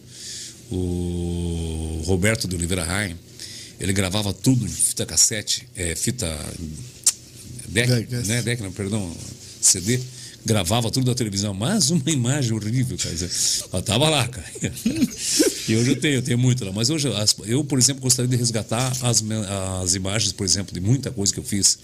[0.72, 3.16] o Roberto de Oliveira Raim.
[3.80, 6.28] Ele gravava tudo em fita cassete, é, fita
[7.70, 8.28] deck, Deck, yes.
[8.28, 8.42] né?
[8.42, 9.16] Deck, não, perdão,
[9.62, 10.00] CD.
[10.46, 13.16] Gravava tudo da televisão, mas uma imagem horrível, cara.
[13.74, 14.48] Eu tava lá, cara.
[15.68, 16.72] E hoje eu tenho, eu tenho muito lá.
[16.72, 19.22] Mas hoje, as- eu, por exemplo, gostaria de resgatar as,
[19.84, 21.78] as imagens, por exemplo, de muita coisa que eu fiz.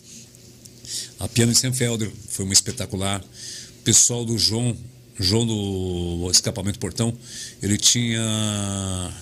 [1.20, 3.22] A Piano em Senfelder foi uma espetacular.
[3.22, 4.76] O pessoal do João,
[5.20, 7.18] João do Escapamento Portão,
[7.62, 9.14] ele tinha.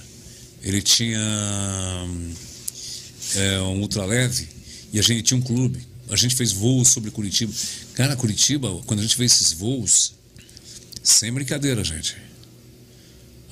[0.62, 1.20] Ele tinha
[3.36, 4.48] é, um ultraleve
[4.94, 5.86] e a gente tinha um clube.
[6.10, 7.52] A gente fez voos sobre Curitiba.
[7.96, 10.14] Cara, Curitiba, quando a gente fez esses voos,
[11.04, 12.16] sem brincadeira, gente.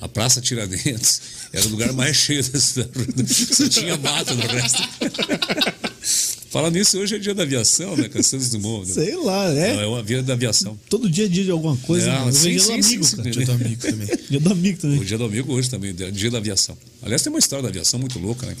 [0.00, 1.20] A Praça Tiradentes
[1.52, 3.34] era o lugar mais cheio da cidade.
[3.54, 4.82] Só tinha mato no resto.
[6.52, 8.10] Fala nisso, hoje é dia da aviação, né?
[8.10, 8.86] Com Santos Dumont.
[8.86, 8.92] né?
[8.92, 9.84] Sei lá, Não, é.
[9.84, 10.78] é uma vida da aviação.
[10.90, 12.12] Todo dia é dia de alguma coisa.
[12.12, 12.28] Ah, né?
[12.28, 13.30] É sim, dia do sim, amigo, sim, cara.
[13.30, 14.08] Dia do amigo também.
[14.28, 14.98] Dia do amigo também.
[14.98, 16.76] O dia do amigo hoje também, dia da aviação.
[17.00, 18.54] Aliás, tem uma história da aviação muito louca, né?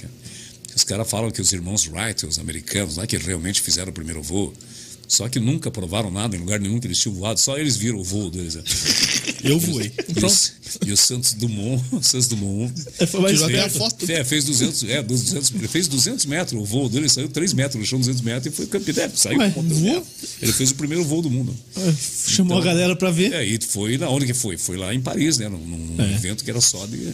[0.74, 4.22] Os caras falam que os irmãos Wright, os americanos, lá que realmente fizeram o primeiro
[4.22, 4.54] voo,
[5.08, 7.98] só que nunca provaram nada em lugar nenhum que eles tinham voado, só eles viram
[7.98, 8.54] o voo deles.
[8.54, 8.62] né?
[9.44, 9.92] Eu voei.
[10.14, 10.52] E, os-
[10.86, 14.10] e o Santos Dumont, o Santos Dumont É, Foi mais Tirou até a foto.
[14.10, 17.52] é, fez 200, é, dos 200, ele fez 200 metros, o voo dele saiu 3
[17.52, 19.04] metros no chão, 200 metros e foi campeão.
[19.04, 20.06] É, saiu Ué, voou?
[20.40, 21.54] Ele fez o primeiro voo do mundo.
[21.76, 21.92] É,
[22.30, 23.32] Chamou a galera pra ver.
[23.32, 24.56] É, e foi na onde que foi?
[24.56, 25.48] Foi lá em Paris, né?
[25.48, 26.14] Num, num É.
[26.14, 27.12] evento que era só de.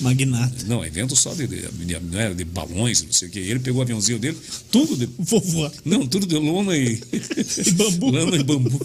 [0.00, 0.64] Magnata.
[0.66, 3.40] Não, evento só de, de, de, não era de balões, não sei o quê.
[3.40, 4.36] Ele pegou o aviãozinho dele,
[4.70, 5.08] tudo de.
[5.18, 5.72] Voar.
[5.84, 7.00] Não, tudo de lona e.
[7.58, 8.10] E bambu.
[8.10, 8.80] lona e bambu.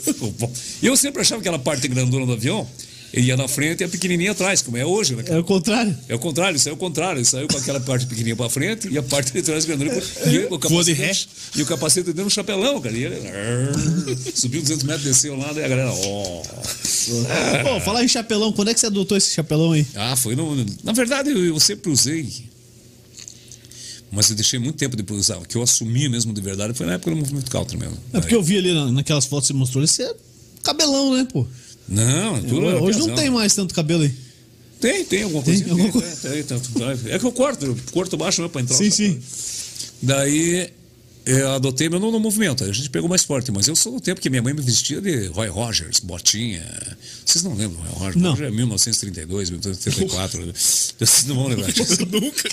[0.82, 2.68] Eu sempre achava que aquela parte grandona do avião,
[3.11, 5.24] ele ia na frente e a pequenininha atrás, como é hoje, né?
[5.28, 5.98] É o contrário.
[6.07, 7.18] É o contrário, isso é o contrário.
[7.20, 9.91] Ele saiu com aquela parte pequenininha pra frente e a parte de trás grandona.
[10.28, 12.95] E, o Voa de capacete, e o capacete dentro no chapelão, cara.
[12.95, 13.18] E ele
[14.36, 16.41] subiu 200 metros, desceu lá, daí a galera, ó.
[17.64, 19.86] Pô, falar em chapelão, quando é que você adotou esse chapelão aí?
[19.95, 20.66] Ah, foi no.
[20.84, 22.28] Na verdade, eu, eu sempre usei.
[24.11, 25.38] Mas eu deixei muito tempo depois de usar.
[25.38, 27.98] O que eu assumi mesmo de verdade foi na época do movimento country mesmo.
[28.14, 30.15] É porque eu vi ali na- naquelas fotos que você mostrou, você é
[30.64, 31.45] cabelão, né, pô?
[31.88, 34.14] Não, é tudo Hoje não tem mais tanto cabelo aí.
[34.80, 35.72] Tem, tem alguma Tem coisa.
[35.72, 36.30] alguma Tem, coisa?
[36.30, 37.11] tem, tem, tem.
[37.14, 38.76] É que eu corto, eu corto baixo né, pra entrar.
[38.77, 39.19] Sim, sim.
[40.02, 40.69] Daí
[41.26, 42.64] Eu adotei meu novo movimento.
[42.64, 44.99] A gente pegou mais forte, mas eu sou do tempo que minha mãe me vestia
[45.02, 46.65] de Roy Rogers, botinha.
[47.23, 48.15] Vocês não lembram Roy Rogers?
[48.15, 48.31] Não.
[48.31, 50.53] Roger é 1932, 1934.
[50.98, 51.98] Vocês não vão lembrar disso.
[52.10, 52.49] Nunca.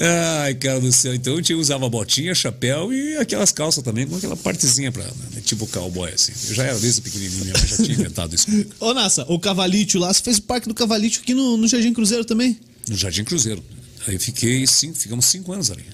[0.00, 1.14] Ai, cara do céu.
[1.14, 5.42] Então eu tinha, usava botinha, chapéu e aquelas calças também com aquela partezinha pra, né,
[5.44, 6.32] tipo cowboy, assim.
[6.48, 8.46] Eu já era desde pequenininho, minha mãe já tinha inventado isso.
[8.78, 11.92] Ô, Nassa, o Cavalito lá, você fez o Parque do Cavalito aqui no, no Jardim
[11.92, 12.58] Cruzeiro também?
[12.88, 13.62] No Jardim Cruzeiro.
[14.06, 15.84] Aí eu fiquei cinco, ficamos cinco anos ali.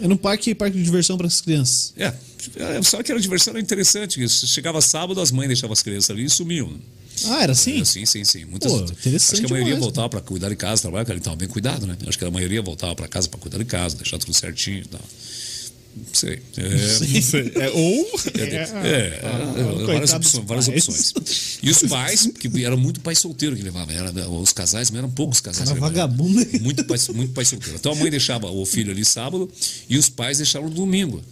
[0.00, 1.92] É no parque, parque de diversão para as crianças.
[1.96, 2.12] É,
[2.56, 4.18] é, só que a diversão era interessante.
[4.20, 6.72] que Chegava sábado, as mães deixavam as crianças ali e sumiam.
[7.26, 7.80] Ah, era assim?
[7.80, 8.44] É, sim, sim, sim.
[8.44, 11.18] Muitas, Pô, interessante acho que a maioria demais, voltava para cuidar de casa, trabalhar, ele
[11.18, 11.96] estava bem cuidado, né?
[12.06, 14.88] Acho que a maioria voltava para casa para cuidar de casa, deixar tudo certinho e
[14.88, 15.00] tal.
[15.96, 16.40] Não sei.
[16.56, 17.52] É, Não sei.
[17.56, 18.20] É, ou.
[18.34, 20.88] É, é, é, coitado várias, dos opções, várias pais.
[20.88, 21.58] opções.
[21.62, 23.94] E os pais, que eram muito pai solteiro que levavam.
[23.94, 25.68] Era, os casais, mas eram poucos casais.
[25.68, 26.16] Cara que levavam.
[26.16, 26.62] vagabundo.
[26.62, 27.76] Muito pai, muito pai solteiro.
[27.78, 29.50] Então a mãe deixava o filho ali sábado
[29.88, 31.22] e os pais deixavam no domingo.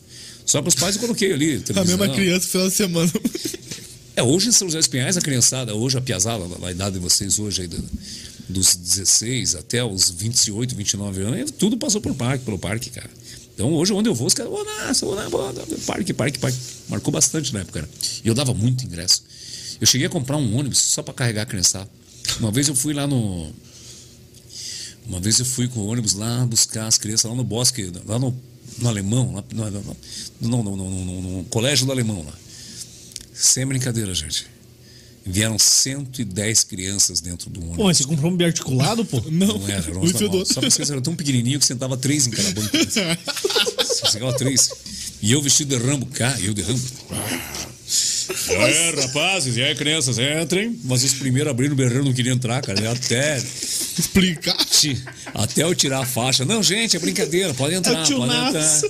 [0.44, 1.62] Só para os pais eu coloquei ali.
[1.74, 3.12] A mesma criança final de semana.
[4.16, 6.98] É, hoje em São José dos Pinhais, a criançada, hoje a piazada, a idade de
[7.00, 7.84] vocês hoje aí, do-
[8.48, 13.10] dos 16 até os 28, 29 anos, tudo passou por parque, pelo parque, cara.
[13.54, 15.14] Então hoje onde eu vou, os caras, ô, na- ô,
[15.52, 16.58] na- parque, parque, parque.
[16.88, 17.92] Marcou bastante na época, cara.
[18.24, 19.22] E eu dava muito ingresso.
[19.80, 21.88] Eu cheguei a comprar um ônibus só para carregar a criançada.
[22.40, 23.50] Uma vez eu fui lá no.
[25.06, 28.18] Uma vez eu fui com o ônibus lá buscar as crianças lá no bosque, lá
[28.18, 28.34] no,
[28.78, 29.44] no Alemão, lá,
[30.40, 32.34] no, no, no- no- no colégio do Alemão lá.
[33.36, 34.46] Sem brincadeira, gente.
[35.24, 37.76] Vieram 110 crianças dentro do ônibus.
[37.76, 39.20] Pô, mas você comprou um biarticulado, pô?
[39.30, 39.58] Não.
[39.58, 40.44] Não era, era um.
[40.44, 42.70] Só vocês eram tão pequenininho que sentava três em cada banco.
[42.76, 44.70] Você chegava três.
[45.20, 46.82] E eu vestido de Rambo, cá, eu de Rambo.
[48.48, 50.78] É, rapazes, e aí, crianças, entrem.
[50.84, 52.92] Mas os primeiros abriram o berrão, não queriam entrar, cara.
[52.92, 54.56] Até, Explicar.
[55.34, 56.44] até eu tirar a faixa.
[56.44, 58.80] Não, gente, é brincadeira, pode entrar, É o tio pode entrar.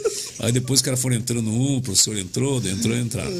[0.40, 3.32] Aí depois os caras foram entrando um, o professor entrou, entrou, entraram.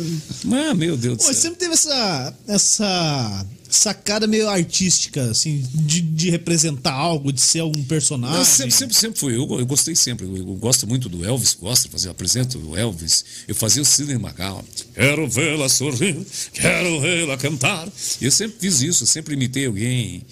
[0.44, 1.34] Mas, meu Deus do céu.
[1.34, 3.46] sempre teve essa, essa
[3.76, 8.44] sacada meio artística, assim, de, de representar algo, de ser algum personagem.
[8.44, 9.36] Sempre, sempre, sempre fui.
[9.36, 10.26] Eu, eu gostei sempre.
[10.26, 13.24] Eu, eu gosto muito do Elvis, gosto de fazer, apresento o Elvis.
[13.46, 14.64] Eu fazia o Sidney Magal.
[14.94, 16.16] Quero vê-la sorrir,
[16.52, 17.88] quero vê-la cantar.
[18.20, 20.22] Eu sempre fiz isso, eu sempre imitei alguém.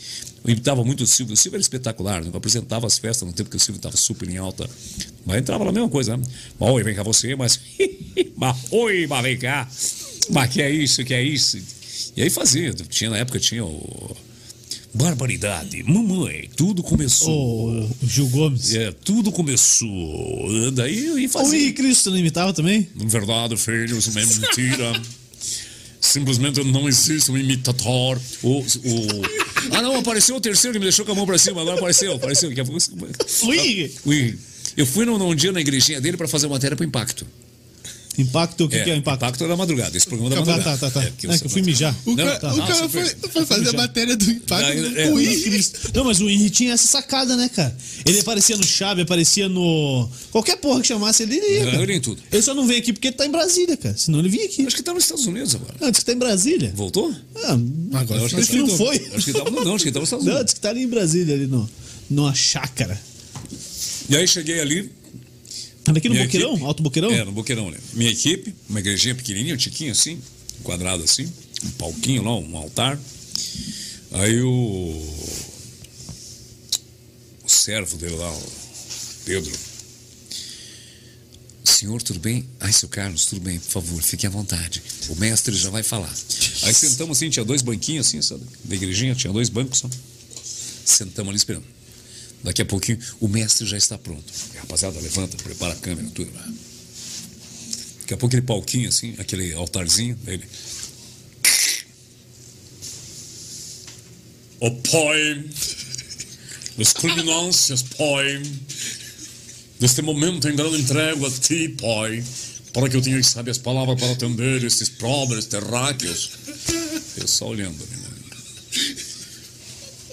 [0.45, 1.35] Eu imitava muito o Silvio.
[1.35, 2.31] O Silvio era espetacular, né?
[2.33, 4.69] eu apresentava as festas no tempo que o Silvio estava super em alta.
[5.25, 6.25] Mas entrava na mesma coisa, né?
[6.59, 7.59] Oi, vem cá você, mas.
[8.37, 9.69] mas oi, mas vem cá.
[10.31, 11.59] Mas que é isso, que é isso?
[12.17, 12.73] E aí fazia.
[12.89, 14.17] Tinha, na época tinha o.
[14.97, 17.69] Barbaridade, mamãe, tudo começou.
[17.91, 18.73] O Gil Gomes.
[18.77, 20.71] É, tudo começou.
[20.73, 21.57] Daí eu ia O fazer.
[21.57, 22.87] Henrique Cristo não imitava também?
[22.95, 25.03] Verdade, filho, isso é mentira.
[26.01, 28.21] Simplesmente não existe um imitador.
[28.43, 28.65] O, o...
[29.73, 31.61] Ah, não, apareceu o terceiro que me deixou com a mão pra cima.
[31.61, 32.51] Agora apareceu, apareceu.
[32.51, 32.81] Daqui a pouco-
[33.43, 33.49] O.
[34.05, 34.39] Ui.
[34.77, 37.27] Eu fui num, num dia na igrejinha dele pra fazer matéria pro Impacto.
[38.17, 39.25] Impacto, o que, que é o impacto?
[39.25, 40.79] Impacto da madrugada, esse programa da Tá, madrugada.
[40.79, 41.01] tá, tá.
[41.01, 41.05] tá.
[41.05, 41.97] É, É, que eu fui você- mijar.
[42.07, 42.53] O, Não, cara, tá.
[42.55, 44.63] o cara Nossa, foi, foi- foi fazer a matéria do impacto.
[44.63, 45.61] Não, é- o é-.
[45.95, 47.77] Não, mas o Henrique tinha essa sacada, né, cara?
[48.07, 50.09] Ele aparecia no Chave, aparecia no.
[50.31, 51.65] Qualquer porra que chamasse ele, ele ia.
[51.65, 51.83] Não, cara.
[51.83, 52.23] ele em tudo.
[52.31, 53.97] Ele só não veio aqui porque ele tá em Brasília, cara.
[53.97, 54.65] Senão ele vinha aqui.
[54.67, 55.75] Acho que tá nos Estados Unidos agora.
[55.81, 56.73] Ah, disse que tá em Brasília.
[56.75, 57.13] Voltou?
[57.37, 57.59] Ah,
[57.99, 58.97] Agora Eu acho acho que não foi.
[59.15, 60.45] Acho que tava, não, acho que tava nos Estados Não, Unidos.
[60.45, 61.69] disse que tá ali em Brasília, ali no,
[62.09, 63.01] numa chácara.
[64.09, 64.91] E aí cheguei ali,
[65.85, 66.51] Tava aqui no Minha Boqueirão?
[66.53, 67.11] equipe- Alto Boqueirão?
[67.13, 67.79] É, no Boqueirão, né?
[67.93, 70.19] Minha equipe, uma igrejinha pequenininha, um tiquinho assim,
[70.61, 71.31] um quadrado assim,
[71.63, 72.99] um palquinho lá, um altar.
[74.13, 74.49] Aí o.
[77.45, 78.43] O servo dele lá, o
[79.27, 79.53] Pedro.
[81.63, 82.49] Senhor, tudo bem?
[82.61, 84.83] Ai, seu Carlos, tudo bem, por favor, fique à vontade.
[85.11, 86.13] O mestre já vai falar.
[86.63, 88.43] Aí sentamos assim, tinha dois banquinhos assim, sabe?
[88.65, 89.91] Da igrejinha, tinha dois bancos só.
[90.85, 91.65] Sentamos ali esperando.
[92.45, 94.31] Daqui a pouquinho, o mestre já está pronto.
[94.57, 96.31] Rapaziada, levanta, prepara a câmera, tudo.
[98.01, 100.45] Daqui a pouco aquele palquinho assim, aquele altarzinho dele.
[104.61, 105.45] O Pai,
[106.77, 108.43] dos criminosos, Pai,
[109.81, 112.23] neste momento em grande entrego a Ti, Pai,
[112.75, 116.33] para que eu tenha, sabe, as palavras para atender estes pobres terráqueos.
[117.17, 118.15] Eu só olhando né?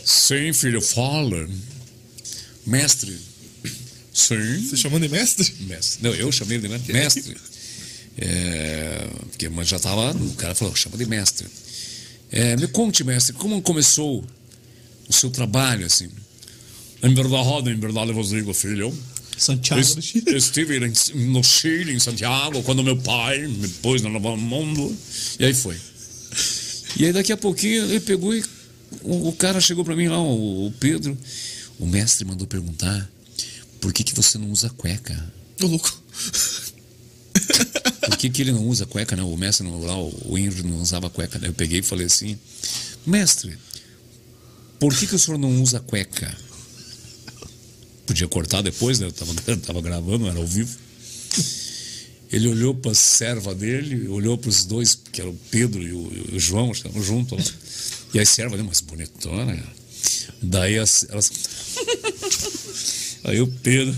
[0.05, 1.49] Sim, filho, fala.
[2.65, 3.17] Mestre.
[4.13, 4.67] Sim.
[4.69, 5.53] Você chamando de mestre?
[5.61, 6.03] Mestre.
[6.03, 6.93] Não, eu chamei ele de mestre.
[6.93, 7.37] Mestre.
[8.17, 10.11] É, porque mas já estava.
[10.11, 11.47] O cara falou, chama de mestre.
[12.31, 14.25] É, me conte, mestre, como começou
[15.07, 16.09] o seu trabalho, assim?
[17.03, 18.93] Em verdade, em verdade, vos digo, filho.
[19.37, 20.35] Santiago es- do Chile.
[20.37, 20.79] Estive
[21.15, 24.95] no Chile, em Santiago, quando meu pai me pôs no Novo Mundo.
[25.39, 25.75] E aí foi.
[26.97, 28.43] E aí daqui a pouquinho ele pegou e
[29.01, 31.17] o, o cara chegou para mim lá, o, o Pedro.
[31.81, 33.09] O mestre mandou perguntar
[33.81, 35.33] por que, que você não usa cueca?
[35.61, 35.91] Ô, louco.
[38.01, 39.23] Por que, que ele não usa cueca, né?
[39.23, 41.39] O mestre não, lá, o Henry não usava cueca.
[41.39, 41.47] Né?
[41.47, 42.37] Eu peguei e falei assim,
[43.05, 43.57] mestre,
[44.79, 46.35] por que, que o senhor não usa cueca?
[48.05, 49.07] Podia cortar depois, né?
[49.07, 50.77] Eu tava, tava gravando, era ao vivo.
[52.31, 55.91] Ele olhou para a serva dele, olhou para os dois, que eram o Pedro e
[55.91, 57.53] o, e o João, estavam juntos lá.
[58.15, 59.55] E a serva dele, mas bonitona.
[59.55, 59.80] cara.
[60.41, 61.31] Daí as, elas.
[63.23, 63.95] Aí o Pedro.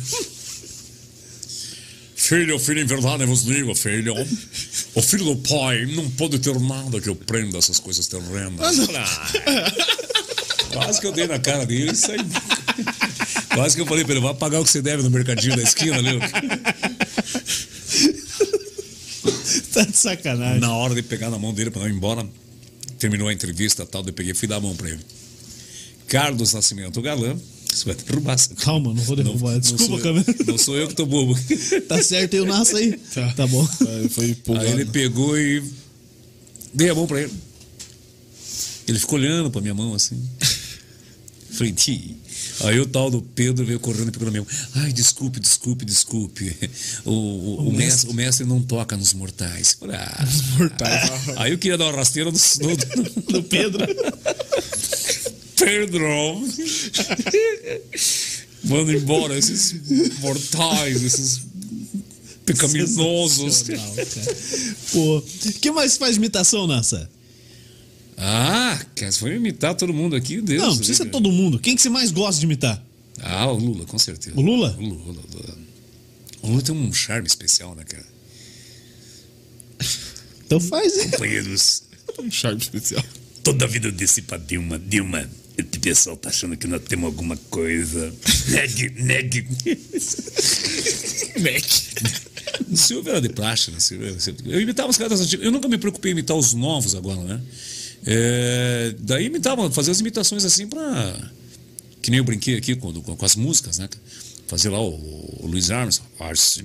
[2.15, 4.15] Filho, filho, em verdade vos digo, filho.
[4.95, 8.79] O filho do pai não pode ter nada que eu prenda essas coisas terrenas.
[8.95, 9.71] Ah,
[10.71, 12.17] Quase que eu dei na cara dele e saí.
[13.53, 15.63] Quase que eu falei pra ele, vai pagar o que você deve no mercadinho da
[15.63, 16.11] esquina, né?
[19.73, 20.59] Tá de sacanagem.
[20.59, 22.27] Na hora de pegar na mão dele para não ir embora,
[22.97, 24.99] terminou a entrevista tal, eu peguei e fui dar a mão para ele.
[26.07, 27.35] Carlos Nascimento Galã,
[27.73, 29.59] você vai derrubar Calma, não vou derrubar.
[29.59, 30.35] Desculpa, não sou, câmera.
[30.39, 31.37] eu, não sou eu que tô bobo.
[31.87, 32.97] Tá certo, eu nasço aí.
[33.13, 33.33] Tá.
[33.33, 33.67] Tá bom.
[33.87, 35.63] Aí foi Aí ele pegou e
[36.73, 37.33] dei a mão pra ele.
[38.87, 40.21] Ele ficou olhando pra minha mão assim.
[41.51, 42.17] Falei, "Ti."
[42.61, 44.83] Aí o tal do Pedro veio correndo e pegou na minha mão.
[44.83, 46.55] Ai, desculpe, desculpe, desculpe.
[47.03, 49.75] O, o, o mestre, o mestre não toca nos mortais.
[49.79, 50.27] Falei, ah.
[50.57, 51.11] mortais.
[51.37, 53.85] Aí eu queria dar uma rasteira no, no, Do Pedro.
[55.63, 56.41] Pedro!
[58.63, 59.75] Manda embora esses
[60.19, 61.41] mortais, esses
[62.45, 63.63] pecaminosos.
[64.91, 65.21] Pô, o
[65.59, 67.09] que mais faz imitação, Nassa?
[68.17, 70.61] Ah, cara, se for imitar todo mundo aqui, Deus.
[70.61, 71.59] Não, precisa ser todo mundo.
[71.59, 72.81] Quem que você mais gosta de imitar?
[73.21, 74.37] Ah, o Lula, com certeza.
[74.37, 74.75] O Lula?
[74.79, 75.57] O Lula, o Lula.
[76.41, 78.05] O Lula tem um charme especial, né, cara?
[80.45, 81.09] Então faz, hein?
[81.09, 81.83] Companheiros,
[82.19, 83.03] Um charme especial.
[83.43, 84.77] toda a vida desci pra Dilma.
[84.79, 85.27] Dilma,
[85.57, 88.13] esse pessoal tá achando que nós temos alguma coisa.
[88.49, 89.47] Negue, negue.
[91.39, 92.63] Mac.
[92.69, 93.79] O Silvio era de praxe, né?
[93.79, 94.17] Silvio?
[94.45, 95.45] Eu imitava os caras antigos.
[95.45, 97.41] Eu nunca me preocupei em imitar os novos agora, né?
[98.05, 101.31] É, daí imitava, fazia as imitações assim pra.
[102.01, 103.87] Que nem eu brinquei aqui com, com, com as músicas, né?
[104.47, 104.93] Fazer lá o,
[105.39, 106.09] o Luiz Armstrong.
[106.19, 106.63] I see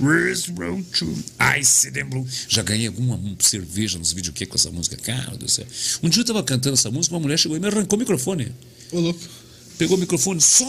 [0.00, 1.06] race road to
[1.40, 2.26] I see them blue.
[2.48, 4.96] Já ganhei alguma cerveja nos vídeos com essa música.
[4.96, 5.66] Cara do céu.
[6.02, 8.52] Um dia eu tava cantando essa música, uma mulher chegou e me arrancou o microfone.
[8.92, 9.20] Ô, louco.
[9.76, 10.64] Pegou o microfone, só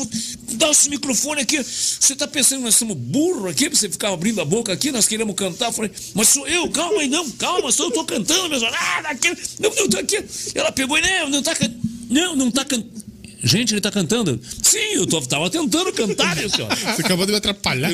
[0.54, 1.62] dá esse microfone aqui.
[1.62, 4.92] Você tá pensando que nós somos burro aqui pra você ficar abrindo a boca aqui?
[4.92, 5.68] Nós queremos cantar.
[5.68, 8.74] Eu falei, mas sou eu, calma aí, não, calma, só eu tô cantando, meu senhor.
[8.74, 9.30] Ah, daqui,
[9.60, 10.26] não, não, tô aqui.
[10.56, 11.80] Ela pegou e não, não tá cantando.
[12.10, 13.05] Não, não tá cantando.
[13.46, 14.40] Gente, ele tá cantando.
[14.64, 16.68] Sim, eu tô, tava tentando cantar, meu senhor.
[16.76, 17.92] Você acabou de me atrapalhar.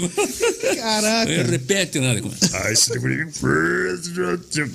[0.76, 1.44] Caraca.
[1.44, 2.22] repete nada.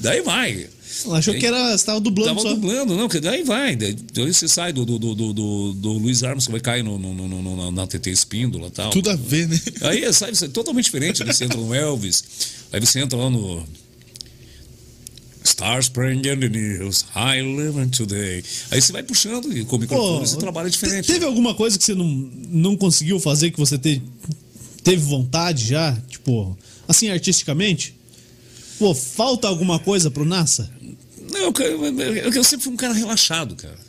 [0.00, 0.68] Daí vai.
[1.04, 2.54] Ela achou que era, você tava dublando Tava só.
[2.54, 3.74] dublando, não, que daí vai.
[3.76, 6.98] Daí daí você sai do, do, do, do, do, do Luiz Armstrong, vai cair no,
[6.98, 8.90] no, no, no- na, TT Espíndola e tal.
[8.90, 9.60] Tudo a ver, né?
[9.82, 11.22] Aí sai você é totalmente diferente.
[11.22, 12.24] Aí você entra no Elvis,
[12.72, 13.66] aí você entra lá no.
[15.46, 18.42] Stars Spring and the News, I live today.
[18.70, 21.06] Aí você vai puxando e com o microfone Pô, você trabalha diferente.
[21.06, 22.06] te- Teve alguma coisa que você não,
[22.48, 24.02] não conseguiu fazer que você te-
[24.82, 25.96] teve vontade já?
[26.08, 26.56] Tipo,
[26.88, 27.94] assim, artisticamente?
[28.78, 30.70] Pô, falta alguma coisa pro NASA?
[31.32, 33.85] Não, cara, eu, eu- eu sempre fui um cara relaxado, cara.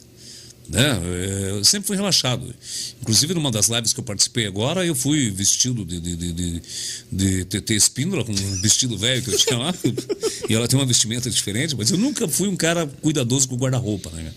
[0.69, 0.81] Né?
[0.81, 2.53] É, Eu sempre fui relaxado.
[3.02, 6.61] Inclusive, numa das lives que eu participei agora, eu fui vestido de, de, de, de,
[7.11, 9.73] de TT Espíndola, com um vestido velho que eu tinha lá.
[10.49, 14.10] e ela tem uma vestimenta diferente, mas eu nunca fui um cara cuidadoso com guarda-roupa,
[14.11, 14.31] né?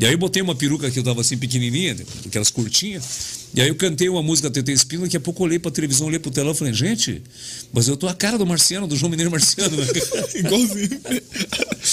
[0.00, 1.94] E aí eu botei uma peruca que eu tava assim pequenininha,
[2.24, 3.04] aquelas curtinhas.
[3.52, 6.06] E aí eu cantei uma música TT Espíndola, daqui a pouco eu olhei pra televisão,
[6.06, 7.22] olhei pro telão e falei, gente,
[7.70, 9.76] mas eu tô a cara do Marciano, do João Mineiro Marciano.
[9.76, 9.86] Né?
[10.36, 10.88] Igualzinho.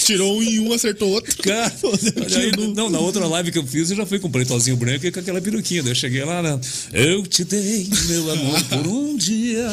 [0.05, 1.35] Tirou um em um, acertou outro.
[1.43, 1.73] Cara,
[2.37, 5.11] aí, não, na outra live que eu fiz, eu já fui com pretozinho branco e
[5.11, 5.83] com aquela peruquinha.
[5.83, 6.57] Daí eu cheguei lá, né?
[6.93, 9.67] Eu te dei meu amor por um dia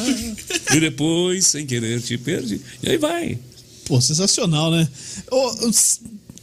[0.75, 2.59] e depois, sem querer, te perdi.
[2.83, 3.39] E aí vai.
[3.85, 4.85] Pô, sensacional, né?
[5.31, 5.71] O,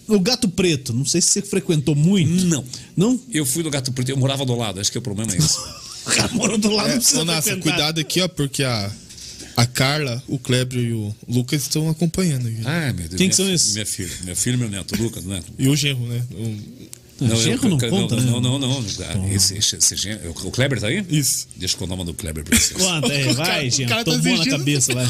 [0.08, 2.44] o Gato Preto, não sei se você frequentou muito.
[2.46, 2.64] Não.
[2.96, 3.20] Não?
[3.30, 5.58] Eu fui no Gato Preto, eu morava do lado, acho que o problema é esse.
[6.04, 8.90] O cara mora do lado, É, não precisa Nassa, cuidado aqui, ó, porque a,
[9.56, 12.58] a Carla, o Kleber e o Lucas estão acompanhando aqui.
[12.64, 13.14] Ai, meu Deus.
[13.18, 13.74] Quem que são esses?
[13.74, 14.10] Minha filha.
[14.24, 15.40] Minha filha e meu neto, Lucas, né?
[15.56, 16.20] E o genro, né?
[16.32, 18.30] O- Não, genro não eu- conta, não, né?
[18.32, 18.84] não, não, não.
[19.00, 21.06] Ah, Esse, esse, esse genro- o Kleber tá aí?
[21.08, 21.46] Isso.
[21.54, 22.72] Deixa eu contar uma do Kleber pra vocês.
[22.82, 23.88] Conta aí, O vai, o gente.
[23.88, 25.08] cara tá Tomou na cabeça, vai.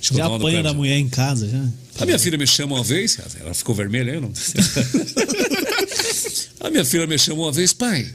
[0.00, 1.64] Já apanha da mulher em casa, já.
[1.98, 4.32] A minha filha me chama uma vez, ela ficou vermelha aí, não?
[6.60, 8.06] A minha filha me chamou uma vez, pai.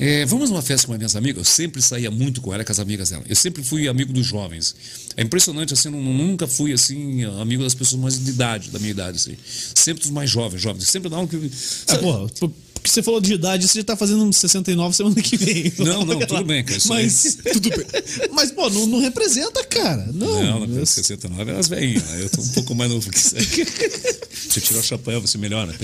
[0.00, 1.38] é, vamos numa festa com as minhas amigas.
[1.38, 3.24] Eu sempre saía muito com ela, com as amigas dela.
[3.28, 4.74] Eu sempre fui amigo dos jovens.
[5.16, 8.90] É impressionante, assim, eu nunca fui assim amigo das pessoas mais de idade, da minha
[8.90, 9.36] idade, assim.
[9.74, 10.88] Sempre dos mais jovens, jovens.
[10.88, 11.50] Sempre não que.
[11.86, 15.36] Ah, porra, por, Porque você falou de idade, você já tá fazendo 69 semana que
[15.36, 15.72] vem.
[15.78, 16.78] Não, não, tudo bem, cara.
[16.86, 17.86] Mas, tudo bem.
[18.32, 20.08] Mas, pô, não, não representa, cara.
[20.12, 20.42] Não.
[20.60, 22.02] Não, não, 69 é as velhinhas.
[22.04, 22.22] né?
[22.22, 23.44] Eu tô um pouco mais novo que isso aí.
[24.48, 25.74] Você tirar o chapéu, você melhora.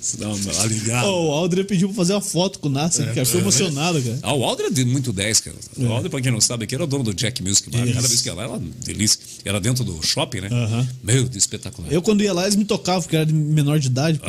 [0.00, 1.06] Você dá uma aliviada.
[1.06, 3.24] Ô, o Aldria pediu pra fazer uma foto com o Nasser, cara.
[3.24, 4.18] Ficou emocionado, cara.
[4.22, 5.56] Ah, o Alder é de muito 10, cara.
[5.76, 7.86] O Alder, pra quem não sabe, aqui era o dono do Jack Music Bar.
[7.86, 9.18] Cada vez que ia lá, era uma delícia.
[9.44, 10.48] Era dentro do shopping, né?
[10.50, 10.88] Aham.
[11.02, 11.90] Meu, de espetacular.
[11.92, 14.18] Eu, quando ia lá, eles me tocavam, porque eu era de menor de idade.
[14.18, 14.26] pô.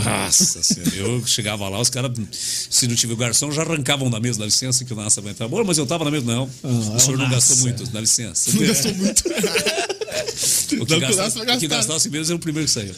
[0.57, 4.19] Nossa senhora, eu chegava lá, os caras, se não tiver o garçom, já arrancavam da
[4.19, 5.47] mesa, dá licença, que o Nassa vai entrar.
[5.47, 6.49] Bom, mas eu tava na mesa, não.
[6.63, 8.51] Ah, o senhor não gastou muito, dá licença.
[8.51, 9.23] Não gastou muito.
[10.79, 12.93] O que, gasta, o que gastasse menos era o primeiro que saiu.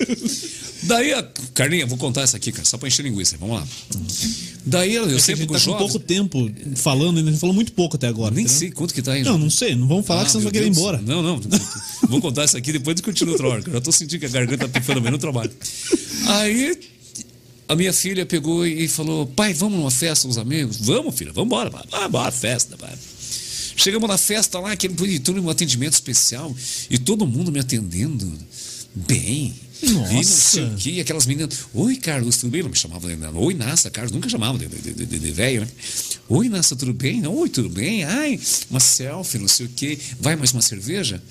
[0.84, 1.24] Daí, a
[1.54, 3.36] Carlinha, vou contar essa aqui, cara, só pra encher linguiça.
[3.40, 3.68] Vamos lá.
[4.66, 5.80] Daí, eu É sempre com tá jovens.
[5.80, 8.34] pouco tempo falando, ainda falou muito pouco até agora.
[8.34, 8.60] Nem entendeu?
[8.60, 9.24] sei quanto que tá aí.
[9.24, 11.02] Não, não sei, não vamos falar Ah, que senão você meu vai querer ir embora.
[11.02, 11.42] Não, não.
[12.08, 13.64] Vou contar isso aqui depois e continuo outra hora.
[13.66, 15.52] Eu já tô sentindo que a garganta tá pifando bem no trabalho.
[16.28, 16.78] Aí
[17.68, 20.78] a minha filha pegou e falou: pai, vamos numa festa com os amigos?
[20.78, 21.70] Vamos, filha, vamos embora.
[21.70, 22.94] Vai, vai, festa, vai.
[23.76, 26.56] Chegamos na festa lá, aquele bonitão, um atendimento especial,
[26.90, 28.32] e todo mundo me atendendo
[28.94, 29.54] bem.
[29.82, 30.74] Nossa.
[30.86, 32.62] E e aquelas meninas, oi Carlos, tudo bem?
[32.64, 33.38] Não me chamavam de nada.
[33.38, 35.68] Oi, Nassa, Carlos, nunca chamava de, de, de, de- de velho, né?
[36.30, 37.26] Oi, Nassa, tudo bem?
[37.28, 38.04] Oi, tudo bem?
[38.06, 40.00] Ai, uma selfie, não sei o quê.
[40.22, 41.22] Vai mais uma cerveja?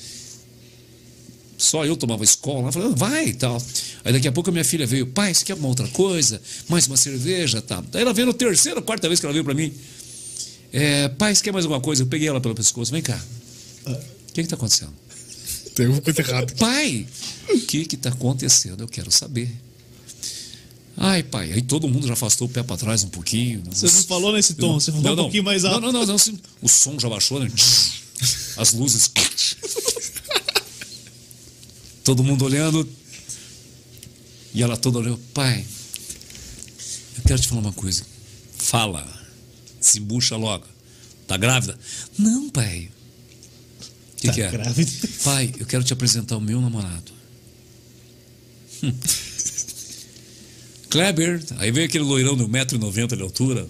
[1.63, 3.63] Só eu tomava escola, ela falava, vai e tal.
[4.05, 6.43] Aí daqui a pouco a minha filha veio, pai, você quer uma outra coisa?
[6.69, 7.83] Mais uma cerveja tal.
[7.83, 9.73] Daí ela veio na terceira, quarta vez que ela veio pra mim.
[10.73, 12.03] É, pai, você quer mais alguma coisa?
[12.03, 13.19] Eu peguei ela pelo pescoço, vem cá.
[13.87, 14.93] O que que tá acontecendo?
[15.75, 16.53] Tem alguma coisa errada.
[16.59, 17.07] Pai,
[17.49, 18.83] o que que tá acontecendo?
[18.83, 19.49] Eu quero saber.
[20.97, 23.63] Ai, pai, aí todo mundo já afastou o pé para trás um pouquinho.
[23.71, 25.23] Você não falou nesse tom, você falou Não, um não.
[25.25, 25.81] pouquinho mais Não, alto.
[25.87, 27.51] não, não, não, assim, O som já baixou, né?
[28.59, 29.11] As luzes.
[32.05, 32.89] Todo mundo olhando.
[34.55, 35.65] E ela toda olhou, pai,
[37.17, 38.05] eu quero te falar uma coisa.
[38.59, 39.07] Fala.
[39.81, 40.67] Se embucha logo.
[41.27, 41.79] Tá grávida?
[42.19, 42.91] Não, pai.
[44.13, 44.51] O que, Tá que é?
[44.51, 44.91] grávida.
[45.25, 47.13] Pai, eu quero te apresentar o meu namorado.
[48.83, 48.93] Hum.
[50.91, 53.67] Kleber, aí veio aquele loirão de 1,90m de altura,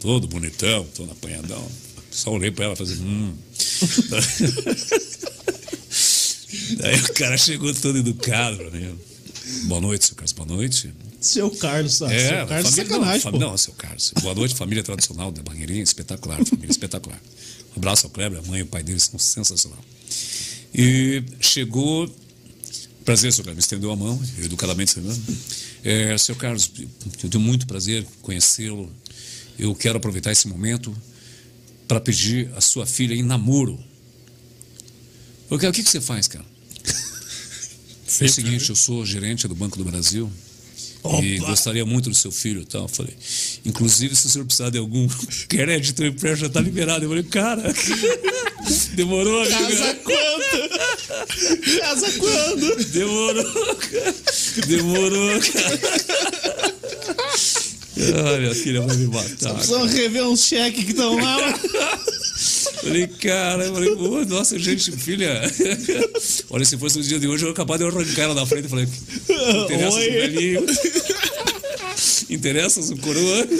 [0.00, 1.66] todo bonitão, todo apanhadão.
[2.12, 3.34] Só olhei pra ela e falei, hum.
[6.78, 8.98] Daí o cara chegou todo educado mim.
[9.64, 10.92] Boa noite, seu Carlos, boa noite.
[11.20, 12.14] Seu Carlos, sabe?
[12.14, 14.12] É, seu Carlos família, sacanagem, não, não, seu Carlos.
[14.22, 17.20] Boa noite, família tradicional da Barreirinha, espetacular, família espetacular.
[17.74, 19.78] Um abraço ao Kleber, a mãe e o pai dele são sensacional.
[20.72, 22.08] E chegou,
[23.04, 25.20] prazer, seu Carlos, me estendeu a mão, educadamente estendendo.
[25.82, 26.70] É, seu Carlos,
[27.22, 28.90] eu tenho muito prazer em conhecê-lo.
[29.58, 30.96] Eu quero aproveitar esse momento
[31.88, 33.78] para pedir a sua filha em namoro.
[35.50, 36.49] Eu quero, o que, que você faz, cara?
[38.20, 40.30] É o seguinte, eu sou gerente do Banco do Brasil
[41.22, 42.82] e gostaria muito do seu filho e tal.
[42.82, 43.14] Eu falei,
[43.64, 45.08] inclusive, se o senhor precisar de algum
[45.48, 47.04] crédito, o empréstimo já está liberado.
[47.04, 47.62] Eu falei, cara,
[48.94, 49.58] demorou, amigo.
[49.58, 51.78] Casa quanto?
[51.78, 52.84] Casa quando?
[52.84, 54.14] Demorou, cara.
[54.66, 55.80] Demorou, cara.
[58.00, 59.54] Ai, minha filha vai me matar.
[59.54, 61.60] Precisam rever uns cheques que estão lá.
[62.82, 65.40] Falei, cara, eu falei, pô, nossa, gente, filha.
[66.50, 68.68] Olha, se fosse no dia de hoje, eu ia acabar de arrancar ela da frente.
[68.68, 68.86] Falei,
[69.64, 70.08] interessa Oi.
[70.08, 70.66] o velhinho.
[72.30, 73.46] Interessa o coroa.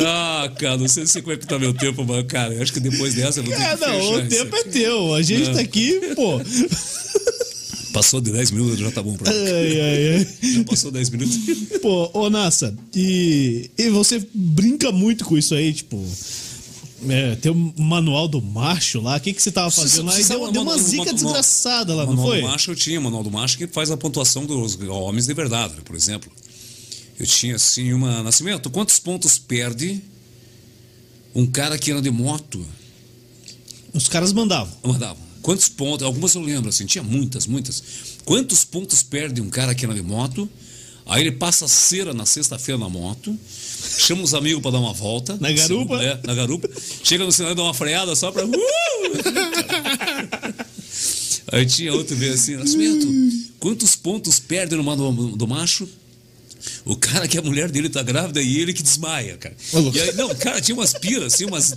[0.00, 2.72] Ah, cara, não sei se como é que tá meu tempo, mas, cara, eu acho
[2.72, 5.14] que depois dessa eu vou ter É, que não, o tempo é teu.
[5.14, 5.52] A gente É.
[5.52, 6.40] tá aqui, pô.
[7.92, 9.38] Passou de 10 minutos, já tá bom pra mim.
[9.38, 10.52] Ai, ai, ai.
[10.54, 11.38] Já passou 10 minutos.
[11.80, 16.04] Pô, ô Nassa, e, e você brinca muito com isso aí, tipo.
[17.08, 20.16] É, tem um manual do macho lá, o que, que você tava fazendo lá?
[20.16, 22.40] Deu, deu uma zica mano, desgraçada lá, não manual foi?
[22.40, 25.74] do macho eu tinha, manual do macho que faz a pontuação dos homens de verdade,
[25.74, 25.82] né?
[25.84, 26.30] por exemplo.
[27.18, 28.22] Eu tinha assim uma.
[28.22, 30.00] Nascimento, quantos pontos perde
[31.34, 32.64] um cara que anda de moto?
[33.92, 34.72] Os caras mandavam.
[34.84, 35.18] Eu mandava.
[35.42, 36.04] Quantos pontos?
[36.04, 37.82] Algumas eu lembro, assim, tinha muitas, muitas.
[38.24, 40.48] Quantos pontos perde um cara que anda de moto?
[41.06, 43.36] Aí ele passa cera na sexta-feira na moto,
[43.98, 45.36] chama os amigos pra dar uma volta.
[45.40, 46.02] Na garupa?
[46.02, 46.68] É, na garupa.
[47.02, 48.44] Chega no sinal e dá uma freada só pra.
[48.44, 48.52] Uh!
[51.50, 53.06] Aí tinha outro vez assim, Nascimento,
[53.58, 55.88] quantos pontos perde no manual do macho?
[56.84, 59.56] O cara que a mulher dele tá grávida e ele que desmaia, cara.
[59.94, 61.70] E aí, não, cara, tinha umas piras, assim, umas.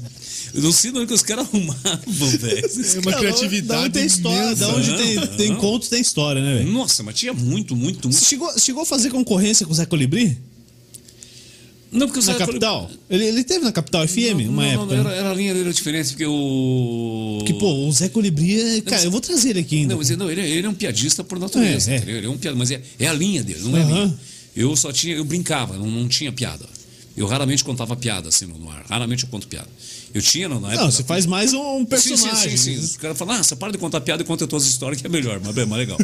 [0.54, 2.66] Eu não sei de onde que os caras arrumavam, velho.
[2.66, 3.68] É uma Cara, criatividade.
[3.68, 5.56] Da onde tem história, da onde tem, tem Não.
[5.58, 6.72] conto, tem história, né, velho?
[6.72, 8.12] Nossa, mas tinha muito, muito, muito.
[8.12, 10.38] Você chegou, chegou a fazer concorrência com o Zé Colibri?
[11.92, 12.90] Não, porque o Na capital?
[13.10, 14.96] Ele, ele teve na capital FM, Não, uma não, época.
[14.96, 15.10] não, né?
[15.10, 17.44] era, era a linha dele era diferente, porque o.
[17.46, 18.78] Que, pô, o Zé Colibri.
[18.78, 19.90] é- Cara, eu vou trazer ele aqui ainda.
[19.94, 21.92] Não, mas ele, não, ele, ele é um piadista por natureza.
[21.92, 22.04] É, é.
[22.18, 24.20] Ele é um piada, mas é, é a linha dele, não é a minha.
[24.56, 26.66] Eu só tinha, eu brincava, não, não tinha piada.
[27.16, 28.86] Eu raramente contava piada assim no ar.
[28.90, 29.68] Raramente eu conto piada.
[30.14, 30.76] Eu tinha na época.
[30.76, 32.58] Não, você faz mais um Sim, personagem.
[32.58, 32.96] sim, sim, sim.
[32.96, 35.08] O cara fala, ah, você para de contar piada e conta as tuas histórias que
[35.08, 35.98] é melhor, mas é mais legal.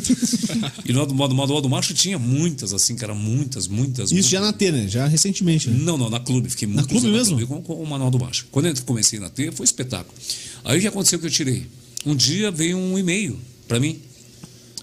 [0.85, 4.11] e no modo, modo do macho tinha muitas, assim, cara, muitas, muitas.
[4.11, 4.87] Isso já na T, né?
[4.87, 5.77] Já recentemente, né?
[5.79, 6.49] Não, não, na clube.
[6.49, 7.45] Fiquei muito clube mesmo?
[7.47, 8.47] com, com o Manual do Macho.
[8.51, 10.13] Quando eu comecei na T, foi espetáculo.
[10.63, 11.65] Aí o que aconteceu que eu tirei?
[12.05, 13.99] Um dia veio um e-mail pra mim.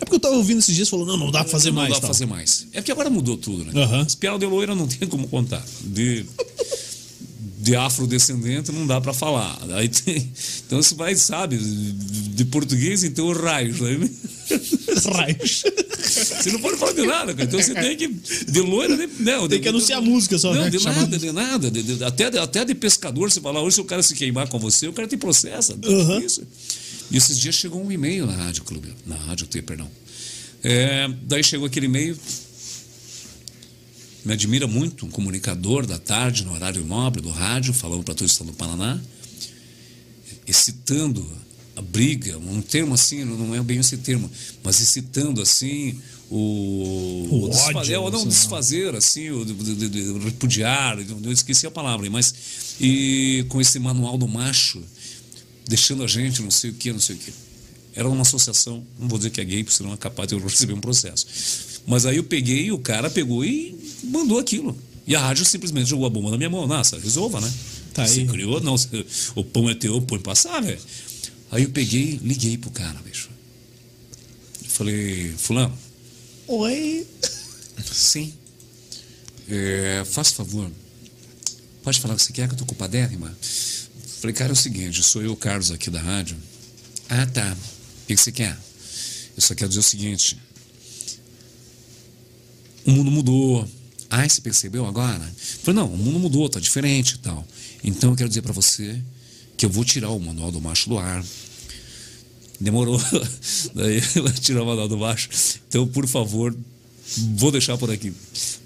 [0.00, 1.94] É porque eu tava ouvindo esses dias falou, não, não dá pra fazer não mais.
[1.94, 2.66] dá pra fazer mais.
[2.72, 3.72] É porque agora mudou tudo, né?
[3.82, 4.02] Aham.
[4.02, 5.64] As piadas de loira não tem como contar.
[5.82, 6.26] De,
[7.64, 9.58] de afrodescendente não dá pra falar.
[9.72, 10.30] Aí tem,
[10.66, 13.80] então você vai, sabe, de português, então raios.
[13.80, 14.10] Né?
[15.14, 15.62] Raios.
[15.98, 17.44] Você não pode falar de nada, cara.
[17.48, 18.08] Então você tem que.
[18.08, 19.08] De loira, né?
[19.18, 20.52] Não, Tem de- que anunciar a música só.
[20.52, 20.70] Não, né?
[20.70, 21.70] de Chamar- nada, de nada.
[21.70, 24.46] De- de- até, de- até de pescador, você fala, hoje se o cara se queimar
[24.48, 25.74] com você, o cara te processa.
[25.82, 26.20] Aham.
[26.20, 26.42] Isso.
[27.10, 29.90] E esses dias chegou um e-mail na Rádio Clube, na Rádio T, perdão.
[30.62, 32.16] É, daí chegou aquele e-mail.
[34.24, 38.24] Me admira muito um comunicador da tarde, no horário nobre do rádio, falando para o
[38.26, 38.98] estado do Paraná,
[40.46, 41.26] excitando
[41.76, 44.30] a briga, um termo assim, não é bem esse termo,
[44.62, 45.98] mas excitando assim
[46.30, 48.28] o, O desfa- ódio, é, o não sei lá.
[48.28, 52.32] desfazer assim, o de- de- de repudiar, eu esqueci a palavra, mas
[52.80, 54.82] e com esse manual do macho
[55.66, 57.32] deixando a gente não sei o que, não sei o que.
[57.94, 60.40] Era uma associação, não vou dizer que é gay, porque senão é capaz de eu
[60.40, 61.26] receber um processo.
[61.86, 64.76] Mas aí eu peguei, o cara pegou e mandou aquilo.
[65.06, 66.66] E a rádio simplesmente jogou a bomba na minha mão.
[66.66, 67.52] Nossa, resolva, né?
[67.92, 68.26] Tá Você aí.
[68.26, 68.74] criou, não,
[69.34, 70.80] o pão é teu, põe passar, velho.
[71.50, 73.28] Aí eu peguei, liguei pro cara, bicho.
[74.68, 75.76] Falei, fulano,
[76.48, 77.06] Oi.
[77.84, 78.32] sim.
[79.48, 80.70] É, faz favor.
[81.82, 83.36] Pode falar o que você quer, que eu tô culpadérrima.
[84.20, 86.36] Falei, cara, é o seguinte, sou eu, Carlos, aqui da rádio.
[87.08, 87.56] Ah, tá.
[88.02, 88.58] O que você quer?
[89.36, 90.38] Eu só quero dizer o seguinte.
[92.86, 93.68] O mundo mudou.
[94.10, 95.20] Ah, você percebeu agora?
[95.62, 97.46] Falei, não, o mundo mudou, tá diferente e tal.
[97.82, 99.00] Então eu quero dizer pra você
[99.56, 101.24] que eu vou tirar o manual do macho do ar.
[102.60, 103.00] Demorou.
[103.74, 105.28] Daí ela tirou o manual do macho.
[105.68, 106.56] Então, por favor,
[107.34, 108.12] vou deixar por aqui.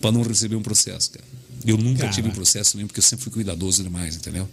[0.00, 1.24] Pra não receber um processo, cara.
[1.66, 2.12] Eu nunca Cara.
[2.12, 4.48] tive um processo nenhum, porque eu sempre fui cuidadoso demais, entendeu?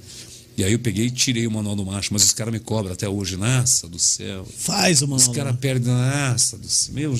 [0.58, 2.94] E aí eu peguei e tirei o manual do macho, mas os caras me cobram
[2.94, 3.36] até hoje.
[3.36, 4.48] Nossa do céu.
[4.58, 5.34] Faz o Os manual.
[5.34, 7.14] caras perdem, nossa, do céu, meu.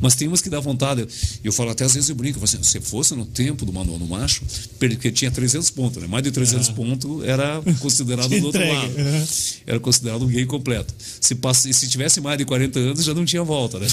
[0.00, 1.00] Mas tem umas que dá vontade.
[1.00, 1.08] Eu,
[1.44, 3.98] eu falo até às vezes eu brinco, eu assim, se fosse no tempo do manual
[3.98, 4.42] do macho,
[4.78, 6.08] porque tinha 300 pontos, né?
[6.08, 8.92] Mais de 300 pontos era considerado do outro lado.
[8.98, 9.26] aham.
[9.66, 10.94] Era considerado um gay completo.
[11.20, 13.86] Se, passe, se tivesse mais de 40 anos, já não tinha volta, né?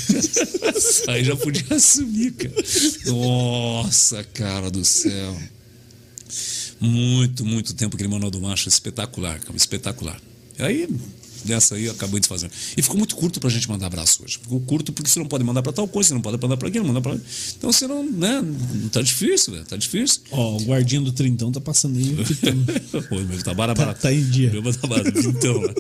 [1.10, 2.53] Aí já podia assumir, cara.
[3.07, 5.36] Nossa, cara do céu.
[6.84, 10.19] Muito, muito tempo aquele manual do macho, espetacular, cara, espetacular.
[10.60, 10.88] Aí,
[11.45, 12.51] dessa aí, acabou de fazer.
[12.76, 14.38] E ficou muito curto pra gente mandar abraço hoje.
[14.38, 16.68] Ficou curto porque você não pode mandar pra tal coisa, você não pode mandar pra
[16.68, 17.15] aquilo, mandar pra.
[17.57, 18.43] Então você não, né?
[18.91, 19.64] Tá difícil, né?
[19.68, 20.22] Tá difícil.
[20.30, 22.18] Ó, o guardinha do Trintão tá passando aí.
[23.10, 23.80] Pô, meu tá barato.
[23.81, 24.51] Tá- tá em dia.
[24.51, 24.88] Meu tá.
[25.26, 25.73] Então,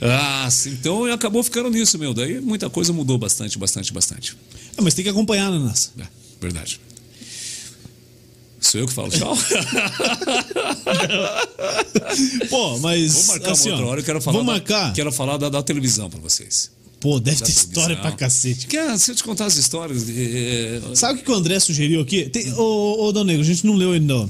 [0.00, 2.14] ah, sim, então acabou ficando nisso, meu.
[2.14, 4.36] Daí muita coisa mudou bastante, bastante, bastante.
[4.76, 5.90] Ah, mas tem que acompanhar, né, Nassa?
[5.98, 6.04] É,
[6.40, 6.80] verdade.
[8.60, 9.36] Sou eu que falo tchau?
[12.48, 13.12] Pô, mas.
[13.14, 14.00] Vou marcar assim, uma outra ó, hora.
[14.00, 14.92] Eu quero falar, da, marcar.
[14.92, 16.70] Quero falar da, da televisão pra vocês.
[17.00, 18.16] Pô, deve Da ter história pra televisão.
[18.18, 18.66] cacete.
[18.66, 20.04] Quer, se eu te contar as histórias.
[20.08, 22.28] é, Sabe o que o André sugeriu aqui?
[22.28, 24.28] Tem, ô, ô, Dão Negro, a gente não leu ainda.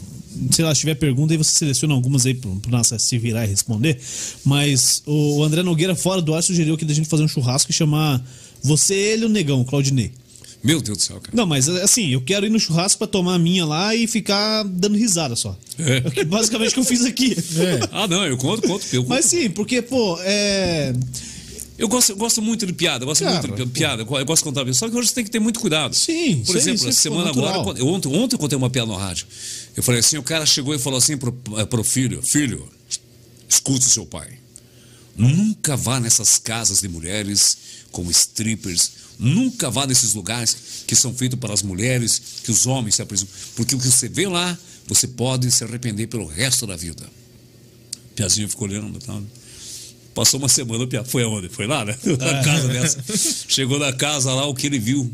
[0.53, 3.45] Sei lá, se tiver pergunta, aí você seleciona algumas aí pro, pro Nassa se virar
[3.45, 3.99] e responder.
[4.45, 7.75] Mas o André Nogueira, fora do ar, sugeriu aqui da gente fazer um churrasco e
[7.75, 8.25] chamar
[8.63, 10.13] você, ele e o Negão, Claudinei.
[10.63, 11.35] Meu Deus do céu, cara.
[11.35, 14.63] Não, mas assim, eu quero ir no churrasco pra tomar a minha lá e ficar
[14.65, 15.57] dando risada só.
[15.79, 16.21] É.
[16.21, 17.35] É basicamente o que eu fiz aqui.
[17.91, 18.85] Ah, não, eu conto, conto.
[18.93, 20.93] Eu, Mas sim, porque, pô, é.
[21.79, 24.03] eu, gosto, eu gosto muito de piada, eu gosto Cara, muito de piada.
[24.03, 24.75] Eu gosto de contar piada.
[24.75, 25.95] Só que hoje você tem que ter muito cuidado.
[25.97, 27.61] Sim, Por aí, exemplo, é essa semana natural.
[27.63, 29.27] agora, eu- ontem, ontem eu contei uma piada no rádio.
[29.75, 32.69] Eu falei assim: o cara chegou e falou assim pro, eh, pro filho: Filho,
[33.49, 34.29] escute o seu pai.
[35.17, 37.57] Nunca vá nessas casas de mulheres
[37.91, 38.93] como strippers.
[39.23, 40.57] Nunca vá nesses lugares
[40.87, 43.35] que são feitos para as mulheres, que os homens se apresentam.
[43.55, 47.07] Porque o que você vê lá, você pode se arrepender pelo resto da vida.
[48.17, 49.23] Piazinho ficou olhando e tal.
[50.15, 51.51] Passou uma semana, o Pia foi aonde?
[51.51, 51.95] Foi lá, né?
[52.19, 53.05] Na casa dessa.
[53.47, 55.13] Chegou na casa lá, o que ele viu,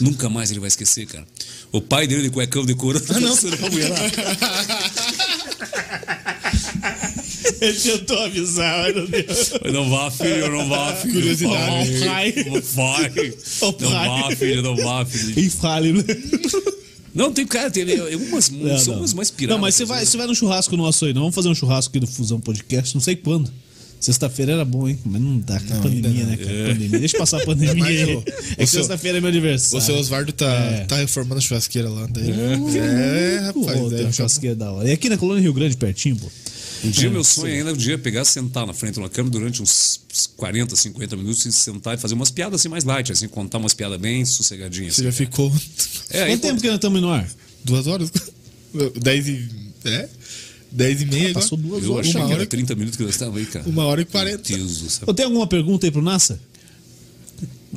[0.00, 1.26] nunca mais ele vai esquecer, cara.
[1.70, 3.02] O pai dele de cuecão de couro.
[3.10, 3.56] Ah, não, você não.
[7.60, 9.72] Ele tentou avisar, mas não deu.
[9.72, 11.14] Não vá, filho, não vá, filho.
[11.14, 11.90] Curiosidade.
[11.98, 13.10] Vai, vai.
[13.60, 15.44] O Não vá, filho, não vá, filho.
[15.44, 16.04] Infalível.
[17.14, 19.00] Não, tem cara, tem é, umas, Não, são não.
[19.00, 19.56] umas mais piradas.
[19.56, 21.22] Não, mas você vai, você vai no churrasco nosso aí, não?
[21.22, 23.50] Vamos fazer um churrasco aqui do Fusão Podcast, não sei quando.
[23.98, 24.98] Sexta-feira era bom, hein?
[25.06, 26.68] Mas não dá, com pandemia, né, cara?
[26.74, 26.98] Pandemia.
[26.98, 28.22] Deixa passar a pandemia Mas, aí.
[28.52, 29.78] É que sexta-feira é meu aniversário.
[29.78, 30.84] O seu Osvaldo tá, É.
[30.84, 32.06] tá reformando a churrasqueira lá.
[32.10, 32.30] Daí.
[32.30, 33.78] É, Pô, rapaz.
[33.80, 34.86] tem daí uma fica- churrasqueira da hora.
[34.86, 36.26] E aqui na Colônia Rio Grande, pertinho, pô.
[36.86, 39.32] Um dia meu sonho ainda é um dia pegar, sentar na frente de uma câmera
[39.32, 40.00] durante uns
[40.36, 43.74] 40, 50 minutos e sentar e fazer umas piadas assim mais light, assim, contar umas
[43.74, 44.94] piadas bem sossegadinhas.
[44.96, 45.10] Você assim.
[45.10, 45.52] já ficou
[46.10, 47.28] É, Quanto tempo que nós estamos no ar?
[47.64, 48.10] duas horas?
[49.02, 49.48] Dez e.
[49.84, 50.08] É?
[50.70, 51.34] Dez e meia agora?
[51.34, 52.06] Passou duas eu horas.
[52.08, 53.68] achei uma que era hora- 30 minutos que nós estávamos aí, cara.
[53.68, 54.42] Uma hora e quarenta.
[54.52, 55.04] Deus do céu.
[55.06, 56.38] Eu tenho alguma pergunta aí pro NASA?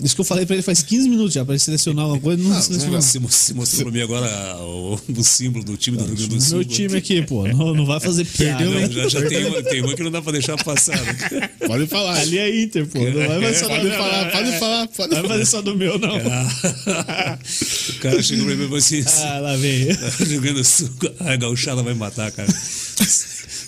[0.03, 2.41] Isso que eu falei pra ele faz 15 minutos já, pra ele selecionar alguma coisa,
[2.41, 3.01] não selecionou.
[3.01, 6.57] Você mostrou pra mim agora o, o símbolo do time do Rio Grande do Sul.
[6.59, 8.63] Meu time aqui, pô, não, não vai fazer piada.
[8.63, 10.95] Perdeu, Não, já, já tem, uma, tem uma que não dá pra deixar passar.
[11.01, 11.49] né?
[11.67, 12.19] Pode falar.
[12.19, 12.99] Ali é Inter, pô.
[12.99, 13.91] Não vai fazer só do meu.
[13.97, 16.17] falar, pode falar, pode Não vai fazer só do meu, não.
[16.17, 19.87] o cara chegou pra mim e falou assim: Ah, lá vem.
[20.27, 20.89] Rio Grande do Sul,
[21.19, 22.49] a gauchada vai matar, cara.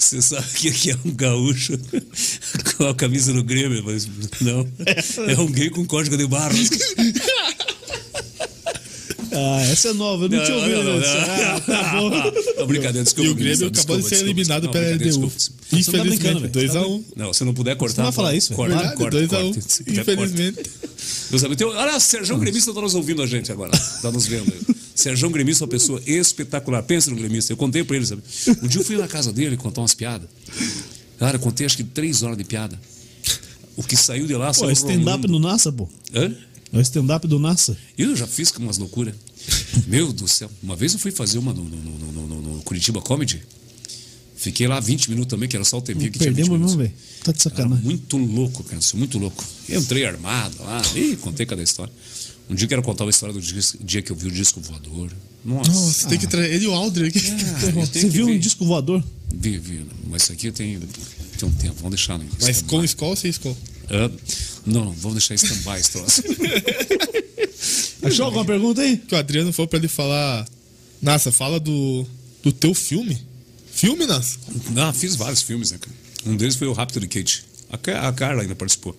[0.01, 1.77] Você sabe que aqui é um gaúcho
[2.75, 4.09] com a camisa do Grêmio, mas
[4.41, 4.67] não.
[5.27, 6.69] É um gay com código de barras.
[9.33, 10.83] Ah, essa é nova, eu não, tinha ouvido.
[10.83, 11.09] não, não, isso.
[11.09, 12.09] Ah, tá bom.
[12.59, 13.29] Não, brincadeira, desculpa.
[13.29, 14.79] E o Grêmio desculpa, acabou de ser desculpa, eliminado desculpa.
[14.79, 15.05] pela Não, LDU.
[15.05, 15.35] desculpa.
[15.71, 16.69] Não tá Infelizmente, velho.
[16.73, 16.85] 2x1.
[16.89, 17.03] Um.
[17.15, 17.93] Não, se não puder cortar.
[17.95, 18.57] Você não vai falar isso, velho?
[18.57, 19.27] corta, Verdade, corta, 2x1.
[19.29, 19.45] corta.
[19.45, 19.53] Um.
[19.53, 20.01] Puder, corta.
[20.01, 20.71] Infelizmente.
[21.29, 23.71] Meus amigos, tem- olha, Sérgio Gremista está nos ouvindo a gente agora.
[23.73, 24.51] Está nos vendo.
[24.51, 24.75] aí.
[24.93, 26.83] Sérgio Gremista é uma pessoa espetacular.
[26.83, 27.53] Pensa no Gremista.
[27.53, 28.21] Eu contei para ele, sabe?
[28.61, 30.27] Um dia eu fui na casa dele contar umas piadas.
[31.17, 32.77] Cara, eu contei acho que três horas de piada.
[33.81, 35.89] O que saiu de lá Pô, saiu é stand-up do NASA, pô.
[36.13, 36.33] Hã?
[36.73, 37.77] É o stand-up do NASA.
[37.97, 39.13] Eu já fiz com umas loucuras.
[39.87, 40.49] Meu do céu.
[40.63, 43.41] Uma vez eu fui fazer uma no, no, no, no- no- Curitiba Comedy.
[44.35, 46.75] Fiquei lá 20 minutos também, que era só o tempinho que tinha 20 Perdemos minutos.
[46.75, 47.23] mesmo, velho.
[47.23, 47.83] Tá de Era sacanagem.
[47.85, 49.43] muito louco, cara, muito louco.
[49.69, 51.93] Entrei armado lá, e contei cada história.
[52.49, 55.11] Um dia eu quero contar a história do dia que eu vi o disco voador.
[55.43, 57.19] Nossa, Nossa, tem que trazer ele e o Aldrin aqui.
[57.19, 58.33] eu tenho Você viu ver.
[58.33, 59.03] um disco voador?
[59.33, 60.77] vi, vi, mas isso aqui tem,
[61.37, 62.67] tem um tempo, vamos deixar no Mas stand-by.
[62.69, 63.57] com escola ou sem escola?
[63.89, 64.11] Ah,
[64.65, 66.21] não, não, vamos deixar stand-by esse troço.
[68.03, 68.97] Achou alguma pergunta aí?
[68.97, 70.47] Que o Adriano falou pra ele falar.
[71.01, 72.05] Nossa, fala do,
[72.43, 73.17] do teu filme.
[73.71, 74.37] Filme, Nassa?
[74.75, 75.95] Ah, fiz vários filmes, né, cara?
[76.25, 77.43] Um deles foi o Rápido de Kate.
[77.69, 78.95] A, a Carla ainda participou.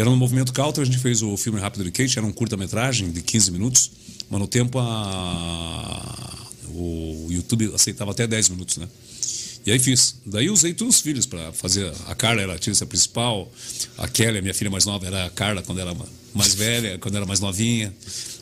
[0.00, 3.10] Era no Movimento Counter, a gente fez o filme Rápido de Kate, era um curta-metragem
[3.10, 3.90] de 15 minutos,
[4.30, 8.88] mas no tempo a, o YouTube aceitava até 10 minutos, né?
[9.66, 10.14] E aí fiz.
[10.24, 11.92] Daí usei todos os filhos para fazer.
[12.06, 13.50] A Carla era a atriz principal,
[13.98, 15.94] a Kelly, a minha filha mais nova, era a Carla quando era
[16.34, 17.92] mais velha, quando era mais novinha.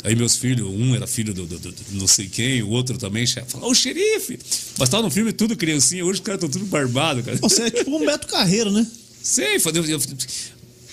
[0.05, 2.97] Aí meus filhos, um era filho do, do- do- do não sei quem, o outro
[2.99, 4.39] também, falou, ô xerife!
[4.79, 7.37] Mas tava no filme tudo criancinha, hoje os caras estão tudo barbado, cara.
[7.39, 8.87] Você é tipo um Beto Carreiro, né?
[9.21, 9.73] Sei, foi-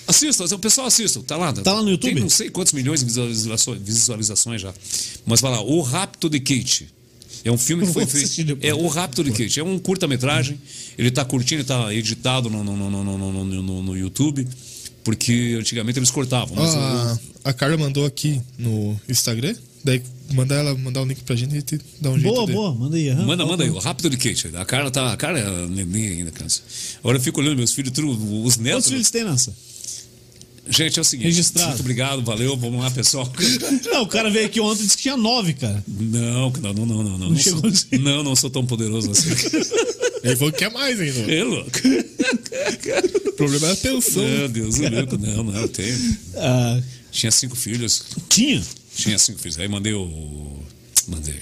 [0.06, 1.52] eu- eu- assista, o pessoal assista, tá lá.
[1.52, 2.12] Tá lá no YouTube?
[2.14, 4.72] Tem não sei quantos milhões de visualizações, visualizações já.
[5.26, 6.88] Mas vai lá, O Rapto de Kate.
[7.44, 8.58] É um filme que Eu foi feito.
[8.62, 9.60] É O Rapto de Kate.
[9.60, 10.58] É um curta-metragem.
[10.96, 14.46] Ele tá curtindo, ele tá editado no, no, no, no, no, no- no- no YouTube.
[15.02, 16.56] Porque antigamente eles cortavam.
[16.56, 19.54] Mas Ah, a Carla mandou aqui no Instagram.
[19.84, 20.02] Daí
[20.32, 22.32] mandar ela mandar o link pra gente e te dar um jeito.
[22.34, 23.10] Boa, boa, manda aí.
[23.10, 23.26] aham.
[23.26, 24.56] Manda, manda aí, o rápido de Kate.
[24.56, 25.12] A cara tá.
[25.12, 26.48] A cara é neném ainda, cara.
[27.00, 28.08] Agora eu fico olhando meus filhos, tudo,
[28.44, 28.76] os netos.
[28.86, 29.54] Quantos filhos tem, Nassa?
[30.68, 31.26] Gente, é o seguinte.
[31.26, 31.68] Registrado.
[31.68, 33.30] Muito obrigado, valeu, vamos lá, pessoal.
[33.84, 35.84] Não, o cara veio aqui ontem e disse que tinha nove, cara.
[35.86, 37.18] Não, não, não, não, não.
[37.18, 37.98] Não, não, chegou sou, assim.
[37.98, 39.30] não, não sou tão poderoso assim.
[40.24, 41.32] Ele falou que quer mais ainda.
[41.32, 41.70] É louco.
[43.34, 44.22] O problema é a pensão.
[44.22, 45.18] Meu Deus, o louco.
[45.18, 46.16] Não, não, eu tenho.
[46.36, 46.80] Ah,
[47.10, 48.04] Tinha cinco filhos.
[48.28, 48.62] tinha?
[48.94, 49.58] Tinha cinco filhos.
[49.58, 50.62] Aí mandei o.
[51.08, 51.34] Mandei.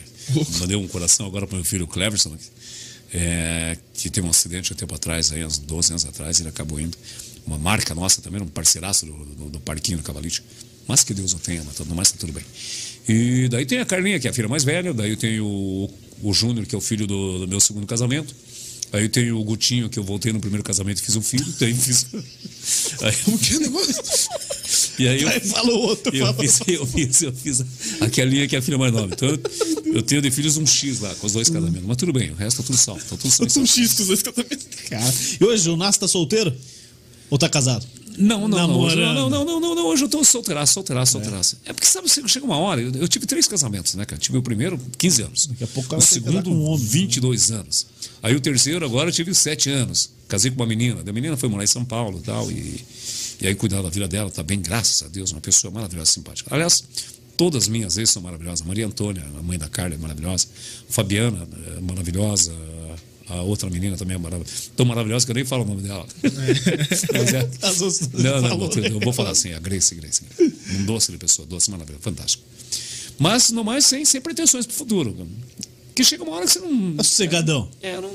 [0.58, 2.34] Mandei um coração agora pro meu filho Cleverson,
[3.12, 6.80] é, que teve um acidente há tempo atrás, aí, uns 12 anos atrás, ele acabou
[6.80, 6.96] indo.
[7.46, 10.42] Uma marca nossa também, um parceiraço do, do, do parquinho do Cavalite.
[10.86, 12.44] Mas que Deus o tenha, mas no mais tá tudo bem.
[13.08, 15.90] E daí tem a Carlinha, que é a filha mais velha, daí eu tenho o,
[16.22, 18.34] o Júnior, que é o filho do, do meu segundo casamento.
[18.92, 21.46] Aí eu tenho o Gutinho, que eu voltei no primeiro casamento e fiz um filho.
[21.58, 22.06] Daí fiz.
[23.02, 24.02] Aí, O que negócio?
[24.98, 27.64] e aí eu, Aí fala o outro, eu fala fiz, eu fiz, eu fiz
[28.00, 29.12] aquela que é a filha mais nova.
[29.12, 29.40] Então eu-
[29.94, 31.86] eu tenho de filhos um X lá, com os dois casamentos.
[31.86, 33.00] Mas tudo bem, o resto tá tudo salvo.
[33.04, 33.60] Tá tudo salvo.
[33.60, 34.66] Um X com os dois casamentos.
[34.88, 35.14] Cara.
[35.40, 36.54] E hoje o Nassa tá solteiro?
[37.32, 37.86] Ou tá casado?
[38.18, 39.14] Não, não, não, Namorando.
[39.14, 41.56] não, não, não, não, não, hoje eu tô solteiraço, solteiraço, solteiraço.
[41.64, 41.72] É.
[41.72, 44.20] porque, sabe, chega uma hora, eu, eu tive três casamentos, né, cara?
[44.20, 45.46] Tive o primeiro, 15 anos.
[45.46, 47.86] Daqui a pouco o segundo, um homem, 22 anos.
[48.22, 50.10] Aí o terceiro, agora eu tive 7 anos.
[50.28, 51.00] Casei com uma menina.
[51.00, 52.50] A menina foi morar em São Paulo e tal.
[52.52, 52.84] E,
[53.40, 56.54] e aí cuidar da vida dela, tá bem, graças a Deus, uma pessoa maravilhosa, simpática.
[56.54, 56.84] Aliás,
[57.38, 58.60] todas as minhas ex são maravilhosas.
[58.66, 60.48] Maria Antônia, a mãe da Carla, é maravilhosa.
[60.86, 61.48] Fabiana,
[61.78, 62.52] é maravilhosa.
[63.28, 64.52] A outra menina também é maravilhosa.
[64.76, 66.06] Tão maravilhosa que eu nem falo o nome dela.
[66.22, 68.70] Mas é- As outras- não, não, falou.
[68.76, 70.22] não, eu vou falar assim, a Grace, Grace.
[70.74, 72.42] Um doce de pessoa, doce, maravilhoso, fantástico.
[73.18, 75.12] Mas, no mais, sem, sem pretensões pro futuro.
[75.12, 75.28] cara.
[75.94, 76.96] Que chega uma hora que você não.
[76.96, 77.68] Tá sossegadão.
[77.82, 78.10] É, não.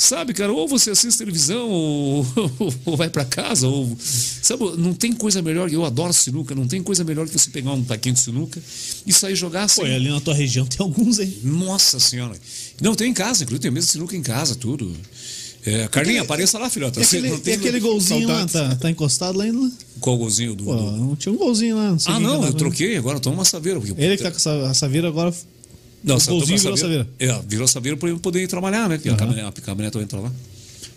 [0.00, 2.24] Sabe, cara, ou você assiste televisão, ou,
[2.86, 3.96] ou vai pra casa, ou.
[4.00, 5.68] Sabe, não tem coisa melhor.
[5.72, 8.62] Eu adoro sinuca, não tem coisa melhor que você pegar um taquinho de sinuca
[9.04, 9.80] e sair jogar assim.
[9.80, 11.40] Pô, ali na tua região tem alguns aí.
[11.42, 12.36] Nossa senhora.
[12.80, 14.94] Não, tem em casa, inclusive, tem mesa sinuca em casa, tudo.
[15.66, 17.00] É, Carlinha, apareça lá, filhota.
[17.00, 18.54] E aquele, não tem- e aquele golzinho Saudades.
[18.54, 19.70] lá, tá, tá encostado lá ainda?
[19.98, 20.62] Qual golzinho do.
[20.62, 21.90] Pô, do- não tinha um golzinho lá.
[21.90, 23.80] Não sei Ah, não, eu troquei, agora tô numa saveira.
[23.80, 25.34] porque- Ele que tá com a saveira agora.
[26.08, 27.08] Não, golzinho virou saveira.
[27.18, 28.96] É, virou saveira para eu poder ir trabalhar, né?
[28.96, 30.32] Porque a caminhonete, a caminhonete entra lá.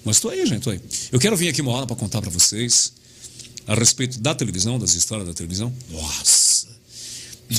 [0.04, 0.80] Mas tô aí, gente, tô aí.
[1.12, 2.92] Eu quero vir aqui uma hora para contar para vocês
[3.68, 5.72] a respeito da televisão, das histórias da televisão.
[5.92, 6.72] Nossa!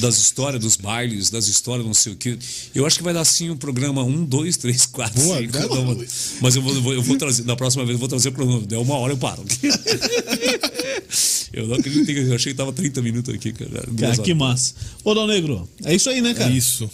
[0.00, 2.38] Das histórias dos bailes, das histórias não sei o quê.
[2.74, 5.52] Eu acho que vai dar assim um programa 1, 2, 3, 4, Boa, 5.
[5.52, 6.32] vai lá, não, Luiz.
[6.40, 8.32] Mas eu vou, eu vou- eu vou trazer, na próxima vez eu vou trazer o
[8.32, 8.62] programa.
[8.66, 9.44] Deu uma hora eu paro.
[11.52, 13.84] eu não acredito, que- eu achei que tava 30 minutos aqui, cara.
[13.98, 14.74] Cara, que massa.
[15.04, 16.50] Ô, Dal Negro, é isso aí, né, cara?
[16.50, 16.88] Isso.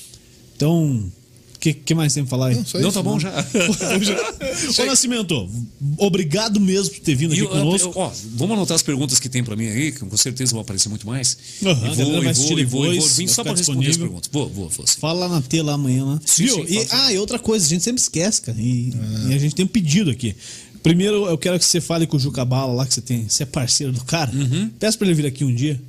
[0.59, 1.11] Então,
[1.55, 2.55] o que, que mais tem pra falar aí?
[2.57, 3.21] Não, isso, tá bom não.
[3.21, 3.31] já.
[4.83, 5.49] Ô, Nascimento,
[5.97, 7.93] obrigado mesmo por ter vindo aqui eu- eu- conosco.
[7.95, 10.89] ó, vamos anotar as perguntas que tem pra mim aí, que com certeza vão aparecer
[10.89, 11.37] muito mais.
[11.65, 13.99] Aham, e vou, e vou, e vou, e vou vai só pra responder as disponível.
[14.01, 14.31] perguntas.
[14.33, 14.87] Vou, vou, vou.
[14.87, 14.99] sim.
[15.01, 16.21] Fala lá na tela amanhã lá.
[16.25, 16.67] Sim, Viu?
[16.67, 18.59] sim, e, ah, e outra coisa, a gente sempre esquece, cara.
[18.61, 18.93] E,
[19.29, 20.35] e a gente tem um pedido aqui.
[20.83, 23.29] Primeiro, eu quero que você fale com o Juca Bala lá, que você tem.
[23.29, 24.31] Você é parceiro do cara.
[24.79, 25.81] Peço pra ele vir aqui um dia.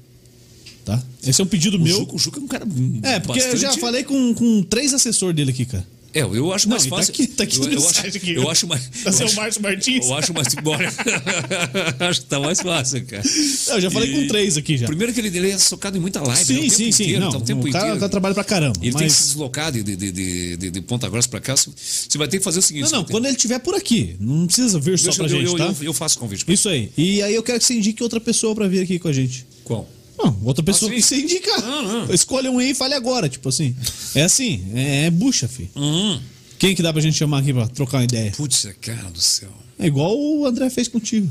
[0.86, 1.02] Tá?
[1.26, 1.78] Esse é um pedido.
[1.78, 1.96] O meu.
[1.98, 2.66] Juca, o Juca é um cara.
[3.04, 5.86] É, porque eu já bastante- falei com, com três assessores dele aqui, cara.
[6.12, 7.12] É, eu acho Não, mais e tá fácil.
[7.14, 8.32] aqui- tá aqui eu, eu acho, aqui.
[8.34, 8.82] eu acho mais.
[9.04, 10.04] Tá eu seu Márcio Martins.
[10.08, 10.48] Eu acho mais.
[10.56, 10.92] Bora.
[12.10, 13.22] acho que tá mais fácil, cara.
[13.68, 14.88] Eu já falei E- com três aqui já.
[14.88, 16.36] Primeiro que ele, ele é socado em muita live.
[16.36, 17.04] né, o Sim, tempo sim, sim.
[17.04, 17.98] inteiro, Não, tá o tempo o cara, inteiro.
[17.98, 18.80] o cara trabalha pra caramba.
[18.82, 19.28] Ele tem que se mas...
[19.28, 20.12] deslocar de, de, de,
[20.58, 21.56] de, de- Ponta Grossa pra cá.
[21.56, 21.70] Você
[22.18, 22.92] vai ter que fazer o seguinte.
[22.92, 24.16] Não, não, quando ele estiver por aqui.
[24.20, 25.66] Não precisa vir só pra eu- gente, eu, tá?
[25.66, 26.44] eu, eu faço convite.
[26.44, 26.92] pra- Isso aí.
[26.98, 29.46] E aí eu quero que você indique outra pessoa pra vir aqui com a gente.
[29.64, 29.88] Qual?
[30.22, 31.62] Não, outra pessoa Ah, que você indicar.
[31.62, 32.14] Não.
[32.14, 33.76] Escolha um aí e fale agora, tipo assim.
[34.16, 35.70] É assim, é, é bucha, fi.
[35.76, 36.20] Hum.
[36.58, 38.32] Quem que dá pra gente chamar aqui pra trocar uma ideia?
[38.32, 39.50] Putz, cara do céu.
[39.80, 41.30] É igual o André fez contigo.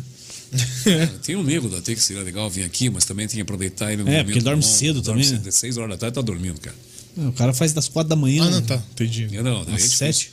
[1.23, 3.93] Tem um amigo da T que seria legal vir aqui, mas também tem que aproveitar
[3.93, 4.67] ele no É, porque dorme bom.
[4.69, 5.45] cedo dorme também, né?
[5.45, 5.53] cedo.
[5.53, 6.77] Seis horas da tarde tá dormindo, cara.
[7.19, 8.45] O cara faz das quatro da manhã.
[8.45, 8.83] Ah, não, tá.
[8.93, 9.29] Entendi.
[9.33, 10.31] Eu não, daí é sete.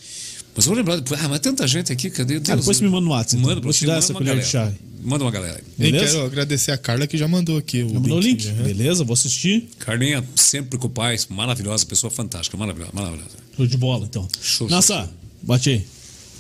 [0.56, 2.50] Mas vou lembrar, ah, mas tanta gente aqui, cadê Deus?
[2.50, 3.50] Ah, depois você me manda no WhatsApp, então.
[3.50, 4.72] Manda pra Vou te você, dar manda essa uma colher de galera.
[4.72, 5.88] chá Manda uma galera aí.
[5.88, 8.48] E quero agradecer a Carla que já mandou aqui o Já mandou o link?
[8.48, 8.64] Aham.
[8.64, 9.70] Beleza, vou assistir.
[9.78, 13.30] Carlinha, sempre com o pai, maravilhosa, pessoa fantástica, maravilhosa, maravilhosa.
[13.56, 14.28] Show de bola, então.
[14.42, 15.10] Show, Nossa, show,
[15.44, 15.86] bate aí.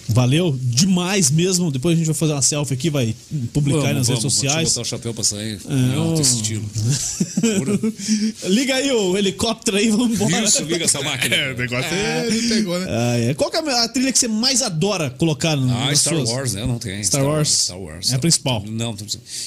[0.08, 1.72] Valeu demais mesmo.
[1.72, 3.16] Depois a gente vai fazer uma selfie aqui, vai
[3.54, 4.70] publicar aí nas redes Deixa eu sociais.
[4.70, 5.60] botar o chapéu pra sair.
[5.68, 6.66] É, É, alto estilo.
[8.46, 10.44] Liga aí o helicóptero aí, vamos embora.
[10.44, 11.36] Isso, liga essa máquina.
[11.36, 12.86] É, o negócio é, ele pegou, né?
[12.90, 13.34] Ah, é.
[13.34, 16.30] Qual que é a trilha que você mais adora colocar no Ah, nas Star suas-
[16.30, 16.66] Wars, né?
[16.66, 17.04] Não tem.
[17.04, 17.50] Star Wars.
[17.50, 18.12] Star Wars.
[18.12, 18.64] É a principal.
[18.68, 18.96] Não,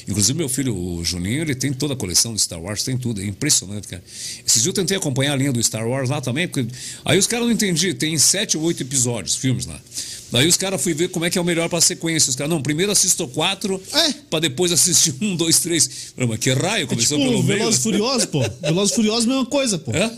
[0.09, 3.21] inclusive meu filho, o Juninho, ele tem toda a coleção de Star Wars, tem tudo.
[3.21, 4.03] É impressionante, cara.
[4.47, 6.67] Esses dias eu tentei acompanhar a linha do Star Wars lá também, porque
[7.05, 7.95] aí os caras não entendiam.
[7.95, 9.81] Tem sete ou oito episódios, filmes lá.
[10.31, 12.29] Daí os caras fui ver como é que é o melhor pra sequência.
[12.31, 14.13] Os caras, não, primeiro assisto quatro, É.
[14.31, 16.13] pra depois assistir um, dois, três.
[16.17, 17.59] Mas que raio, É começou tipo pelo o meio.
[17.61, 18.41] Velozes Furiosos, pô.
[18.61, 19.91] Velozes e Furiosos é a mesma coisa, pô.
[19.93, 20.11] É?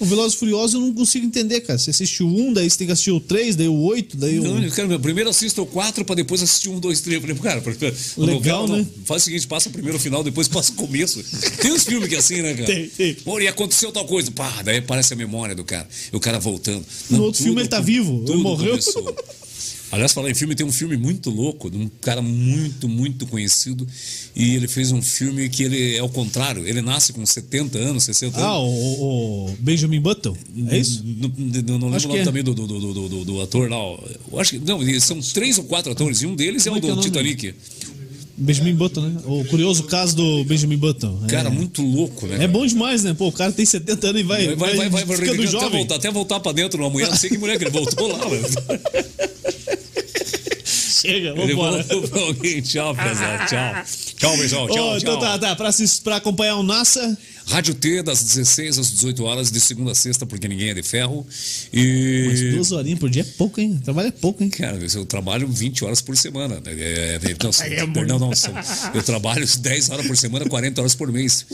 [0.00, 1.78] O Velozes Furiosos eu não consigo entender, cara.
[1.78, 4.40] Você assiste o 1, daí você tem que assistir o 3, daí o 8, daí
[4.40, 4.42] o...
[4.42, 7.16] Não, quero, meu, primeiro assisto o 4 pra depois assistir um, dois, três.
[7.16, 8.86] Eu falei, cara, porque Legal, novela, né?
[8.96, 11.22] não, faz o seguinte, passa primeiro o final, depois passa o começo.
[11.60, 12.66] Tem uns filmes que é assim, né, cara?
[12.66, 13.14] Tem, tem.
[13.16, 14.30] Pô, e aconteceu tal coisa.
[14.30, 15.86] Pá, daí aparece a memória do cara.
[16.10, 16.84] E o cara voltando.
[17.10, 18.70] No outro filme ele tá vivo, tudo ele morreu.
[18.70, 19.14] começou.
[19.92, 23.86] Aliás, falar em filme, tem um filme muito louco, de um cara muito, muito conhecido.
[24.36, 26.64] E ele fez um filme que ele é o contrário.
[26.66, 28.48] Ele nasce com 70 anos, 60 anos.
[28.48, 30.36] Ah, o, o- o Benjamin Button,
[30.68, 31.02] é isso?
[31.04, 31.28] Não,
[31.76, 32.24] lembro Acho o nome é.
[32.24, 33.76] também do, do, do, do, do- ator lá.
[33.76, 34.58] Eu acho que.
[34.64, 36.94] Não, são três ou quatro atores, e um deles é Como o é é o
[36.94, 37.10] do nome?
[37.10, 37.54] Titanic.
[38.42, 39.20] Benjamin Button, né?
[39.26, 41.20] O curioso caso do Benjamin Button.
[41.24, 41.30] É.
[41.30, 42.44] Cara, muito louco, né?
[42.44, 43.12] É bom demais, né?
[43.12, 45.70] Pô, o cara tem 70 anos e vai, Vai, vai, vai, vai, ficando até, jovem.
[45.70, 47.10] voltar, até voltar pra dentro uma mulher.
[47.10, 48.46] Não sei que mulher que ele voltou lá, velho.
[51.00, 51.82] Chega, Ele vambora.
[51.82, 52.60] voltou pra alguém.
[52.60, 53.46] Tchau, pesado.
[53.46, 53.84] Tchau.
[54.18, 54.66] Tchau, beijão.
[54.68, 55.20] Tchau, então tchau.
[55.20, 55.56] tá, tá.
[55.56, 57.16] Pra, assistir, pra acompanhar o NASA,
[57.46, 60.82] Rádio T, das 16 às 18 horas, de segunda a sexta, porque ninguém é de
[60.82, 61.26] ferro.
[61.72, 62.26] E.
[62.28, 63.80] mas duas horinhas por dia é pouco, hein?
[63.82, 64.50] Trabalho é pouco, hein?
[64.50, 66.60] Cara, eu trabalho 20 horas por semana.
[66.66, 68.54] É, é, não, Aí é não, não, são-
[68.94, 71.44] eu trabalho 10 horas por semana, 40 horas por mês.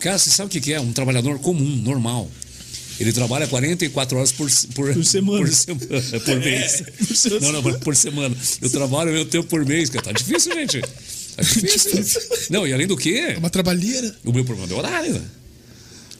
[0.00, 0.80] Cara, você sabe o que é?
[0.80, 2.28] Um trabalhador comum, normal.
[3.02, 5.38] Ele trabalha 44 horas por, por, Por semana.
[5.40, 6.82] Por, semana, por mês.
[6.98, 7.40] por semana.
[7.52, 8.36] Não, não, por- semana.
[8.60, 10.04] Eu trabalho meu tempo por mês, cara.
[10.04, 10.80] Tá difícil, gente.
[10.80, 12.20] Tá difícil.
[12.50, 14.14] Não, e além do que, É uma trabalheira.
[14.24, 15.14] o meu problema é o horário.
[15.14, 15.22] né?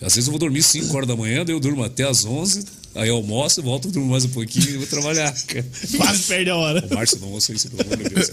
[0.00, 2.64] Às vezes eu vou dormir 5 horas da manhã, daí eu durmo até às 11.
[2.94, 5.32] Aí eu almoço, volto, durmo mais um pouquinho e vou trabalhar.
[5.97, 6.86] Quase perde a hora.
[6.90, 8.31] O Márcio não ouça isso, pelo amor de Deus.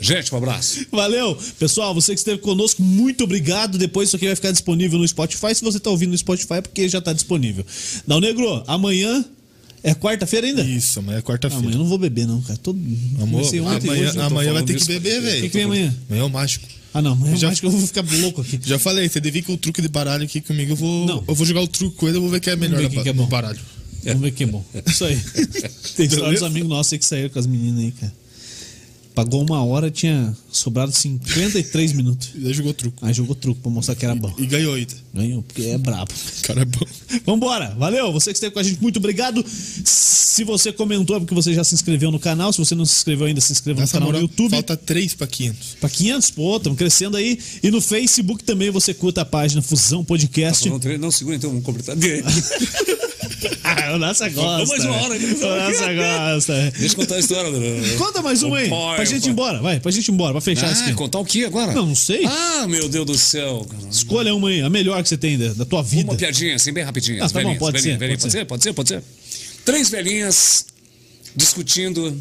[0.00, 0.86] Gente, um abraço.
[0.90, 1.36] Valeu.
[1.58, 3.76] Pessoal, você que esteve conosco, muito obrigado.
[3.76, 5.54] Depois isso aqui vai ficar disponível no Spotify.
[5.54, 7.66] Se você está ouvindo no Spotify, é porque já está disponível.
[8.06, 9.22] Dal Negro, amanhã
[9.82, 10.62] é quarta-feira ainda?
[10.62, 11.60] Isso, amanhã é quarta-feira.
[11.62, 12.58] amanhã eu não vou beber, não, cara.
[12.62, 12.78] Todo...
[13.20, 14.18] Amor, amanhã, hoje.
[14.20, 15.42] amanhã vai ter que beber, O velho.
[15.42, 15.94] que, que vem amanhã?
[16.08, 16.66] Amanhã é o mágico.
[16.94, 17.12] Ah, não.
[17.12, 17.48] Amanhã Já- já...
[17.50, 18.58] acho que eu vou ficar louco aqui.
[18.64, 20.72] Já falei, você devia com o truque de baralho aqui comigo.
[20.72, 21.24] Eu vou, Não.
[21.28, 23.12] eu vou jogar o truque com ele, eu vou ver quem é melhor que é
[23.12, 23.26] bom.
[23.26, 23.58] baralho.
[24.04, 24.64] Vamos ver que é bom.
[24.86, 25.20] Isso aí.
[25.96, 28.12] Tem história dos amigos nossos aí que saíram com as meninas aí, cara.
[29.14, 32.30] Pagou uma hora, tinha sobrado 53 minutos.
[32.34, 33.04] E daí jogou truco.
[33.06, 34.32] Aí jogou truco pra mostrar que era bom.
[34.38, 34.94] E ganhou ainda.
[35.14, 36.10] Ganhou, porque é brabo.
[36.42, 36.86] O cara é bom.
[37.24, 38.12] Vambora, valeu.
[38.12, 39.44] Você que esteve com a gente, muito obrigado.
[39.46, 42.52] Se você comentou, é porque você já se inscreveu no canal.
[42.52, 44.50] Se você não se inscreveu ainda, se inscreva no Nessa canal moral, do YouTube.
[44.50, 45.76] falta 3 pra 500.
[45.80, 47.38] Pra 500, pô, estamos crescendo aí.
[47.62, 50.68] E no Facebook também você curta a página Fusão Podcast.
[50.68, 51.94] Não, não, segura então, vamos completar.
[53.64, 54.66] Ah, o Nassa gosta.
[54.66, 55.14] mais uma hora?
[55.16, 56.70] O Nassa gosta.
[56.78, 57.50] Deixa eu contar a história.
[57.50, 58.68] do- Conta mais uma aí.
[59.02, 59.80] Pra gente ir embora, vai.
[59.80, 60.94] Pra gente ir embora, pra fechar isso Ah, aqui.
[60.94, 61.72] contar o que agora?
[61.72, 62.24] Não, não sei.
[62.26, 63.66] Ah, meu Deus do céu.
[63.90, 66.10] Escolha uma aí, a melhor que você tem da, da tua vida.
[66.10, 67.22] Uma piadinha, assim, bem rapidinho.
[67.22, 68.22] Ah, tá bom, velhinhas, pode velhinhas, ser, velhinhas.
[68.22, 69.62] pode Pode ser, pode ser, pode ser.
[69.64, 70.66] Três velhinhas
[71.36, 72.16] discutindo.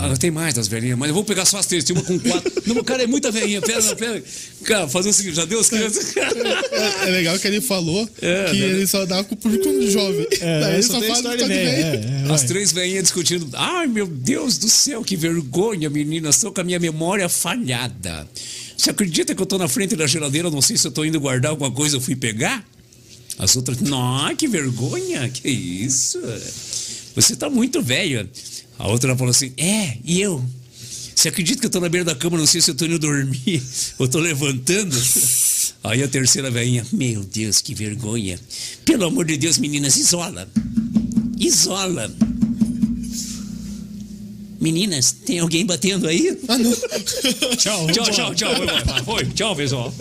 [0.00, 1.84] Ah, tem mais das velhinhas, mas eu vou pegar só as três.
[1.84, 2.52] Tem uma com quatro.
[2.66, 3.60] Não, mas, cara, é muita velhinha.
[3.60, 4.22] Pera, pera.
[4.64, 6.16] Cara, fazer o seguinte, já deu as crianças.
[6.16, 8.66] É, é legal que ele falou É, que né?
[8.66, 10.26] ele só dá com o público jovem.
[10.40, 11.68] É, Daí ele só só fala história de velho.
[11.68, 13.48] É, é, As três velhinhas discutindo.
[13.54, 16.36] Ai, meu Deus do céu, que vergonha, meninas.
[16.36, 18.28] Estou com a minha memória falhada.
[18.76, 20.50] Você acredita que eu estou na frente da geladeira?
[20.50, 22.64] Não sei se eu estou indo guardar alguma coisa, eu fui pegar?
[23.38, 26.18] As outras, não, que vergonha, que isso?
[27.20, 28.28] Você está muito velho.
[28.78, 30.44] A outra falou assim: É, e eu?
[31.14, 32.38] Você acredita que eu estou na beira da cama?
[32.38, 33.60] Não sei se eu estou indo dormir
[33.98, 34.96] ou estou levantando?
[35.82, 38.38] Aí a terceira velhinha: Meu Deus, que vergonha.
[38.84, 40.48] Pelo amor de Deus, meninas, isola.
[41.36, 42.08] Isola.
[44.60, 46.38] Meninas, tem alguém batendo aí?
[46.46, 46.72] Ah, não.
[47.58, 48.50] Tchau, Tchau, tchau, tchau.
[49.04, 49.24] Foi.
[49.26, 49.92] Tchau, pessoal.